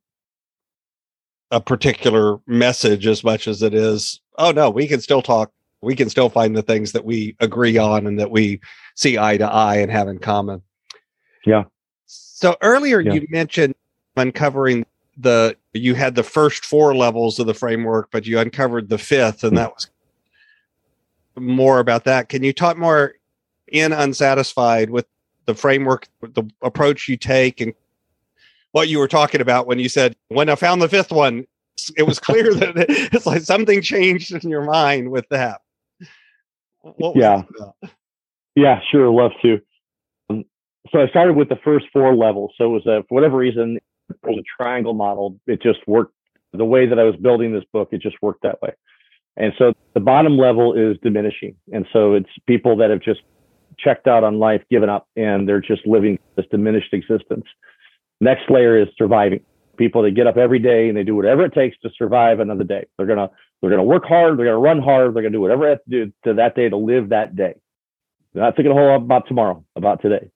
a 1.51 1.62
particular 1.62 2.38
message 2.47 3.08
as 3.08 3.23
much 3.23 3.47
as 3.47 3.62
it 3.62 3.73
is 3.73 4.19
oh 4.38 4.51
no 4.51 4.69
we 4.69 4.88
can 4.88 4.99
still 5.01 5.21
talk. 5.21 5.51
We 5.82 5.95
can 5.95 6.10
still 6.10 6.30
find 6.30 6.56
the 6.56 6.63
things 6.63 6.93
that 6.93 7.06
we 7.06 7.36
agree 7.39 7.78
on 7.78 8.08
and 8.08 8.19
that 8.19 8.32
we 8.32 8.60
see 8.95 9.19
eye 9.19 9.38
to 9.38 9.45
eye 9.45 9.75
and 9.75 9.91
have 9.91 10.08
in 10.08 10.17
common. 10.17 10.63
Yeah. 11.45 11.65
So 12.08 12.56
earlier 12.62 13.01
yeah. 13.01 13.13
you 13.13 13.28
mentioned 13.30 13.75
uncovering 14.17 14.86
the 15.17 15.56
you 15.73 15.93
had 15.93 16.15
the 16.15 16.23
first 16.23 16.65
four 16.65 16.95
levels 16.95 17.39
of 17.39 17.47
the 17.47 17.54
framework 17.54 18.10
but 18.12 18.25
you 18.25 18.39
uncovered 18.39 18.89
the 18.89 18.97
fifth 18.97 19.43
and 19.43 19.51
hmm. 19.51 19.58
that 19.58 19.73
was 19.73 19.88
more 21.38 21.80
about 21.80 22.06
that. 22.06 22.30
Can 22.30 22.43
you 22.43 22.54
talk 22.54 22.78
more 22.78 23.15
in 23.67 23.91
unsatisfied 23.91 24.89
with 24.89 25.06
the 25.45 25.55
framework 25.55 26.08
the 26.21 26.43
approach 26.62 27.08
you 27.08 27.17
take 27.17 27.62
and 27.62 27.73
what 28.71 28.89
you 28.89 28.99
were 28.99 29.08
talking 29.08 29.41
about 29.41 29.67
when 29.67 29.79
you 29.79 29.88
said 29.88 30.15
when 30.27 30.49
I 30.49 30.55
found 30.55 30.81
the 30.81 30.89
fifth 30.89 31.12
one, 31.12 31.45
it 31.95 32.03
was 32.03 32.19
clear 32.19 32.53
that 32.55 32.86
it's 33.13 33.25
like 33.25 33.41
something 33.41 33.81
changed 33.81 34.31
in 34.34 34.49
your 34.49 34.63
mind 34.63 35.12
with 35.12 35.27
that. 35.29 35.62
yeah, 37.15 37.43
yeah, 38.55 38.79
sure, 38.91 39.10
love 39.10 39.31
to. 39.41 39.62
Um, 40.29 40.43
so 40.91 41.01
I 41.01 41.08
started 41.08 41.36
with 41.36 41.49
the 41.49 41.58
first 41.63 41.86
four 41.93 42.15
levels. 42.15 42.51
So 42.58 42.65
it 42.65 42.67
was 42.67 42.86
a, 42.86 43.03
for 43.08 43.15
whatever 43.15 43.38
reason, 43.38 43.77
it 44.10 44.17
was 44.23 44.39
a 44.39 44.62
triangle 44.62 44.93
model. 44.93 45.39
It 45.47 45.62
just 45.62 45.79
worked 45.88 46.13
the 46.53 46.65
way 46.65 46.86
that 46.86 46.99
I 46.99 47.03
was 47.03 47.15
building 47.15 47.53
this 47.53 47.65
book. 47.73 47.89
It 47.91 48.01
just 48.01 48.17
worked 48.21 48.43
that 48.43 48.62
way. 48.62 48.73
And 49.38 49.53
so 49.58 49.73
the 49.93 49.99
bottom 49.99 50.38
level 50.38 50.73
is 50.73 50.97
diminishing. 51.01 51.55
And 51.73 51.86
so 51.91 52.13
it's 52.13 52.29
people 52.45 52.77
that 52.77 52.89
have 52.89 53.01
just 53.01 53.21
checked 53.77 54.07
out 54.07 54.23
on 54.23 54.39
life, 54.39 54.61
given 54.69 54.89
up, 54.89 55.07
and 55.15 55.47
they're 55.47 55.61
just 55.61 55.85
living 55.85 56.19
this 56.35 56.45
diminished 56.51 56.93
existence. 56.93 57.45
Next 58.21 58.49
layer 58.49 58.77
is 58.77 58.88
surviving. 58.97 59.41
People 59.77 60.03
that 60.03 60.11
get 60.11 60.27
up 60.27 60.38
every 60.38 60.59
day 60.59 60.88
and 60.88 60.97
they 60.97 61.03
do 61.03 61.15
whatever 61.15 61.43
it 61.43 61.53
takes 61.53 61.77
to 61.79 61.89
survive 61.97 62.39
another 62.39 62.63
day. 62.63 62.85
They're 62.97 63.07
gonna 63.07 63.29
they're 63.61 63.69
gonna 63.69 63.83
work 63.83 64.05
hard. 64.05 64.38
They're 64.38 64.45
gonna 64.45 64.59
run 64.59 64.81
hard. 64.81 65.13
They're 65.13 65.23
gonna 65.23 65.33
do 65.33 65.41
whatever 65.41 65.63
they 65.65 65.69
have 65.71 65.83
to 65.83 66.05
do 66.05 66.13
to 66.23 66.33
that 66.35 66.55
day 66.55 66.69
to 66.69 66.77
live 66.77 67.09
that 67.09 67.35
day. 67.35 67.55
They're 68.33 68.43
not 68.43 68.55
thinking 68.55 68.71
a 68.71 68.75
whole 68.75 68.88
lot 68.88 68.95
about 68.97 69.27
tomorrow, 69.27 69.65
about 69.75 70.01
today. 70.01 70.29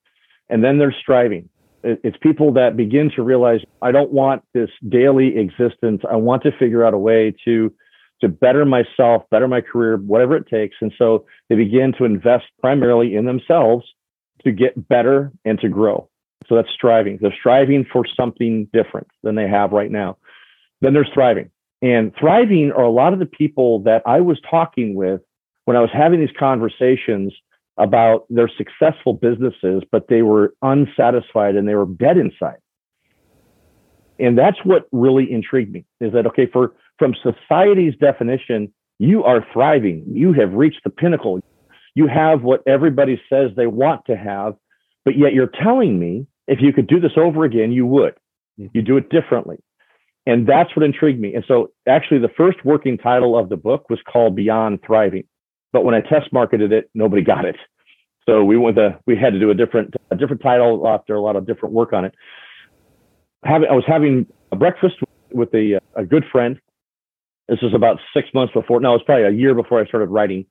And 0.48 0.64
then 0.64 0.78
they're 0.78 0.94
striving. 1.00 1.48
It's 1.82 2.16
people 2.18 2.52
that 2.54 2.76
begin 2.76 3.10
to 3.16 3.22
realize 3.22 3.60
I 3.80 3.92
don't 3.92 4.12
want 4.12 4.42
this 4.52 4.68
daily 4.86 5.38
existence. 5.38 6.02
I 6.10 6.16
want 6.16 6.42
to 6.42 6.52
figure 6.58 6.84
out 6.84 6.92
a 6.92 6.98
way 6.98 7.34
to 7.46 7.72
to 8.20 8.28
better 8.28 8.64
myself, 8.64 9.22
better 9.30 9.48
my 9.48 9.60
career, 9.60 9.96
whatever 9.96 10.36
it 10.36 10.46
takes. 10.46 10.76
And 10.80 10.92
so 10.98 11.26
they 11.48 11.56
begin 11.56 11.92
to 11.98 12.04
invest 12.04 12.46
primarily 12.60 13.14
in 13.14 13.24
themselves 13.24 13.86
to 14.44 14.52
get 14.52 14.88
better 14.88 15.32
and 15.44 15.58
to 15.60 15.68
grow. 15.68 16.08
So 16.46 16.54
that's 16.54 16.70
striving. 16.70 17.18
They're 17.20 17.34
striving 17.38 17.86
for 17.90 18.04
something 18.16 18.68
different 18.72 19.08
than 19.22 19.34
they 19.34 19.48
have 19.48 19.72
right 19.72 19.90
now. 19.90 20.18
Then 20.80 20.94
there's 20.94 21.10
thriving. 21.12 21.50
And 21.82 22.14
thriving 22.18 22.72
are 22.72 22.82
a 22.82 22.90
lot 22.90 23.12
of 23.12 23.18
the 23.18 23.26
people 23.26 23.80
that 23.80 24.02
I 24.06 24.20
was 24.20 24.38
talking 24.50 24.94
with 24.94 25.20
when 25.64 25.76
I 25.76 25.80
was 25.80 25.90
having 25.92 26.20
these 26.20 26.34
conversations 26.38 27.32
about 27.78 28.26
their 28.28 28.48
successful 28.48 29.14
businesses, 29.14 29.82
but 29.90 30.08
they 30.08 30.22
were 30.22 30.54
unsatisfied 30.62 31.56
and 31.56 31.66
they 31.66 31.74
were 31.74 31.86
dead 31.86 32.18
inside. 32.18 32.58
And 34.18 34.36
that's 34.36 34.58
what 34.64 34.86
really 34.92 35.30
intrigued 35.30 35.72
me 35.72 35.86
is 36.00 36.12
that, 36.12 36.26
okay, 36.26 36.46
for 36.46 36.74
from 37.00 37.14
society's 37.22 37.94
definition, 37.98 38.72
you 38.98 39.24
are 39.24 39.44
thriving. 39.52 40.04
You 40.06 40.34
have 40.34 40.52
reached 40.52 40.84
the 40.84 40.90
pinnacle. 40.90 41.40
You 41.94 42.06
have 42.06 42.42
what 42.42 42.62
everybody 42.68 43.20
says 43.28 43.50
they 43.56 43.66
want 43.66 44.04
to 44.06 44.16
have, 44.16 44.54
but 45.04 45.18
yet 45.18 45.32
you're 45.32 45.50
telling 45.62 45.98
me 45.98 46.26
if 46.46 46.60
you 46.60 46.72
could 46.72 46.86
do 46.86 47.00
this 47.00 47.12
over 47.16 47.44
again, 47.44 47.72
you 47.72 47.86
would. 47.86 48.14
Mm-hmm. 48.60 48.66
You 48.74 48.82
do 48.82 48.96
it 48.98 49.08
differently. 49.08 49.56
And 50.26 50.46
that's 50.46 50.76
what 50.76 50.84
intrigued 50.84 51.18
me. 51.18 51.34
And 51.34 51.44
so 51.48 51.70
actually 51.88 52.20
the 52.20 52.28
first 52.36 52.64
working 52.64 52.98
title 52.98 53.38
of 53.38 53.48
the 53.48 53.56
book 53.56 53.88
was 53.88 53.98
called 54.06 54.36
Beyond 54.36 54.80
Thriving. 54.86 55.24
But 55.72 55.84
when 55.84 55.94
I 55.94 56.02
test 56.02 56.32
marketed 56.32 56.70
it, 56.70 56.90
nobody 56.94 57.22
got 57.22 57.46
it. 57.46 57.56
So 58.28 58.44
we 58.44 58.58
went 58.58 58.76
to, 58.76 58.98
we 59.06 59.16
had 59.16 59.32
to 59.32 59.40
do 59.40 59.50
a 59.50 59.54
different 59.54 59.94
a 60.10 60.16
different 60.16 60.42
title 60.42 60.86
after 60.86 61.14
a 61.14 61.20
lot 61.20 61.36
of 61.36 61.46
different 61.46 61.74
work 61.74 61.92
on 61.92 62.04
it. 62.04 62.14
Having 63.44 63.70
I 63.70 63.72
was 63.72 63.84
having 63.86 64.26
a 64.52 64.56
breakfast 64.56 64.96
with 65.32 65.52
a 65.54 65.80
a 65.96 66.04
good 66.04 66.24
friend. 66.30 66.60
This 67.50 67.60
was 67.62 67.74
about 67.74 67.98
six 68.14 68.28
months 68.32 68.54
before. 68.54 68.80
No, 68.80 68.90
it 68.90 68.98
was 68.98 69.02
probably 69.04 69.24
a 69.24 69.30
year 69.30 69.54
before 69.54 69.80
I 69.80 69.86
started 69.86 70.06
writing. 70.06 70.46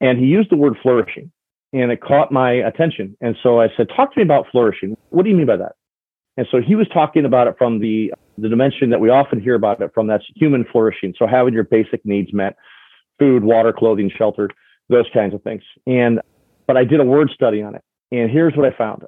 And 0.00 0.18
he 0.18 0.24
used 0.24 0.50
the 0.50 0.56
word 0.56 0.74
flourishing 0.82 1.30
and 1.74 1.92
it 1.92 2.00
caught 2.00 2.32
my 2.32 2.52
attention. 2.52 3.14
And 3.20 3.36
so 3.42 3.60
I 3.60 3.68
said, 3.76 3.88
talk 3.94 4.14
to 4.14 4.20
me 4.20 4.22
about 4.22 4.46
flourishing. 4.50 4.96
What 5.10 5.24
do 5.24 5.30
you 5.30 5.36
mean 5.36 5.46
by 5.46 5.58
that? 5.58 5.72
And 6.38 6.46
so 6.50 6.62
he 6.62 6.74
was 6.74 6.88
talking 6.88 7.26
about 7.26 7.46
it 7.46 7.56
from 7.58 7.80
the, 7.80 8.14
the 8.38 8.48
dimension 8.48 8.88
that 8.88 9.00
we 9.00 9.10
often 9.10 9.38
hear 9.38 9.54
about 9.54 9.82
it 9.82 9.90
from 9.92 10.06
that's 10.06 10.24
human 10.34 10.64
flourishing. 10.72 11.12
So 11.18 11.26
having 11.26 11.52
your 11.52 11.64
basic 11.64 12.04
needs 12.06 12.32
met, 12.32 12.56
food, 13.18 13.44
water, 13.44 13.74
clothing, 13.74 14.10
shelter, 14.16 14.48
those 14.88 15.06
kinds 15.12 15.34
of 15.34 15.42
things. 15.42 15.62
And, 15.86 16.22
but 16.66 16.78
I 16.78 16.84
did 16.84 17.00
a 17.00 17.04
word 17.04 17.30
study 17.34 17.60
on 17.60 17.74
it. 17.74 17.82
And 18.10 18.30
here's 18.30 18.56
what 18.56 18.64
I 18.64 18.74
found. 18.74 19.02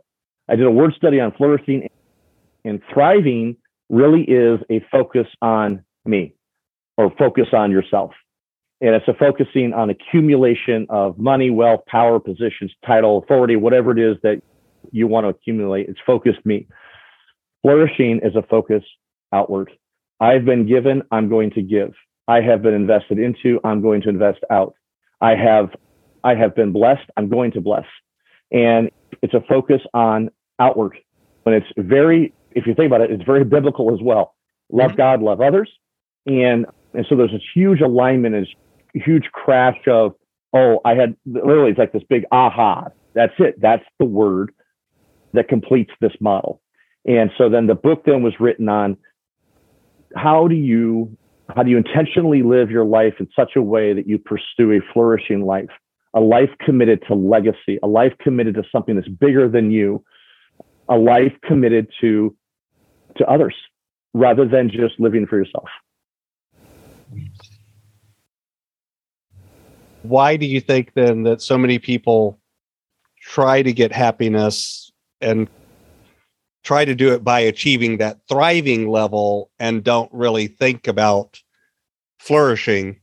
I 0.51 0.57
did 0.57 0.67
a 0.67 0.71
word 0.71 0.93
study 0.99 1.19
on 1.19 1.33
flourishing 1.33 1.89
and 2.67 2.83
thriving 2.93 3.57
really 3.89 4.23
is 4.23 4.61
a 4.71 4.85
focus 4.93 5.27
on 5.41 5.83
me 6.05 6.35
or 6.97 7.11
focus 7.19 7.49
on 7.53 7.71
yourself 7.71 8.13
and 8.83 8.97
it's 8.97 9.07
a 9.07 9.15
focusing 9.15 9.73
on 9.73 9.91
accumulation 9.91 10.87
of 10.91 11.17
money, 11.17 11.51
wealth, 11.51 11.83
power, 11.87 12.19
positions, 12.19 12.73
title, 12.85 13.19
authority, 13.19 13.55
whatever 13.55 13.93
it 13.93 13.99
is 13.99 14.17
that 14.25 14.43
you 14.91 15.07
want 15.07 15.25
to 15.25 15.29
accumulate. 15.29 15.89
It's 15.89 16.01
focused 16.05 16.45
me. 16.45 16.67
Flourishing 17.63 18.21
is 18.25 18.35
a 18.35 18.43
focus 18.43 18.83
outward. 19.33 19.71
I've 20.19 20.45
been 20.45 20.67
given, 20.67 21.03
I'm 21.13 21.29
going 21.29 21.53
to 21.53 21.63
give. 21.63 21.95
I 22.27 22.41
have 22.41 22.63
been 22.63 22.75
invested 22.75 23.21
into, 23.21 23.61
I'm 23.63 23.83
going 23.83 24.03
to 24.03 24.09
invest 24.09 24.41
out. 24.51 24.75
I 25.21 25.37
have 25.37 25.71
I 26.25 26.35
have 26.35 26.55
been 26.57 26.73
blessed, 26.73 27.09
I'm 27.17 27.29
going 27.29 27.53
to 27.53 27.61
bless. 27.61 27.87
And 28.51 28.91
it's 29.23 29.35
a 29.35 29.41
focus 29.49 29.81
on 29.95 30.31
outward. 30.59 30.97
When 31.45 31.55
it's 31.55 31.67
very, 31.77 32.33
if 32.51 32.67
you 32.67 32.75
think 32.75 32.87
about 32.87 33.01
it, 33.01 33.13
it's 33.13 33.25
very 33.25 33.45
biblical 33.45 33.95
as 33.95 34.01
well. 34.03 34.35
Love 34.71 34.91
mm-hmm. 34.91 34.97
God, 34.99 35.23
love 35.23 35.41
others. 35.41 35.71
And 36.27 36.67
and 36.95 37.07
so 37.09 37.17
there's 37.17 37.33
this 37.33 37.43
huge 37.55 37.81
alignment 37.81 38.35
as 38.35 38.47
huge 38.95 39.25
crash 39.33 39.79
of, 39.87 40.15
oh, 40.53 40.81
I 40.85 40.95
had 40.95 41.17
literally, 41.25 41.71
it's 41.71 41.79
like 41.79 41.93
this 41.93 42.03
big 42.09 42.25
aha. 42.31 42.89
That's 43.15 43.33
it. 43.39 43.61
That's 43.61 43.85
the 43.99 44.05
word 44.05 44.53
that 45.33 45.49
completes 45.49 45.93
this 46.01 46.13
model. 46.21 46.61
And 47.07 47.31
so 47.37 47.49
then 47.49 47.67
the 47.67 47.75
book 47.75 48.05
then 48.05 48.23
was 48.23 48.35
written 48.39 48.69
on 48.69 48.97
how 50.15 50.47
do 50.49 50.55
you 50.55 51.17
how 51.55 51.63
do 51.63 51.71
you 51.71 51.77
intentionally 51.77 52.43
live 52.43 52.71
your 52.71 52.85
life 52.85 53.15
in 53.19 53.29
such 53.37 53.57
a 53.57 53.63
way 53.63 53.93
that 53.93 54.07
you 54.07 54.19
pursue 54.19 54.73
a 54.73 54.81
flourishing 54.93 55.45
life, 55.45 55.69
a 56.15 56.21
life 56.21 56.49
committed 56.65 57.03
to 57.09 57.15
legacy, 57.15 57.79
a 57.83 57.87
life 57.87 58.13
committed 58.21 58.55
to 58.55 58.63
something 58.71 58.95
that's 58.95 59.09
bigger 59.09 59.49
than 59.49 59.71
you, 59.71 60.03
a 60.89 60.97
life 60.97 61.33
committed 61.45 61.89
to 62.01 62.35
to 63.17 63.27
others 63.27 63.55
rather 64.15 64.47
than 64.47 64.71
just 64.71 64.99
living 64.99 65.27
for 65.27 65.37
yourself. 65.37 65.69
Why 70.03 70.37
do 70.37 70.47
you 70.47 70.61
think 70.61 70.93
then 70.95 71.23
that 71.25 71.43
so 71.43 71.57
many 71.57 71.79
people 71.79 72.39
try 73.21 73.63
to 73.63 73.73
get 73.73 73.93
happiness 73.93 74.91
and 75.21 75.49
try 76.65 76.85
to 76.85 76.95
do 76.95 77.13
it 77.13 77.25
by 77.25 77.41
achieving 77.41 77.99
that 77.99 78.21
thriving 78.29 78.89
level 78.89 79.51
and 79.59 79.85
don't 79.85 80.13
really 80.13 80.47
think 80.47 80.87
about 80.87 81.41
flourishing? 82.19 83.01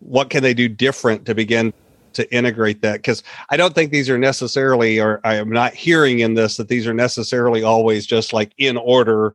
What 0.00 0.30
can 0.30 0.42
they 0.42 0.54
do 0.54 0.68
different 0.68 1.26
to 1.26 1.34
begin 1.34 1.72
to 2.14 2.34
integrate 2.34 2.82
that? 2.82 2.94
Because 2.94 3.22
i 3.50 3.56
don't 3.56 3.74
think 3.74 3.92
these 3.92 4.10
are 4.10 4.18
necessarily 4.18 4.98
or 4.98 5.20
i 5.22 5.34
am 5.34 5.50
not 5.50 5.74
hearing 5.74 6.20
in 6.20 6.34
this 6.34 6.56
that 6.56 6.68
these 6.68 6.86
are 6.86 6.94
necessarily 6.94 7.62
always 7.62 8.04
just 8.04 8.32
like 8.32 8.52
in 8.58 8.76
order 8.76 9.34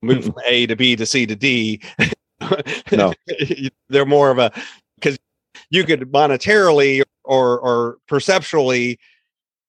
move 0.00 0.24
from 0.24 0.36
a 0.46 0.66
to 0.66 0.76
b 0.76 0.94
to 0.94 1.06
c 1.06 1.26
to 1.26 1.34
d. 1.34 1.80
No. 2.92 3.12
They're 3.88 4.06
more 4.06 4.30
of 4.30 4.38
a 4.38 4.52
you 5.74 5.84
could 5.84 6.00
monetarily 6.12 7.02
or 7.24 7.58
or 7.58 7.96
perceptually 8.06 8.98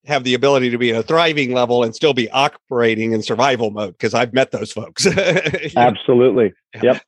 have 0.05 0.23
the 0.23 0.35
ability 0.35 0.69
to 0.69 0.77
be 0.77 0.91
at 0.91 0.97
a 0.97 1.03
thriving 1.03 1.51
level 1.51 1.83
and 1.83 1.95
still 1.95 2.13
be 2.13 2.29
operating 2.29 3.11
in 3.13 3.23
survival 3.23 3.71
mode 3.71 3.93
because 3.93 4.13
I've 4.13 4.33
met 4.33 4.51
those 4.51 4.71
folks. 4.71 5.07
Absolutely. 5.75 6.53
Yep. 6.81 7.01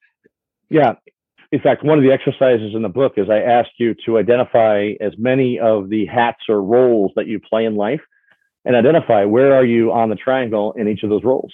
Yeah. 0.69 0.93
In 1.51 1.61
fact, 1.61 1.83
one 1.83 1.97
of 1.97 2.03
the 2.03 2.11
exercises 2.11 2.73
in 2.75 2.81
the 2.81 2.89
book 2.89 3.13
is 3.17 3.29
I 3.29 3.37
ask 3.37 3.69
you 3.77 3.95
to 4.05 4.17
identify 4.17 4.93
as 4.99 5.13
many 5.17 5.59
of 5.59 5.89
the 5.89 6.05
hats 6.07 6.41
or 6.49 6.61
roles 6.61 7.11
that 7.15 7.27
you 7.27 7.39
play 7.39 7.65
in 7.65 7.75
life 7.75 8.01
and 8.65 8.75
identify 8.75 9.23
where 9.23 9.55
are 9.55 9.63
you 9.63 9.91
on 9.91 10.09
the 10.09 10.15
triangle 10.15 10.73
in 10.73 10.87
each 10.87 11.03
of 11.03 11.09
those 11.09 11.23
roles. 11.23 11.53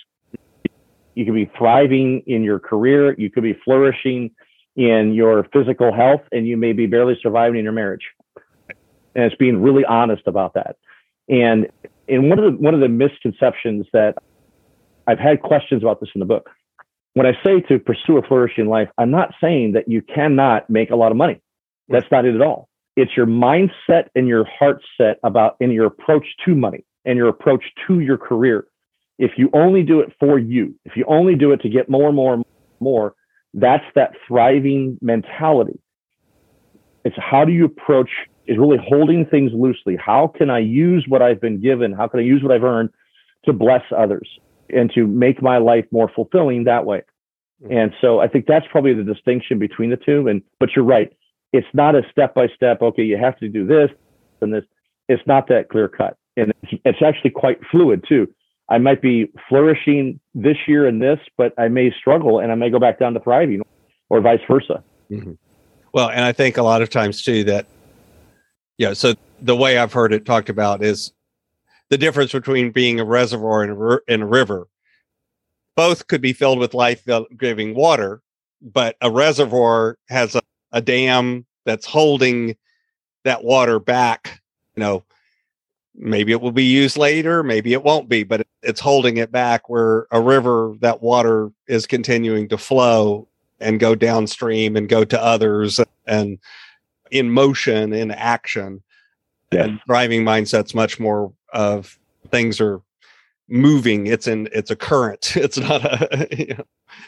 You 1.13 1.25
could 1.25 1.35
be 1.35 1.51
thriving 1.57 2.23
in 2.25 2.41
your 2.41 2.59
career, 2.59 3.13
you 3.19 3.29
could 3.29 3.43
be 3.43 3.55
flourishing 3.63 4.31
in 4.75 5.13
your 5.13 5.45
physical 5.53 5.93
health, 5.93 6.21
and 6.31 6.47
you 6.47 6.57
may 6.57 6.73
be 6.73 6.85
barely 6.85 7.17
surviving 7.21 7.59
in 7.59 7.63
your 7.63 7.73
marriage. 7.73 8.05
And 9.15 9.25
it's 9.25 9.35
being 9.35 9.61
really 9.61 9.85
honest 9.85 10.23
about 10.25 10.55
that. 10.55 10.77
And 11.29 11.67
and 12.07 12.29
one 12.29 12.39
of 12.39 12.45
the 12.51 12.57
one 12.59 12.73
of 12.73 12.79
the 12.79 12.89
misconceptions 12.89 13.85
that 13.93 14.15
I've 15.07 15.19
had 15.19 15.41
questions 15.41 15.83
about 15.83 15.99
this 15.99 16.09
in 16.15 16.19
the 16.19 16.25
book. 16.25 16.49
When 17.13 17.27
I 17.27 17.33
say 17.43 17.61
to 17.61 17.77
pursue 17.77 18.17
a 18.17 18.23
flourishing 18.23 18.67
life, 18.67 18.89
I'm 18.97 19.11
not 19.11 19.33
saying 19.39 19.73
that 19.73 19.87
you 19.87 20.01
cannot 20.01 20.67
make 20.69 20.89
a 20.89 20.95
lot 20.95 21.11
of 21.11 21.17
money. 21.17 21.41
That's 21.87 22.09
not 22.11 22.25
it 22.25 22.33
at 22.33 22.41
all. 22.41 22.69
It's 22.95 23.15
your 23.15 23.27
mindset 23.27 24.07
and 24.15 24.27
your 24.27 24.45
heart 24.45 24.81
set 24.97 25.19
about 25.23 25.55
and 25.59 25.71
your 25.71 25.85
approach 25.85 26.25
to 26.45 26.55
money 26.55 26.85
and 27.05 27.17
your 27.17 27.27
approach 27.27 27.63
to 27.87 27.99
your 27.99 28.17
career. 28.17 28.65
If 29.19 29.31
you 29.37 29.49
only 29.53 29.83
do 29.83 29.99
it 29.99 30.11
for 30.19 30.39
you, 30.39 30.75
if 30.85 30.95
you 30.95 31.05
only 31.07 31.35
do 31.35 31.51
it 31.51 31.61
to 31.61 31.69
get 31.69 31.89
more 31.89 32.07
and 32.07 32.15
more 32.15 32.33
and 32.33 32.45
more, 32.79 33.15
that's 33.53 33.85
that 33.95 34.13
thriving 34.27 34.97
mentality. 35.01 35.79
It's 37.05 37.15
how 37.17 37.45
do 37.45 37.51
you 37.51 37.65
approach 37.65 38.09
is 38.47 38.57
really 38.57 38.79
holding 38.81 39.25
things 39.25 39.51
loosely. 39.53 39.95
How 39.95 40.27
can 40.27 40.49
I 40.49 40.59
use 40.59 41.05
what 41.07 41.21
I've 41.21 41.39
been 41.39 41.61
given? 41.61 41.93
How 41.93 42.07
can 42.07 42.19
I 42.19 42.23
use 42.23 42.43
what 42.43 42.51
I've 42.51 42.63
earned 42.63 42.89
to 43.45 43.53
bless 43.53 43.83
others 43.95 44.27
and 44.69 44.91
to 44.95 45.07
make 45.07 45.41
my 45.41 45.57
life 45.57 45.85
more 45.91 46.09
fulfilling 46.13 46.65
that 46.65 46.85
way? 46.85 47.03
Mm-hmm. 47.63 47.77
And 47.77 47.93
so 48.01 48.19
I 48.19 48.27
think 48.27 48.45
that's 48.47 48.65
probably 48.69 48.93
the 48.93 49.03
distinction 49.03 49.59
between 49.59 49.89
the 49.89 49.97
two. 49.97 50.27
And 50.27 50.41
but 50.59 50.69
you're 50.75 50.85
right. 50.85 51.11
It's 51.53 51.67
not 51.73 51.95
a 51.95 52.01
step 52.11 52.33
by 52.33 52.47
step, 52.55 52.81
okay, 52.81 53.03
you 53.03 53.17
have 53.17 53.37
to 53.39 53.47
do 53.47 53.65
this 53.65 53.89
and 54.41 54.53
this. 54.53 54.63
It's 55.07 55.21
not 55.27 55.47
that 55.47 55.69
clear 55.69 55.87
cut. 55.87 56.17
And 56.35 56.51
it's, 56.63 56.81
it's 56.83 57.01
actually 57.05 57.29
quite 57.29 57.59
fluid 57.69 58.03
too. 58.07 58.27
I 58.69 58.77
might 58.77 59.01
be 59.01 59.31
flourishing 59.49 60.19
this 60.33 60.57
year 60.67 60.87
in 60.87 60.99
this, 60.99 61.19
but 61.37 61.53
I 61.57 61.67
may 61.67 61.91
struggle 61.91 62.39
and 62.39 62.51
I 62.51 62.55
may 62.55 62.69
go 62.69 62.79
back 62.79 62.99
down 62.99 63.13
to 63.13 63.19
thriving 63.19 63.61
or 64.09 64.21
vice 64.21 64.39
versa. 64.49 64.83
Mm-hmm. 65.11 65.33
Well, 65.93 66.09
and 66.09 66.21
I 66.21 66.31
think 66.31 66.57
a 66.57 66.63
lot 66.63 66.81
of 66.81 66.89
times 66.89 67.21
too 67.21 67.43
that, 67.43 67.67
yeah, 68.77 68.93
so 68.93 69.13
the 69.41 69.55
way 69.55 69.77
I've 69.77 69.93
heard 69.93 70.13
it 70.13 70.25
talked 70.25 70.49
about 70.49 70.83
is 70.83 71.13
the 71.89 71.97
difference 71.97 72.31
between 72.31 72.71
being 72.71 72.99
a 72.99 73.05
reservoir 73.05 73.63
and 73.63 73.71
a, 73.79 73.99
and 74.07 74.23
a 74.23 74.25
river. 74.25 74.67
Both 75.75 76.07
could 76.07 76.21
be 76.21 76.33
filled 76.33 76.59
with 76.59 76.73
life 76.73 77.03
giving 77.37 77.75
water, 77.75 78.21
but 78.61 78.95
a 79.01 79.11
reservoir 79.11 79.97
has 80.09 80.35
a, 80.35 80.41
a 80.71 80.81
dam 80.81 81.45
that's 81.65 81.85
holding 81.85 82.55
that 83.23 83.43
water 83.43 83.79
back, 83.79 84.41
you 84.75 84.81
know, 84.81 85.03
maybe 85.95 86.31
it 86.31 86.41
will 86.41 86.51
be 86.51 86.63
used 86.63 86.97
later 86.97 87.43
maybe 87.43 87.73
it 87.73 87.83
won't 87.83 88.09
be 88.09 88.23
but 88.23 88.47
it's 88.63 88.79
holding 88.79 89.17
it 89.17 89.31
back 89.31 89.69
where 89.69 90.07
a 90.11 90.19
river 90.19 90.73
that 90.79 91.01
water 91.01 91.51
is 91.67 91.85
continuing 91.85 92.47
to 92.47 92.57
flow 92.57 93.27
and 93.59 93.79
go 93.79 93.95
downstream 93.95 94.75
and 94.75 94.89
go 94.89 95.03
to 95.03 95.21
others 95.21 95.79
and 96.05 96.39
in 97.13 97.29
motion 97.29 97.93
in 97.93 98.11
action. 98.11 98.83
Yeah. 99.51 99.65
and 99.65 99.79
driving 99.85 100.23
mindsets 100.23 100.73
much 100.73 100.99
more 100.99 101.31
of 101.53 101.99
things 102.31 102.59
are 102.59 102.81
moving. 103.47 104.07
It's 104.07 104.25
in 104.25 104.49
it's 104.51 104.71
a 104.71 104.75
current. 104.75 105.35
It's 105.35 105.59
not 105.59 105.85
a 105.85 106.27
you 106.35 106.55
know, 106.55 106.63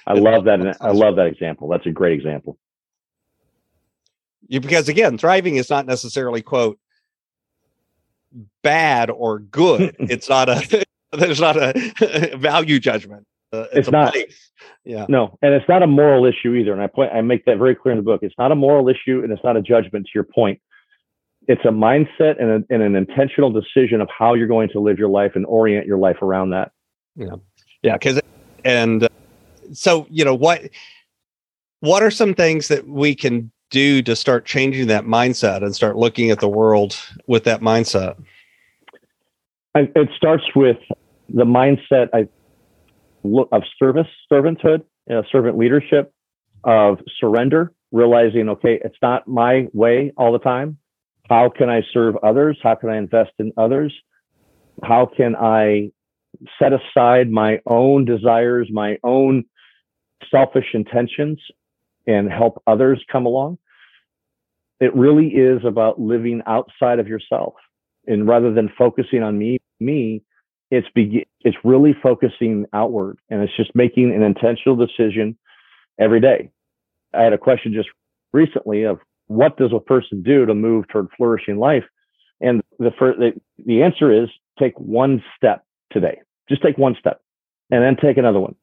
i 0.06 0.14
love 0.14 0.46
that 0.46 0.78
i 0.80 0.92
love 0.92 1.16
that 1.16 1.26
example. 1.26 1.68
That's 1.68 1.88
a 1.88 1.92
great 1.92 2.14
example. 2.14 2.60
You, 4.48 4.60
because 4.60 4.88
again 4.90 5.18
thriving 5.18 5.56
is 5.56 5.72
not 5.72 5.88
necessarily 5.88 6.44
quote 6.44 6.78
bad 8.64 9.10
or 9.10 9.40
good. 9.40 9.96
It's 10.00 10.30
not 10.30 10.50
a 10.50 10.86
there's 11.12 11.40
not 11.40 11.58
a 11.58 12.36
value 12.38 12.80
judgment. 12.80 13.26
Uh, 13.54 13.66
it's, 13.72 13.88
it's 13.88 13.92
not. 13.92 14.14
place. 14.14 14.52
yeah. 14.84 15.06
No 15.08 15.38
and 15.42 15.54
it's 15.54 15.68
not 15.70 15.84
a 15.84 15.88
moral 15.88 16.26
issue 16.26 16.54
either 16.56 16.74
and 16.74 16.82
i 16.82 16.88
point 16.88 17.12
i 17.14 17.22
make 17.22 17.46
that 17.46 17.58
very 17.58 17.76
clear 17.76 17.94
in 17.94 17.98
the 17.98 18.04
book. 18.04 18.22
It's 18.24 18.36
not 18.38 18.52
a 18.52 18.56
moral 18.56 18.90
issue 18.90 19.22
and 19.24 19.32
it's 19.32 19.44
not 19.44 19.56
a 19.58 19.62
judgment 19.62 20.06
to 20.06 20.12
your 20.14 20.24
point. 20.24 20.60
It's 21.48 21.64
a 21.64 21.70
mindset 21.70 22.42
and, 22.42 22.50
a, 22.50 22.74
and 22.74 22.82
an 22.82 22.96
intentional 22.96 23.52
decision 23.52 24.02
of 24.02 24.10
how 24.18 24.34
you're 24.34 24.48
going 24.48 24.70
to 24.70 24.80
live 24.80 24.98
your 24.98 25.10
life 25.10 25.34
and 25.36 25.46
orient 25.46 25.86
your 25.86 26.00
life 26.00 26.22
around 26.22 26.50
that. 26.52 26.72
Yeah. 27.16 27.36
Yeah 27.84 27.94
because 27.94 28.20
and 28.64 29.04
uh, 29.04 29.10
so 29.74 30.08
you 30.10 30.26
know 30.26 30.36
what 30.36 30.70
what 31.80 32.04
are 32.04 32.12
some 32.12 32.34
things 32.34 32.68
that 32.68 32.88
we 32.88 33.16
can 33.16 33.52
do 33.76 34.02
to 34.02 34.16
start 34.16 34.46
changing 34.46 34.88
that 34.88 35.06
mindset 35.06 35.64
and 35.64 35.76
start 35.76 35.96
looking 35.96 36.32
at 36.32 36.40
the 36.40 36.50
world 36.50 36.98
with 37.28 37.44
that 37.44 37.62
mindset 37.62 38.16
it 39.76 40.10
starts 40.16 40.44
with 40.56 40.78
the 41.30 41.44
mindset 41.44 42.08
of 42.14 43.64
service, 43.78 44.08
servanthood, 44.32 44.84
know, 45.08 45.24
servant 45.32 45.58
leadership, 45.58 46.14
of 46.64 47.00
surrender, 47.20 47.74
realizing, 47.92 48.50
okay, 48.50 48.80
it's 48.84 48.98
not 49.02 49.28
my 49.28 49.68
way 49.74 50.12
all 50.18 50.32
the 50.32 50.40
time. 50.40 50.78
How 51.30 51.50
can 51.50 51.70
I 51.70 51.82
serve 51.92 52.16
others? 52.24 52.58
How 52.64 52.76
can 52.76 52.90
I 52.90 52.98
invest 52.98 53.32
in 53.40 53.52
others? 53.58 53.94
How 54.84 55.06
can 55.06 55.36
I 55.36 55.92
set 56.60 56.72
aside 56.74 57.30
my 57.30 57.60
own 57.66 58.06
desires, 58.06 58.70
my 58.72 58.98
own 59.04 59.46
selfish 60.32 60.68
intentions, 60.74 61.40
and 62.08 62.32
help 62.32 62.62
others 62.68 63.04
come 63.12 63.26
along? 63.26 63.58
It 64.80 64.96
really 64.96 65.28
is 65.28 65.64
about 65.66 66.00
living 66.00 66.42
outside 66.48 67.00
of 67.00 67.08
yourself. 67.08 67.54
And 68.08 68.28
rather 68.28 68.54
than 68.54 68.70
focusing 68.78 69.24
on 69.24 69.38
me, 69.38 69.60
me, 69.80 70.22
it's 70.72 70.88
be, 70.94 71.26
it's 71.42 71.58
really 71.64 71.96
focusing 72.04 72.66
outward 72.74 73.18
and 73.30 73.42
it's 73.42 73.56
just 73.56 73.74
making 73.76 74.14
an 74.14 74.22
intentional 74.22 74.76
decision 74.76 75.38
every 76.00 76.20
day. 76.20 76.50
I 77.14 77.24
had 77.24 77.34
a 77.34 77.38
question 77.38 77.74
just 77.74 77.90
recently 78.34 78.84
of 78.84 79.00
what 79.28 79.58
does 79.58 79.72
a 79.74 79.80
person 79.80 80.22
do 80.22 80.46
to 80.46 80.54
move 80.54 80.88
toward 80.90 81.08
flourishing 81.18 81.58
life? 81.58 81.84
And 82.42 82.62
the 82.80 82.92
first, 83.00 83.20
the, 83.20 83.32
the 83.66 83.82
answer 83.82 84.12
is 84.12 84.30
take 84.60 84.78
one 84.80 85.24
step 85.38 85.64
today. 85.92 86.22
Just 86.50 86.62
take 86.62 86.78
one 86.78 86.96
step 87.00 87.22
and 87.72 87.82
then 87.82 87.96
take 87.96 88.18
another 88.18 88.40
one. 88.40 88.56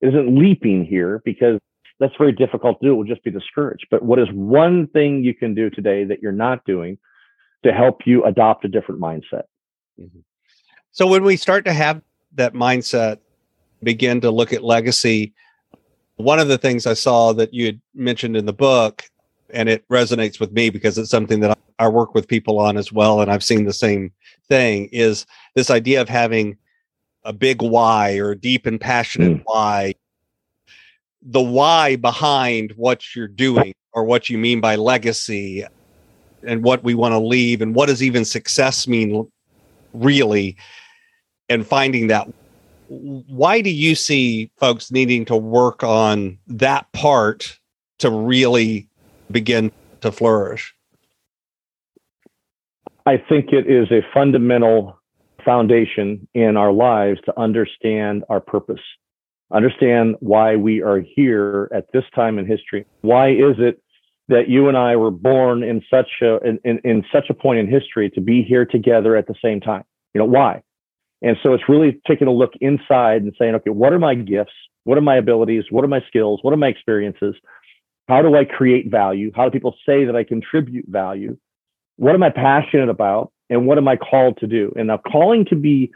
It 0.00 0.08
isn't 0.08 0.38
leaping 0.38 0.84
here 0.84 1.20
because 1.24 1.58
that's 2.00 2.14
very 2.16 2.32
difficult 2.32 2.80
to 2.80 2.86
do. 2.86 2.92
It 2.92 2.96
will 2.96 3.04
just 3.04 3.24
be 3.24 3.30
discouraged. 3.30 3.86
But 3.90 4.02
what 4.02 4.18
is 4.18 4.28
one 4.32 4.86
thing 4.88 5.24
you 5.24 5.34
can 5.34 5.54
do 5.54 5.70
today 5.70 6.04
that 6.04 6.22
you're 6.22 6.32
not 6.32 6.64
doing 6.64 6.98
to 7.64 7.72
help 7.72 8.02
you 8.06 8.24
adopt 8.24 8.64
a 8.64 8.68
different 8.68 9.00
mindset? 9.00 9.44
Mm-hmm. 10.00 10.20
So 10.92 11.06
when 11.06 11.24
we 11.24 11.36
start 11.36 11.64
to 11.64 11.72
have 11.72 12.02
that 12.34 12.54
mindset, 12.54 13.18
begin 13.82 14.20
to 14.20 14.30
look 14.30 14.52
at 14.52 14.62
legacy, 14.64 15.32
one 16.16 16.40
of 16.40 16.48
the 16.48 16.58
things 16.58 16.86
I 16.86 16.94
saw 16.94 17.32
that 17.34 17.54
you 17.54 17.66
had 17.66 17.80
mentioned 17.94 18.36
in 18.36 18.46
the 18.46 18.52
book, 18.52 19.04
and 19.50 19.68
it 19.68 19.86
resonates 19.88 20.40
with 20.40 20.52
me 20.52 20.70
because 20.70 20.98
it's 20.98 21.10
something 21.10 21.40
that 21.40 21.58
I 21.78 21.88
work 21.88 22.14
with 22.14 22.26
people 22.26 22.58
on 22.58 22.76
as 22.76 22.92
well, 22.92 23.20
and 23.20 23.30
I've 23.30 23.44
seen 23.44 23.64
the 23.64 23.72
same 23.72 24.12
thing, 24.48 24.88
is 24.92 25.26
this 25.54 25.70
idea 25.70 26.00
of 26.00 26.08
having 26.08 26.56
a 27.24 27.32
big 27.32 27.62
why 27.62 28.18
or 28.18 28.32
a 28.32 28.38
deep 28.38 28.66
and 28.66 28.80
passionate 28.80 29.38
mm. 29.38 29.42
why. 29.44 29.94
The 31.22 31.42
why 31.42 31.96
behind 31.96 32.72
what 32.76 33.14
you're 33.14 33.28
doing 33.28 33.74
or 33.92 34.04
what 34.04 34.30
you 34.30 34.38
mean 34.38 34.60
by 34.60 34.76
legacy 34.76 35.64
and 36.46 36.62
what 36.62 36.84
we 36.84 36.94
want 36.94 37.12
to 37.12 37.18
leave 37.18 37.60
and 37.60 37.74
what 37.74 37.86
does 37.86 38.02
even 38.02 38.24
success 38.24 38.86
mean 38.86 39.30
really 39.92 40.56
and 41.48 41.66
finding 41.66 42.06
that 42.08 42.28
why 42.88 43.60
do 43.60 43.70
you 43.70 43.94
see 43.94 44.50
folks 44.56 44.90
needing 44.90 45.24
to 45.26 45.36
work 45.36 45.82
on 45.84 46.38
that 46.46 46.90
part 46.92 47.58
to 47.98 48.10
really 48.10 48.88
begin 49.30 49.70
to 50.00 50.10
flourish? 50.10 50.74
I 53.04 53.16
think 53.28 53.52
it 53.52 53.66
is 53.70 53.90
a 53.90 54.00
fundamental 54.12 54.98
foundation 55.44 56.26
in 56.34 56.56
our 56.56 56.72
lives 56.72 57.20
to 57.26 57.38
understand 57.38 58.24
our 58.28 58.40
purpose 58.40 58.80
understand 59.52 60.16
why 60.20 60.56
we 60.56 60.82
are 60.82 61.00
here 61.00 61.70
at 61.74 61.86
this 61.92 62.04
time 62.14 62.38
in 62.38 62.46
history 62.46 62.84
why 63.00 63.30
is 63.30 63.56
it 63.58 63.82
that 64.28 64.48
you 64.48 64.68
and 64.68 64.76
I 64.76 64.94
were 64.96 65.10
born 65.10 65.62
in 65.62 65.82
such 65.90 66.08
a 66.22 66.36
in, 66.46 66.58
in, 66.64 66.80
in 66.84 67.04
such 67.10 67.30
a 67.30 67.34
point 67.34 67.60
in 67.60 67.66
history 67.66 68.10
to 68.10 68.20
be 68.20 68.42
here 68.42 68.66
together 68.66 69.16
at 69.16 69.26
the 69.26 69.34
same 69.42 69.58
time. 69.58 69.84
You 70.12 70.18
know 70.18 70.26
why? 70.26 70.62
And 71.22 71.38
so 71.42 71.54
it's 71.54 71.66
really 71.66 71.98
taking 72.06 72.28
a 72.28 72.30
look 72.30 72.52
inside 72.60 73.22
and 73.22 73.32
saying, 73.38 73.54
okay, 73.54 73.70
what 73.70 73.94
are 73.94 73.98
my 73.98 74.14
gifts? 74.14 74.52
What 74.84 74.98
are 74.98 75.02
my 75.02 75.16
abilities? 75.16 75.64
What 75.70 75.82
are 75.82 75.88
my 75.88 76.02
skills? 76.06 76.40
What 76.42 76.52
are 76.52 76.58
my 76.58 76.68
experiences? 76.68 77.36
How 78.06 78.20
do 78.20 78.36
I 78.36 78.44
create 78.44 78.90
value? 78.90 79.32
How 79.34 79.46
do 79.46 79.50
people 79.50 79.74
say 79.86 80.04
that 80.04 80.14
I 80.14 80.24
contribute 80.24 80.84
value? 80.88 81.38
What 81.96 82.14
am 82.14 82.22
I 82.22 82.28
passionate 82.28 82.90
about? 82.90 83.32
and 83.50 83.66
what 83.66 83.78
am 83.78 83.88
I 83.88 83.96
called 83.96 84.38
to 84.38 84.46
do? 84.46 84.72
And 84.76 84.88
now 84.88 84.98
calling 84.98 85.44
can 85.44 85.60
be 85.60 85.90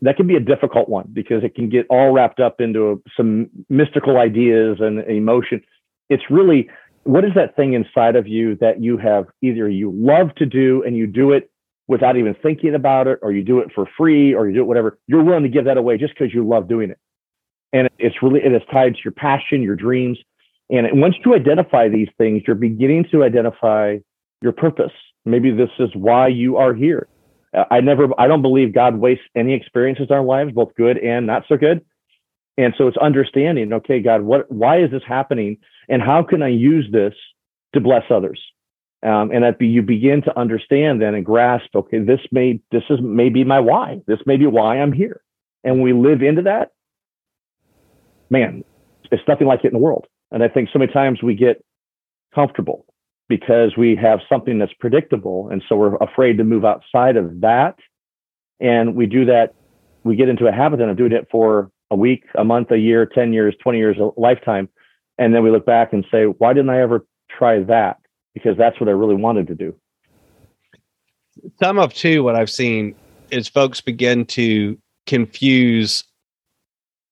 that 0.00 0.16
can 0.16 0.26
be 0.26 0.36
a 0.36 0.40
difficult 0.40 0.88
one 0.88 1.08
because 1.12 1.44
it 1.44 1.54
can 1.54 1.68
get 1.68 1.86
all 1.90 2.12
wrapped 2.12 2.40
up 2.40 2.60
into 2.60 3.02
some 3.16 3.50
mystical 3.68 4.18
ideas 4.18 4.78
and 4.80 5.00
emotion. 5.00 5.62
It's 6.08 6.24
really 6.30 6.68
what 7.04 7.24
is 7.24 7.32
that 7.34 7.56
thing 7.56 7.74
inside 7.74 8.16
of 8.16 8.28
you 8.28 8.56
that 8.56 8.80
you 8.80 8.96
have 8.96 9.26
either 9.42 9.68
you 9.68 9.92
love 9.94 10.34
to 10.36 10.46
do 10.46 10.82
and 10.84 10.96
you 10.96 11.06
do 11.06 11.32
it 11.32 11.50
without 11.88 12.16
even 12.16 12.34
thinking 12.42 12.74
about 12.74 13.06
it, 13.06 13.18
or 13.22 13.32
you 13.32 13.42
do 13.42 13.58
it 13.58 13.68
for 13.74 13.86
free, 13.98 14.34
or 14.34 14.48
you 14.48 14.54
do 14.54 14.60
it 14.60 14.66
whatever. 14.66 14.98
You're 15.08 15.24
willing 15.24 15.42
to 15.42 15.48
give 15.48 15.64
that 15.64 15.76
away 15.76 15.98
just 15.98 16.14
because 16.14 16.32
you 16.32 16.46
love 16.46 16.68
doing 16.68 16.90
it. 16.90 16.98
And 17.72 17.88
it's 17.98 18.22
really 18.22 18.40
it 18.40 18.52
is 18.52 18.62
tied 18.70 18.94
to 18.94 19.00
your 19.04 19.12
passion, 19.12 19.62
your 19.62 19.76
dreams. 19.76 20.18
And 20.70 20.86
once 21.00 21.16
you 21.24 21.34
identify 21.34 21.88
these 21.88 22.08
things, 22.18 22.42
you're 22.46 22.56
beginning 22.56 23.06
to 23.10 23.24
identify 23.24 23.98
your 24.40 24.52
purpose. 24.52 24.92
Maybe 25.24 25.50
this 25.50 25.70
is 25.78 25.90
why 25.94 26.28
you 26.28 26.56
are 26.56 26.72
here. 26.72 27.08
I 27.70 27.80
never, 27.80 28.08
I 28.18 28.26
don't 28.26 28.42
believe 28.42 28.74
God 28.74 28.96
wastes 28.96 29.24
any 29.36 29.52
experiences 29.52 30.06
in 30.08 30.16
our 30.16 30.24
lives, 30.24 30.52
both 30.52 30.74
good 30.74 30.98
and 30.98 31.26
not 31.26 31.44
so 31.48 31.56
good. 31.56 31.84
And 32.56 32.74
so 32.76 32.86
it's 32.86 32.96
understanding, 32.96 33.72
okay, 33.72 34.00
God, 34.00 34.22
what, 34.22 34.50
why 34.50 34.82
is 34.82 34.90
this 34.90 35.02
happening? 35.06 35.58
And 35.88 36.02
how 36.02 36.22
can 36.22 36.42
I 36.42 36.48
use 36.48 36.86
this 36.90 37.14
to 37.74 37.80
bless 37.80 38.04
others? 38.10 38.40
Um, 39.02 39.30
and 39.32 39.42
that 39.42 39.58
be, 39.58 39.66
you 39.66 39.82
begin 39.82 40.22
to 40.22 40.38
understand 40.38 41.02
then 41.02 41.14
and 41.14 41.24
grasp, 41.24 41.74
okay, 41.74 41.98
this 41.98 42.20
may, 42.30 42.60
this 42.70 42.84
is 42.88 43.00
maybe 43.02 43.42
my 43.42 43.58
why. 43.58 44.00
This 44.06 44.20
may 44.26 44.36
be 44.36 44.46
why 44.46 44.80
I'm 44.80 44.92
here. 44.92 45.22
And 45.64 45.82
we 45.82 45.92
live 45.92 46.22
into 46.22 46.42
that. 46.42 46.70
Man, 48.30 48.64
it's 49.10 49.22
nothing 49.26 49.46
like 49.46 49.60
it 49.64 49.68
in 49.68 49.72
the 49.72 49.78
world. 49.78 50.06
And 50.30 50.42
I 50.42 50.48
think 50.48 50.70
so 50.72 50.78
many 50.78 50.92
times 50.92 51.22
we 51.22 51.34
get 51.34 51.62
comfortable 52.34 52.86
because 53.32 53.78
we 53.78 53.96
have 53.96 54.20
something 54.28 54.58
that's 54.58 54.74
predictable. 54.78 55.48
And 55.50 55.64
so 55.66 55.74
we're 55.74 55.96
afraid 55.96 56.36
to 56.36 56.44
move 56.44 56.66
outside 56.66 57.16
of 57.16 57.40
that. 57.40 57.76
And 58.60 58.94
we 58.94 59.06
do 59.06 59.24
that, 59.24 59.54
we 60.04 60.16
get 60.16 60.28
into 60.28 60.46
a 60.48 60.52
habit 60.52 60.82
of 60.82 60.94
doing 60.98 61.12
it 61.12 61.28
for 61.30 61.70
a 61.90 61.96
week, 61.96 62.24
a 62.34 62.44
month, 62.44 62.70
a 62.72 62.76
year, 62.76 63.06
10 63.06 63.32
years, 63.32 63.54
20 63.62 63.78
years, 63.78 63.96
a 63.98 64.10
lifetime. 64.20 64.68
And 65.16 65.34
then 65.34 65.42
we 65.42 65.50
look 65.50 65.64
back 65.64 65.94
and 65.94 66.04
say, 66.10 66.24
why 66.24 66.52
didn't 66.52 66.68
I 66.68 66.82
ever 66.82 67.06
try 67.30 67.62
that? 67.62 67.96
Because 68.34 68.58
that's 68.58 68.78
what 68.78 68.90
I 68.90 68.92
really 68.92 69.14
wanted 69.14 69.46
to 69.46 69.54
do. 69.54 69.74
Some 71.58 71.78
of 71.78 71.94
too, 71.94 72.22
what 72.22 72.36
I've 72.36 72.50
seen 72.50 72.94
is 73.30 73.48
folks 73.48 73.80
begin 73.80 74.26
to 74.26 74.76
confuse 75.06 76.04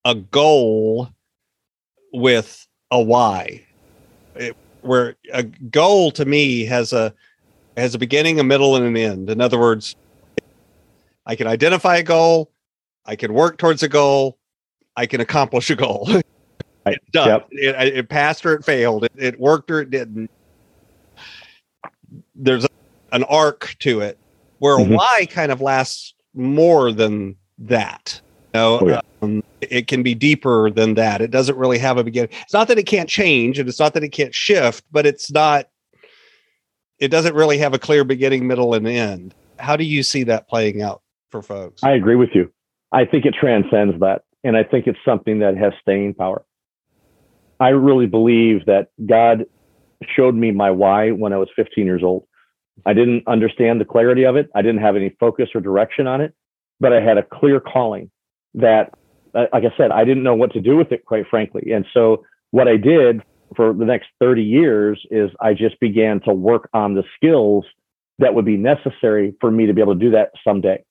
a 0.05 0.13
goal 0.13 1.09
with 2.13 2.67
a 2.91 3.01
why. 3.01 3.65
It, 4.81 4.87
where 4.87 5.15
a 5.33 5.43
goal 5.43 6.11
to 6.11 6.25
me 6.25 6.65
has 6.65 6.93
a 6.93 7.13
has 7.77 7.95
a 7.95 7.99
beginning, 7.99 8.39
a 8.39 8.43
middle, 8.43 8.75
and 8.75 8.85
an 8.85 8.97
end. 8.97 9.29
In 9.29 9.41
other 9.41 9.59
words, 9.59 9.95
I 11.25 11.35
can 11.35 11.47
identify 11.47 11.97
a 11.97 12.03
goal, 12.03 12.51
I 13.05 13.15
can 13.15 13.33
work 13.33 13.57
towards 13.57 13.83
a 13.83 13.89
goal, 13.89 14.37
I 14.95 15.05
can 15.05 15.21
accomplish 15.21 15.69
a 15.69 15.75
goal. 15.75 16.09
Right. 16.83 16.95
It's 16.95 17.11
done. 17.11 17.27
Yep. 17.27 17.47
It, 17.51 17.97
it, 17.97 18.09
passed 18.09 18.43
or 18.43 18.55
it 18.55 18.65
failed. 18.65 19.03
It, 19.03 19.11
it, 19.15 19.39
worked 19.39 19.69
or 19.69 19.81
it 19.81 19.91
didn't. 19.91 20.31
There's 22.33 22.65
a, 22.65 22.69
an 23.11 23.23
arc 23.25 23.75
to 23.81 24.01
it 24.01 24.17
where 24.57 24.77
mm-hmm. 24.77 24.95
why 24.95 25.27
kind 25.29 25.51
of 25.51 25.61
lasts 25.61 26.15
more 26.33 26.91
than 26.91 27.35
that. 27.59 28.19
Know, 28.53 28.79
oh, 28.81 28.87
yeah. 28.87 29.01
um, 29.21 29.43
it 29.61 29.87
can 29.87 30.03
be 30.03 30.13
deeper 30.13 30.69
than 30.69 30.95
that. 30.95 31.21
It 31.21 31.31
doesn't 31.31 31.57
really 31.57 31.77
have 31.77 31.97
a 31.97 32.03
beginning. 32.03 32.31
It's 32.41 32.53
not 32.53 32.67
that 32.67 32.77
it 32.77 32.83
can't 32.83 33.07
change 33.07 33.59
and 33.59 33.69
it's 33.69 33.79
not 33.79 33.93
that 33.93 34.03
it 34.03 34.09
can't 34.09 34.35
shift, 34.35 34.83
but 34.91 35.05
it's 35.05 35.31
not, 35.31 35.69
it 36.99 37.09
doesn't 37.09 37.33
really 37.33 37.57
have 37.59 37.73
a 37.73 37.79
clear 37.79 38.03
beginning, 38.03 38.47
middle, 38.47 38.73
and 38.73 38.87
end. 38.87 39.33
How 39.57 39.77
do 39.77 39.83
you 39.83 40.03
see 40.03 40.23
that 40.23 40.49
playing 40.49 40.81
out 40.81 41.01
for 41.29 41.41
folks? 41.41 41.83
I 41.83 41.91
agree 41.91 42.15
with 42.15 42.31
you. 42.33 42.51
I 42.91 43.05
think 43.05 43.25
it 43.25 43.33
transcends 43.39 43.99
that. 44.01 44.23
And 44.43 44.57
I 44.57 44.63
think 44.63 44.87
it's 44.87 44.99
something 45.05 45.39
that 45.39 45.55
has 45.55 45.71
staying 45.81 46.15
power. 46.15 46.43
I 47.59 47.69
really 47.69 48.07
believe 48.07 48.65
that 48.65 48.89
God 49.05 49.45
showed 50.15 50.35
me 50.35 50.51
my 50.51 50.71
why 50.71 51.11
when 51.11 51.31
I 51.31 51.37
was 51.37 51.47
15 51.55 51.85
years 51.85 52.01
old. 52.03 52.25
I 52.85 52.93
didn't 52.93 53.27
understand 53.27 53.79
the 53.79 53.85
clarity 53.85 54.23
of 54.23 54.35
it. 54.35 54.49
I 54.55 54.63
didn't 54.63 54.81
have 54.81 54.95
any 54.95 55.15
focus 55.19 55.49
or 55.53 55.61
direction 55.61 56.07
on 56.07 56.21
it, 56.21 56.33
but 56.79 56.91
I 56.91 57.01
had 57.01 57.17
a 57.17 57.23
clear 57.23 57.59
calling 57.59 58.09
that 58.55 58.93
uh, 59.33 59.45
like 59.53 59.63
I 59.63 59.75
said, 59.77 59.91
I 59.91 60.03
didn't 60.03 60.23
know 60.23 60.35
what 60.35 60.51
to 60.53 60.61
do 60.61 60.75
with 60.75 60.91
it, 60.91 61.05
quite 61.05 61.25
frankly. 61.29 61.71
And 61.71 61.85
so 61.93 62.25
what 62.51 62.67
I 62.67 62.77
did 62.77 63.21
for 63.55 63.73
the 63.73 63.85
next 63.85 64.07
30 64.19 64.43
years 64.43 65.01
is 65.09 65.29
I 65.39 65.53
just 65.53 65.79
began 65.79 66.19
to 66.21 66.33
work 66.33 66.69
on 66.73 66.93
the 66.93 67.03
skills 67.15 67.65
that 68.19 68.33
would 68.33 68.45
be 68.45 68.57
necessary 68.57 69.33
for 69.39 69.51
me 69.51 69.65
to 69.65 69.73
be 69.73 69.81
able 69.81 69.93
to 69.93 69.99
do 69.99 70.11
that 70.11 70.31
someday. 70.43 70.83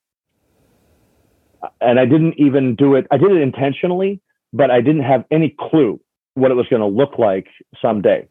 And 1.81 2.01
I 2.01 2.07
didn't 2.07 2.35
even 2.39 2.75
do 2.75 2.95
it, 2.95 3.07
I 3.11 3.19
did 3.19 3.31
it 3.33 3.43
intentionally, 3.43 4.21
but 4.53 4.71
I 4.71 4.81
didn't 4.81 5.03
have 5.03 5.25
any 5.31 5.55
clue 5.59 6.01
what 6.35 6.51
it 6.51 6.55
was 6.55 6.67
going 6.69 6.81
to 6.81 6.89
look 6.89 7.19
like 7.19 7.47
someday. 7.81 8.27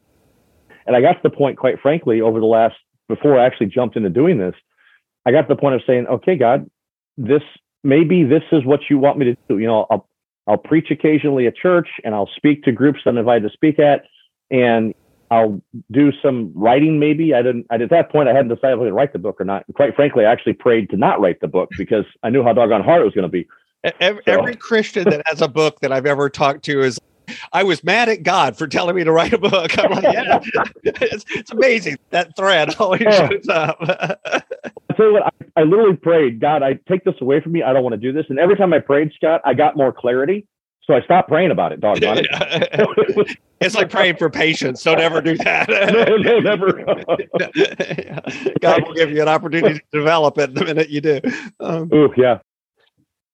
And 0.88 0.96
I 0.96 1.02
got 1.02 1.14
to 1.14 1.20
the 1.24 1.30
point, 1.30 1.58
quite 1.58 1.80
frankly, 1.80 2.22
over 2.22 2.40
the 2.40 2.48
last, 2.48 2.76
before 3.08 3.40
I 3.40 3.46
actually 3.46 3.68
jumped 3.68 3.96
into 3.96 4.10
doing 4.10 4.40
this, 4.40 4.56
I 5.26 5.32
got 5.32 5.44
to 5.44 5.48
the 5.48 5.60
point 5.60 5.76
of 5.76 5.82
saying, 5.86 6.08
okay, 6.08 6.36
God, 6.36 6.70
this 7.18 7.44
maybe 7.84 8.24
this 8.24 8.44
is 8.52 8.66
what 8.66 8.82
you 8.90 8.98
want 8.98 9.18
me 9.18 9.26
to 9.26 9.38
do. 9.48 9.60
You 9.60 9.68
know, 9.68 9.88
I'll 9.90 10.08
I'll 10.48 10.58
preach 10.58 10.90
occasionally 10.92 11.48
at 11.48 11.56
church 11.56 11.90
and 12.04 12.16
I'll 12.16 12.30
speak 12.36 12.64
to 12.64 12.72
groups 12.72 13.02
I'm 13.06 13.18
invited 13.18 13.48
to 13.48 13.54
speak 13.54 13.80
at, 13.80 14.06
and 14.50 14.94
I'll 15.32 15.62
do 15.92 16.12
some 16.24 16.52
writing. 16.56 17.00
Maybe 17.00 17.34
I 17.34 17.42
didn't. 17.42 17.68
At 17.70 17.88
that 17.90 18.12
point, 18.12 18.30
I 18.30 18.34
hadn't 18.34 18.54
decided 18.54 18.78
if 18.78 18.82
I 18.82 18.86
to 18.86 18.94
write 18.94 19.14
the 19.14 19.20
book 19.20 19.40
or 19.40 19.46
not. 19.46 19.64
And 19.68 19.76
quite 19.76 19.96
frankly, 19.96 20.26
I 20.26 20.32
actually 20.32 20.54
prayed 20.54 20.90
to 20.90 20.98
not 20.98 21.22
write 21.22 21.40
the 21.40 21.48
book 21.48 21.70
because 21.78 22.06
I 22.24 22.30
knew 22.30 22.44
how 22.44 22.54
doggone 22.54 22.84
hard 22.84 23.02
it 23.02 23.06
was 23.06 23.14
going 23.14 23.24
to 23.24 23.30
be. 23.30 23.48
Every, 24.00 24.24
so. 24.26 24.34
every 24.34 24.56
Christian 24.56 25.06
that 25.10 25.22
has 25.28 25.42
a 25.42 25.48
book 25.48 25.80
that 25.82 25.92
I've 25.92 26.06
ever 26.06 26.30
talked 26.30 26.66
to 26.66 26.82
is 26.82 27.00
I 27.54 27.64
was 27.64 27.84
mad 27.84 28.10
at 28.10 28.24
God 28.24 28.58
for 28.58 28.68
telling 28.68 28.96
me 28.96 29.04
to 29.04 29.12
write 29.12 29.34
a 29.34 29.38
book. 29.38 29.78
I'm 29.78 29.92
like, 29.92 30.04
yeah, 30.04 30.40
it's, 30.84 31.26
it's 31.30 31.52
amazing. 31.52 31.98
That 32.10 32.36
thread 32.36 32.76
always 32.80 33.02
shows 33.02 33.48
up. 33.50 33.80
I 35.00 35.02
tell 35.02 35.08
you 35.08 35.14
what, 35.14 35.24
I, 35.24 35.62
I, 35.62 35.64
literally 35.64 35.96
prayed, 35.96 36.42
God, 36.42 36.62
I 36.62 36.74
take 36.90 37.06
this 37.06 37.16
away 37.22 37.40
from 37.40 37.54
me. 37.54 37.64
I 37.64 37.72
don't 37.72 37.84
want 37.84 37.94
to 37.94 37.98
do 37.98 38.12
this. 38.12 38.26
And 38.30 38.38
every 38.38 38.58
time 38.58 38.74
I 38.74 38.80
prayed, 38.80 39.12
Scott, 39.16 39.42
I 39.46 39.54
got 39.54 39.78
more 39.78 39.94
clarity. 39.94 40.46
So 40.84 40.94
I 40.94 41.02
stopped 41.02 41.30
praying 41.30 41.52
about 41.52 41.72
it, 41.72 41.80
doggone 41.80 42.18
it. 42.20 43.38
it's 43.62 43.76
like 43.76 43.90
praying 43.90 44.18
for 44.18 44.30
patience. 44.30 44.84
Don't 44.84 45.00
ever 45.00 45.22
do 45.22 45.38
that. 45.38 45.70
no, 45.94 46.18
no, 46.18 46.40
never. 46.40 46.84
God 48.60 48.88
will 48.88 48.96
give 48.96 49.12
you 49.12 49.22
an 49.22 49.28
opportunity 49.28 49.80
to 49.80 49.86
develop 49.92 50.38
it 50.40 50.54
the 50.54 50.66
minute 50.66 50.90
you 50.90 51.00
do. 51.00 51.22
Um, 51.60 51.94
Ooh, 51.94 52.12
yeah. 52.18 52.40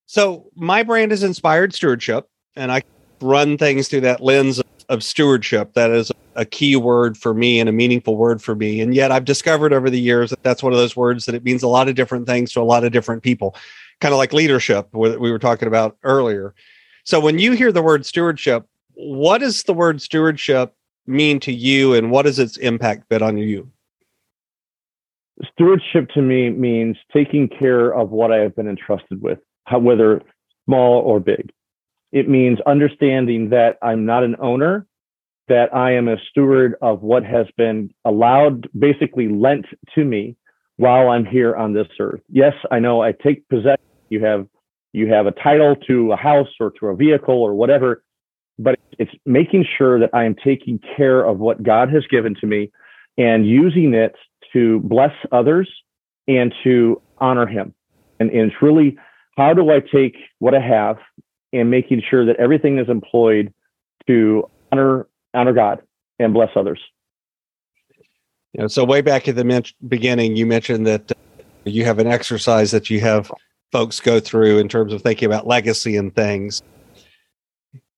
So 0.06 0.52
my 0.56 0.84
brand 0.84 1.12
is 1.14 1.24
inspired 1.24 1.74
stewardship, 1.74 2.28
and 2.56 2.72
I 2.72 2.84
run 3.22 3.58
things 3.58 3.88
through 3.88 4.02
that 4.02 4.22
lens 4.22 4.60
of, 4.60 4.66
of 4.90 5.04
stewardship. 5.04 5.74
That 5.74 5.92
is 5.92 6.12
a 6.36 6.46
key 6.46 6.76
word 6.76 7.18
for 7.18 7.34
me 7.34 7.60
and 7.60 7.70
a 7.70 7.72
meaningful 7.72 8.18
word 8.18 8.42
for 8.42 8.56
me. 8.56 8.82
And 8.82 8.94
yet 8.94 9.12
I've 9.12 9.26
discovered 9.26 9.74
over 9.74 9.90
the 9.90 10.00
years 10.00 10.30
that 10.30 10.44
that's 10.44 10.62
one 10.62 10.74
of 10.74 10.80
those 10.80 10.96
words 10.96 11.26
that 11.26 11.36
it 11.36 11.44
means 11.44 11.64
a 11.64 11.68
lot 11.68 11.88
of 11.88 11.96
different 11.96 12.28
things 12.28 12.52
to 12.54 12.62
a 12.62 12.64
lot 12.64 12.84
of 12.84 12.92
different 12.92 13.24
people, 13.24 13.56
kind 14.02 14.14
of 14.14 14.18
like 14.18 14.34
leadership 14.34 14.88
where 14.92 15.18
we 15.18 15.32
were 15.32 15.40
talking 15.40 15.68
about 15.68 15.98
earlier. 16.04 16.54
So 17.04 17.20
when 17.20 17.40
you 17.40 17.54
hear 17.54 17.72
the 17.72 17.82
word 17.82 18.06
stewardship, 18.06 18.68
what 18.96 19.40
does 19.40 19.64
the 19.64 19.74
word 19.74 20.02
stewardship 20.02 20.74
mean 21.08 21.40
to 21.42 21.54
you 21.54 21.94
and 21.94 22.12
what 22.12 22.26
has 22.26 22.40
its 22.40 22.58
impact 22.58 23.08
been 23.10 23.22
on 23.22 23.38
you? 23.38 23.72
Stewardship 25.54 26.10
to 26.16 26.22
me 26.22 26.50
means 26.50 26.98
taking 27.14 27.48
care 27.48 27.94
of 27.94 28.10
what 28.10 28.32
I 28.32 28.38
have 28.38 28.56
been 28.56 28.70
entrusted 28.70 29.22
with, 29.22 29.40
whether 29.70 30.22
small 30.66 31.02
or 31.02 31.20
big. 31.20 31.52
It 32.16 32.30
means 32.30 32.60
understanding 32.66 33.50
that 33.50 33.78
I'm 33.82 34.06
not 34.06 34.24
an 34.24 34.38
owner, 34.40 34.88
that 35.50 35.76
I 35.76 35.96
am 35.96 36.08
a 36.08 36.16
steward 36.30 36.76
of 36.82 37.02
what 37.02 37.26
has 37.26 37.46
been 37.58 37.90
allowed, 38.06 38.70
basically 38.80 39.28
lent 39.28 39.66
to 39.96 40.06
me 40.06 40.38
while 40.78 41.10
I'm 41.10 41.26
here 41.26 41.58
on 41.58 41.74
this 41.74 41.90
earth. 42.00 42.22
Yes, 42.30 42.54
I 42.72 42.80
know 42.80 43.02
I 43.02 43.12
take 43.12 43.46
possession. 43.50 43.84
You 44.10 44.24
have 44.24 44.48
you 44.94 45.12
have 45.12 45.26
a 45.26 45.32
title 45.32 45.76
to 45.90 46.14
a 46.14 46.16
house 46.16 46.48
or 46.62 46.72
to 46.80 46.88
a 46.88 46.96
vehicle 46.96 47.36
or 47.36 47.54
whatever, 47.54 48.02
but 48.58 48.80
it's 48.98 49.12
making 49.26 49.66
sure 49.78 50.00
that 50.00 50.12
I 50.14 50.24
am 50.24 50.36
taking 50.42 50.80
care 50.96 51.22
of 51.22 51.40
what 51.40 51.64
God 51.64 51.90
has 51.90 52.08
given 52.10 52.34
to 52.40 52.48
me 52.48 52.72
and 53.18 53.46
using 53.46 53.94
it 53.94 54.16
to 54.54 54.80
bless 54.86 55.12
others 55.34 55.70
and 56.30 56.54
to 56.64 57.02
honor 57.18 57.46
Him. 57.46 57.74
And, 58.22 58.30
and 58.30 58.54
it's 58.54 58.62
really 58.62 58.96
how 59.36 59.54
do 59.54 59.70
I 59.70 59.82
take 59.82 60.16
what 60.40 60.56
I 60.56 60.62
have 60.62 60.96
and 61.54 61.70
making 61.70 62.02
sure 62.10 62.26
that 62.26 62.36
everything 62.38 62.80
is 62.80 62.90
employed 62.90 63.54
to 64.08 64.50
honor 64.72 65.08
honor 65.34 65.54
God 65.54 65.82
and 66.20 66.34
bless 66.34 66.50
others. 66.56 66.80
So 68.68 68.86
way 68.86 69.02
back 69.02 69.28
at 69.28 69.36
the 69.36 69.44
men- 69.44 69.64
beginning, 69.88 70.36
you 70.36 70.46
mentioned 70.46 70.88
that 70.88 71.12
uh, 71.12 71.16
you 71.66 71.84
have 71.84 72.00
an 72.00 72.08
exercise 72.08 72.72
that 72.72 72.90
you 72.90 73.02
have 73.02 73.30
folks 73.72 74.00
go 74.00 74.20
through 74.22 74.60
in 74.60 74.70
terms 74.70 74.94
of 74.94 75.02
thinking 75.02 75.26
about 75.26 75.46
legacy 75.46 75.98
and 75.98 76.16
things. 76.16 76.62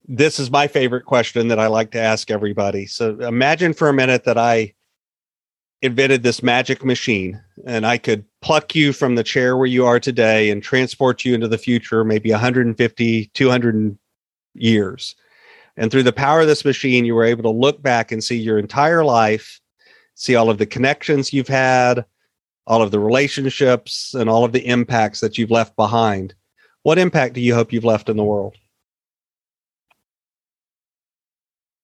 This 0.07 0.39
is 0.39 0.49
my 0.49 0.67
favorite 0.67 1.05
question 1.05 1.49
that 1.49 1.59
I 1.59 1.67
like 1.67 1.91
to 1.91 1.99
ask 1.99 2.31
everybody. 2.31 2.87
So 2.87 3.19
imagine 3.19 3.73
for 3.73 3.87
a 3.87 3.93
minute 3.93 4.23
that 4.23 4.37
I 4.37 4.73
invented 5.83 6.23
this 6.23 6.41
magic 6.41 6.83
machine 6.83 7.39
and 7.65 7.85
I 7.85 7.99
could 7.99 8.25
pluck 8.41 8.75
you 8.75 8.93
from 8.93 9.15
the 9.15 9.23
chair 9.23 9.57
where 9.57 9.67
you 9.67 9.85
are 9.85 9.99
today 9.99 10.49
and 10.49 10.61
transport 10.61 11.25
you 11.25 11.33
into 11.33 11.47
the 11.47 11.57
future, 11.57 12.03
maybe 12.03 12.31
150, 12.31 13.25
200 13.33 13.97
years. 14.53 15.15
And 15.75 15.91
through 15.91 16.03
the 16.03 16.13
power 16.13 16.41
of 16.41 16.47
this 16.47 16.65
machine, 16.65 17.05
you 17.05 17.15
were 17.15 17.23
able 17.23 17.43
to 17.43 17.49
look 17.49 17.81
back 17.81 18.11
and 18.11 18.23
see 18.23 18.37
your 18.37 18.57
entire 18.57 19.03
life, 19.03 19.59
see 20.15 20.35
all 20.35 20.49
of 20.49 20.57
the 20.57 20.65
connections 20.65 21.31
you've 21.33 21.47
had, 21.47 22.05
all 22.65 22.81
of 22.81 22.91
the 22.91 22.99
relationships, 22.99 24.13
and 24.13 24.29
all 24.29 24.43
of 24.43 24.51
the 24.51 24.65
impacts 24.67 25.19
that 25.21 25.37
you've 25.37 25.51
left 25.51 25.75
behind. 25.75 26.33
What 26.83 26.97
impact 26.97 27.33
do 27.33 27.41
you 27.41 27.53
hope 27.53 27.71
you've 27.71 27.83
left 27.83 28.09
in 28.09 28.17
the 28.17 28.23
world? 28.23 28.55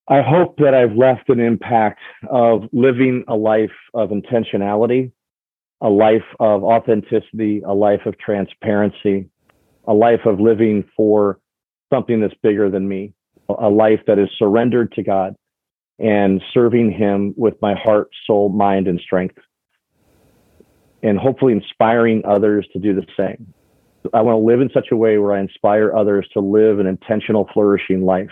I 0.08 0.22
hope 0.22 0.58
that 0.58 0.74
I've 0.74 0.96
left 0.96 1.30
an 1.30 1.40
impact 1.40 2.00
of 2.30 2.68
living 2.74 3.24
a 3.28 3.36
life 3.36 3.72
of 3.94 4.10
intentionality, 4.10 5.12
a 5.84 5.90
life 5.90 6.24
of 6.40 6.64
authenticity, 6.64 7.62
a 7.66 7.74
life 7.74 8.06
of 8.06 8.18
transparency, 8.18 9.30
a 9.86 9.94
life 9.94 10.22
of 10.26 10.40
living 10.40 10.86
for 10.96 11.40
something 11.94 12.22
that's 12.22 12.34
bigger 12.42 12.72
than 12.72 12.88
me, 12.88 13.14
a 13.50 13.70
life 13.70 14.00
that 14.08 14.18
is 14.18 14.30
surrendered 14.40 14.94
to 14.94 15.04
God 15.04 15.36
and 16.00 16.42
serving 16.54 16.92
Him 16.92 17.34
with 17.36 17.56
my 17.62 17.76
heart, 17.76 18.10
soul, 18.26 18.48
mind, 18.48 18.88
and 18.88 19.00
strength. 19.00 19.36
And 21.04 21.20
hopefully 21.20 21.52
inspiring 21.52 22.24
others 22.26 22.66
to 22.72 22.80
do 22.80 22.96
the 22.96 23.06
same. 23.18 23.54
I 24.14 24.22
want 24.22 24.36
to 24.36 24.46
live 24.46 24.62
in 24.62 24.70
such 24.74 24.88
a 24.92 24.96
way 24.96 25.18
where 25.18 25.34
I 25.34 25.42
inspire 25.42 25.94
others 25.94 26.28
to 26.34 26.40
live 26.40 26.80
an 26.80 26.88
intentional, 26.88 27.50
flourishing 27.54 28.06
life. 28.06 28.32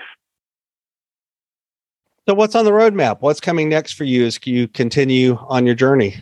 So, 2.30 2.34
what's 2.34 2.56
on 2.56 2.64
the 2.64 2.72
roadmap? 2.72 3.18
What's 3.20 3.42
coming 3.42 3.68
next 3.68 3.94
for 3.94 4.06
you 4.06 4.26
as 4.26 4.40
you 4.46 4.70
continue 4.70 5.38
on 5.50 5.66
your 5.66 5.76
journey? 5.76 6.16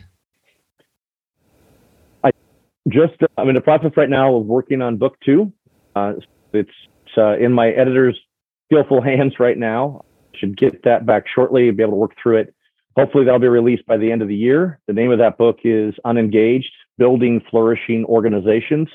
Just, 2.88 3.14
I'm 3.36 3.48
in 3.48 3.54
the 3.54 3.60
process 3.60 3.92
right 3.96 4.08
now 4.08 4.34
of 4.34 4.46
working 4.46 4.80
on 4.82 4.96
book 4.96 5.16
two. 5.24 5.52
Uh, 5.94 6.14
it's 6.52 6.70
uh, 7.16 7.36
in 7.36 7.52
my 7.52 7.68
editor's 7.68 8.18
skillful 8.66 9.00
hands 9.02 9.34
right 9.38 9.58
now. 9.58 10.04
Should 10.34 10.56
get 10.56 10.84
that 10.84 11.04
back 11.04 11.24
shortly, 11.32 11.70
be 11.70 11.82
able 11.82 11.92
to 11.92 11.96
work 11.96 12.12
through 12.22 12.38
it. 12.38 12.54
Hopefully, 12.96 13.24
that'll 13.24 13.40
be 13.40 13.48
released 13.48 13.86
by 13.86 13.96
the 13.96 14.10
end 14.10 14.22
of 14.22 14.28
the 14.28 14.36
year. 14.36 14.80
The 14.86 14.92
name 14.92 15.10
of 15.10 15.18
that 15.18 15.38
book 15.38 15.58
is 15.64 15.94
Unengaged 16.04 16.72
Building 16.98 17.42
Flourishing 17.50 18.04
Organizations. 18.06 18.88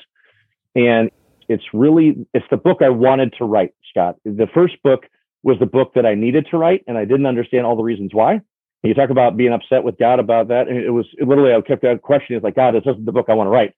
And 0.74 1.10
it's 1.48 1.64
really, 1.72 2.26
it's 2.34 2.46
the 2.50 2.56
book 2.56 2.82
I 2.82 2.88
wanted 2.88 3.34
to 3.38 3.44
write, 3.44 3.74
Scott. 3.90 4.16
The 4.24 4.48
first 4.52 4.82
book 4.82 5.04
was 5.42 5.58
the 5.58 5.66
book 5.66 5.94
that 5.94 6.04
I 6.04 6.14
needed 6.14 6.48
to 6.50 6.58
write, 6.58 6.82
and 6.86 6.98
I 6.98 7.04
didn't 7.04 7.26
understand 7.26 7.66
all 7.66 7.76
the 7.76 7.82
reasons 7.82 8.12
why. 8.12 8.40
You 8.82 8.94
talk 8.94 9.10
about 9.10 9.36
being 9.36 9.52
upset 9.52 9.82
with 9.82 9.98
God 9.98 10.20
about 10.20 10.48
that. 10.48 10.68
And 10.68 10.78
it 10.78 10.90
was 10.90 11.06
it 11.18 11.26
literally, 11.26 11.52
I 11.52 11.60
kept 11.60 11.84
questioning, 12.02 12.40
like, 12.42 12.54
God, 12.54 12.74
this 12.74 12.82
isn't 12.86 13.04
the 13.04 13.12
book 13.12 13.26
I 13.28 13.34
want 13.34 13.46
to 13.46 13.50
write. 13.50 13.74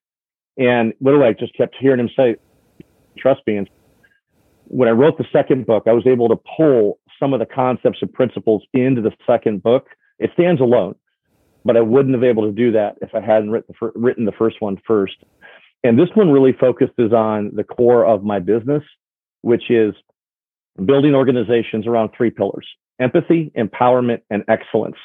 And 0.59 0.93
literally, 1.01 1.29
I 1.29 1.33
just 1.33 1.55
kept 1.55 1.77
hearing 1.79 2.01
him 2.01 2.11
say, 2.17 2.37
trust 3.17 3.41
me. 3.47 3.57
And 3.57 3.71
when 4.67 4.89
I 4.89 4.93
wrote 4.93 5.17
the 5.17 5.27
second 5.33 5.67
book, 5.67 5.85
I 5.87 5.93
was 5.93 6.07
able 6.07 6.29
to 6.29 6.37
pull 6.57 6.99
some 7.19 7.33
of 7.33 7.41
the 7.41 7.47
concepts 7.47 7.99
and 8.01 8.13
principles 8.13 8.63
into 8.75 9.01
the 9.01 9.13
second 9.27 9.63
book. 9.63 9.87
It 10.19 10.31
stands 10.35 10.61
alone, 10.61 10.95
but 11.65 11.77
I 11.77 11.81
wouldn't 11.81 12.15
have 12.15 12.21
been 12.21 12.31
able 12.31 12.47
to 12.47 12.53
do 12.53 12.73
that 12.73 12.97
if 13.01 13.15
I 13.15 13.21
hadn't 13.21 13.51
written 13.51 13.75
written 13.95 14.25
the 14.25 14.33
first 14.33 14.57
one 14.61 14.77
first. 14.87 15.17
And 15.85 15.99
this 15.99 16.09
one 16.15 16.31
really 16.31 16.53
focuses 16.53 17.13
on 17.13 17.53
the 17.55 17.65
core 17.65 18.05
of 18.05 18.25
my 18.25 18.41
business, 18.41 18.83
which 19.43 19.71
is 19.71 19.95
building 20.85 21.15
organizations 21.15 21.87
around 21.87 22.11
three 22.17 22.31
pillars 22.31 22.67
empathy, 22.99 23.53
empowerment, 23.57 24.21
and 24.31 24.45
excellence. 24.49 24.97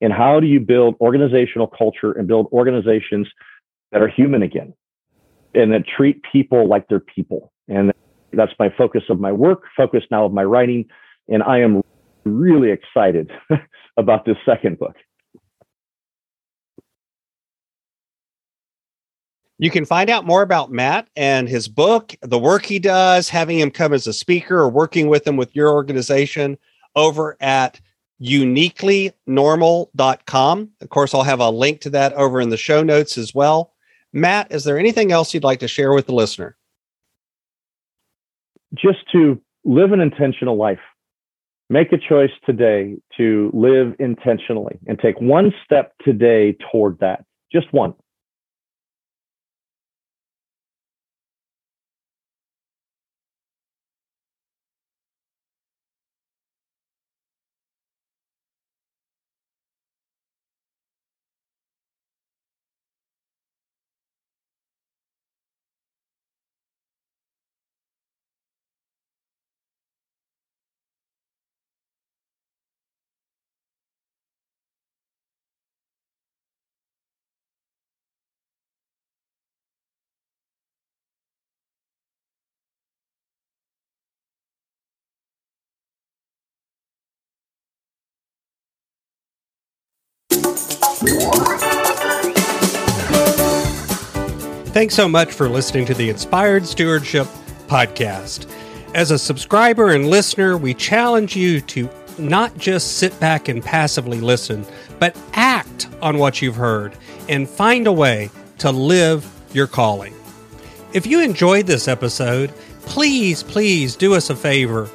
And 0.00 0.12
how 0.12 0.40
do 0.40 0.46
you 0.46 0.60
build 0.60 0.96
organizational 1.00 1.66
culture 1.66 2.12
and 2.12 2.26
build 2.26 2.48
organizations 2.52 3.28
that 3.92 4.02
are 4.02 4.08
human 4.08 4.42
again 4.42 4.74
and 5.54 5.72
that 5.72 5.84
treat 5.86 6.20
people 6.30 6.68
like 6.68 6.88
they're 6.88 7.00
people? 7.00 7.52
And 7.68 7.92
that's 8.32 8.52
my 8.58 8.68
focus 8.76 9.04
of 9.08 9.20
my 9.20 9.32
work, 9.32 9.62
focus 9.76 10.02
now 10.10 10.24
of 10.24 10.32
my 10.32 10.44
writing. 10.44 10.86
And 11.28 11.42
I 11.42 11.60
am 11.60 11.82
really 12.24 12.70
excited 12.70 13.30
about 13.96 14.24
this 14.24 14.36
second 14.44 14.78
book. 14.78 14.96
You 19.58 19.70
can 19.70 19.84
find 19.84 20.10
out 20.10 20.26
more 20.26 20.42
about 20.42 20.72
Matt 20.72 21.06
and 21.14 21.48
his 21.48 21.68
book, 21.68 22.16
the 22.20 22.38
work 22.38 22.66
he 22.66 22.80
does, 22.80 23.28
having 23.28 23.60
him 23.60 23.70
come 23.70 23.92
as 23.92 24.08
a 24.08 24.12
speaker 24.12 24.58
or 24.58 24.68
working 24.68 25.06
with 25.06 25.24
him 25.24 25.36
with 25.36 25.54
your 25.54 25.70
organization 25.70 26.58
over 26.94 27.36
at 27.40 27.80
uniquelynormal.com. 28.22 30.70
Of 30.80 30.88
course, 30.88 31.14
I'll 31.14 31.22
have 31.22 31.40
a 31.40 31.50
link 31.50 31.82
to 31.82 31.90
that 31.90 32.14
over 32.14 32.40
in 32.40 32.48
the 32.50 32.56
show 32.56 32.82
notes 32.82 33.18
as 33.18 33.34
well. 33.34 33.72
Matt, 34.12 34.52
is 34.52 34.64
there 34.64 34.78
anything 34.78 35.10
else 35.10 35.34
you'd 35.34 35.44
like 35.44 35.60
to 35.60 35.68
share 35.68 35.92
with 35.92 36.06
the 36.06 36.14
listener? 36.14 36.56
Just 38.74 39.00
to 39.12 39.40
live 39.64 39.92
an 39.92 40.00
intentional 40.00 40.56
life. 40.56 40.80
Make 41.70 41.92
a 41.92 41.98
choice 41.98 42.32
today 42.44 42.96
to 43.16 43.50
live 43.54 43.94
intentionally 43.98 44.78
and 44.86 44.98
take 44.98 45.18
one 45.20 45.54
step 45.64 45.94
today 46.04 46.56
toward 46.70 46.98
that. 47.00 47.24
Just 47.50 47.72
one. 47.72 47.94
Thanks 94.72 94.94
so 94.94 95.08
much 95.08 95.32
for 95.32 95.48
listening 95.48 95.84
to 95.86 95.94
the 95.94 96.08
Inspired 96.08 96.66
Stewardship 96.66 97.26
Podcast. 97.66 98.48
As 98.94 99.10
a 99.10 99.18
subscriber 99.18 99.90
and 99.90 100.08
listener, 100.08 100.56
we 100.56 100.74
challenge 100.74 101.36
you 101.36 101.60
to 101.62 101.88
not 102.18 102.56
just 102.58 102.98
sit 102.98 103.18
back 103.20 103.48
and 103.48 103.62
passively 103.62 104.20
listen, 104.20 104.66
but 104.98 105.16
act 105.32 105.88
on 106.00 106.18
what 106.18 106.42
you've 106.42 106.56
heard 106.56 106.96
and 107.28 107.48
find 107.48 107.86
a 107.86 107.92
way 107.92 108.30
to 108.58 108.70
live 108.70 109.28
your 109.52 109.66
calling. 109.66 110.14
If 110.92 111.06
you 111.06 111.20
enjoyed 111.20 111.66
this 111.66 111.88
episode, 111.88 112.52
please, 112.82 113.42
please 113.42 113.96
do 113.96 114.14
us 114.14 114.30
a 114.30 114.36
favor. 114.36 114.88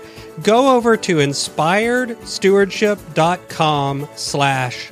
Go 0.43 0.75
over 0.75 0.95
to 0.97 1.15
inspiredstewardship.com 1.17 4.09
slash 4.15 4.91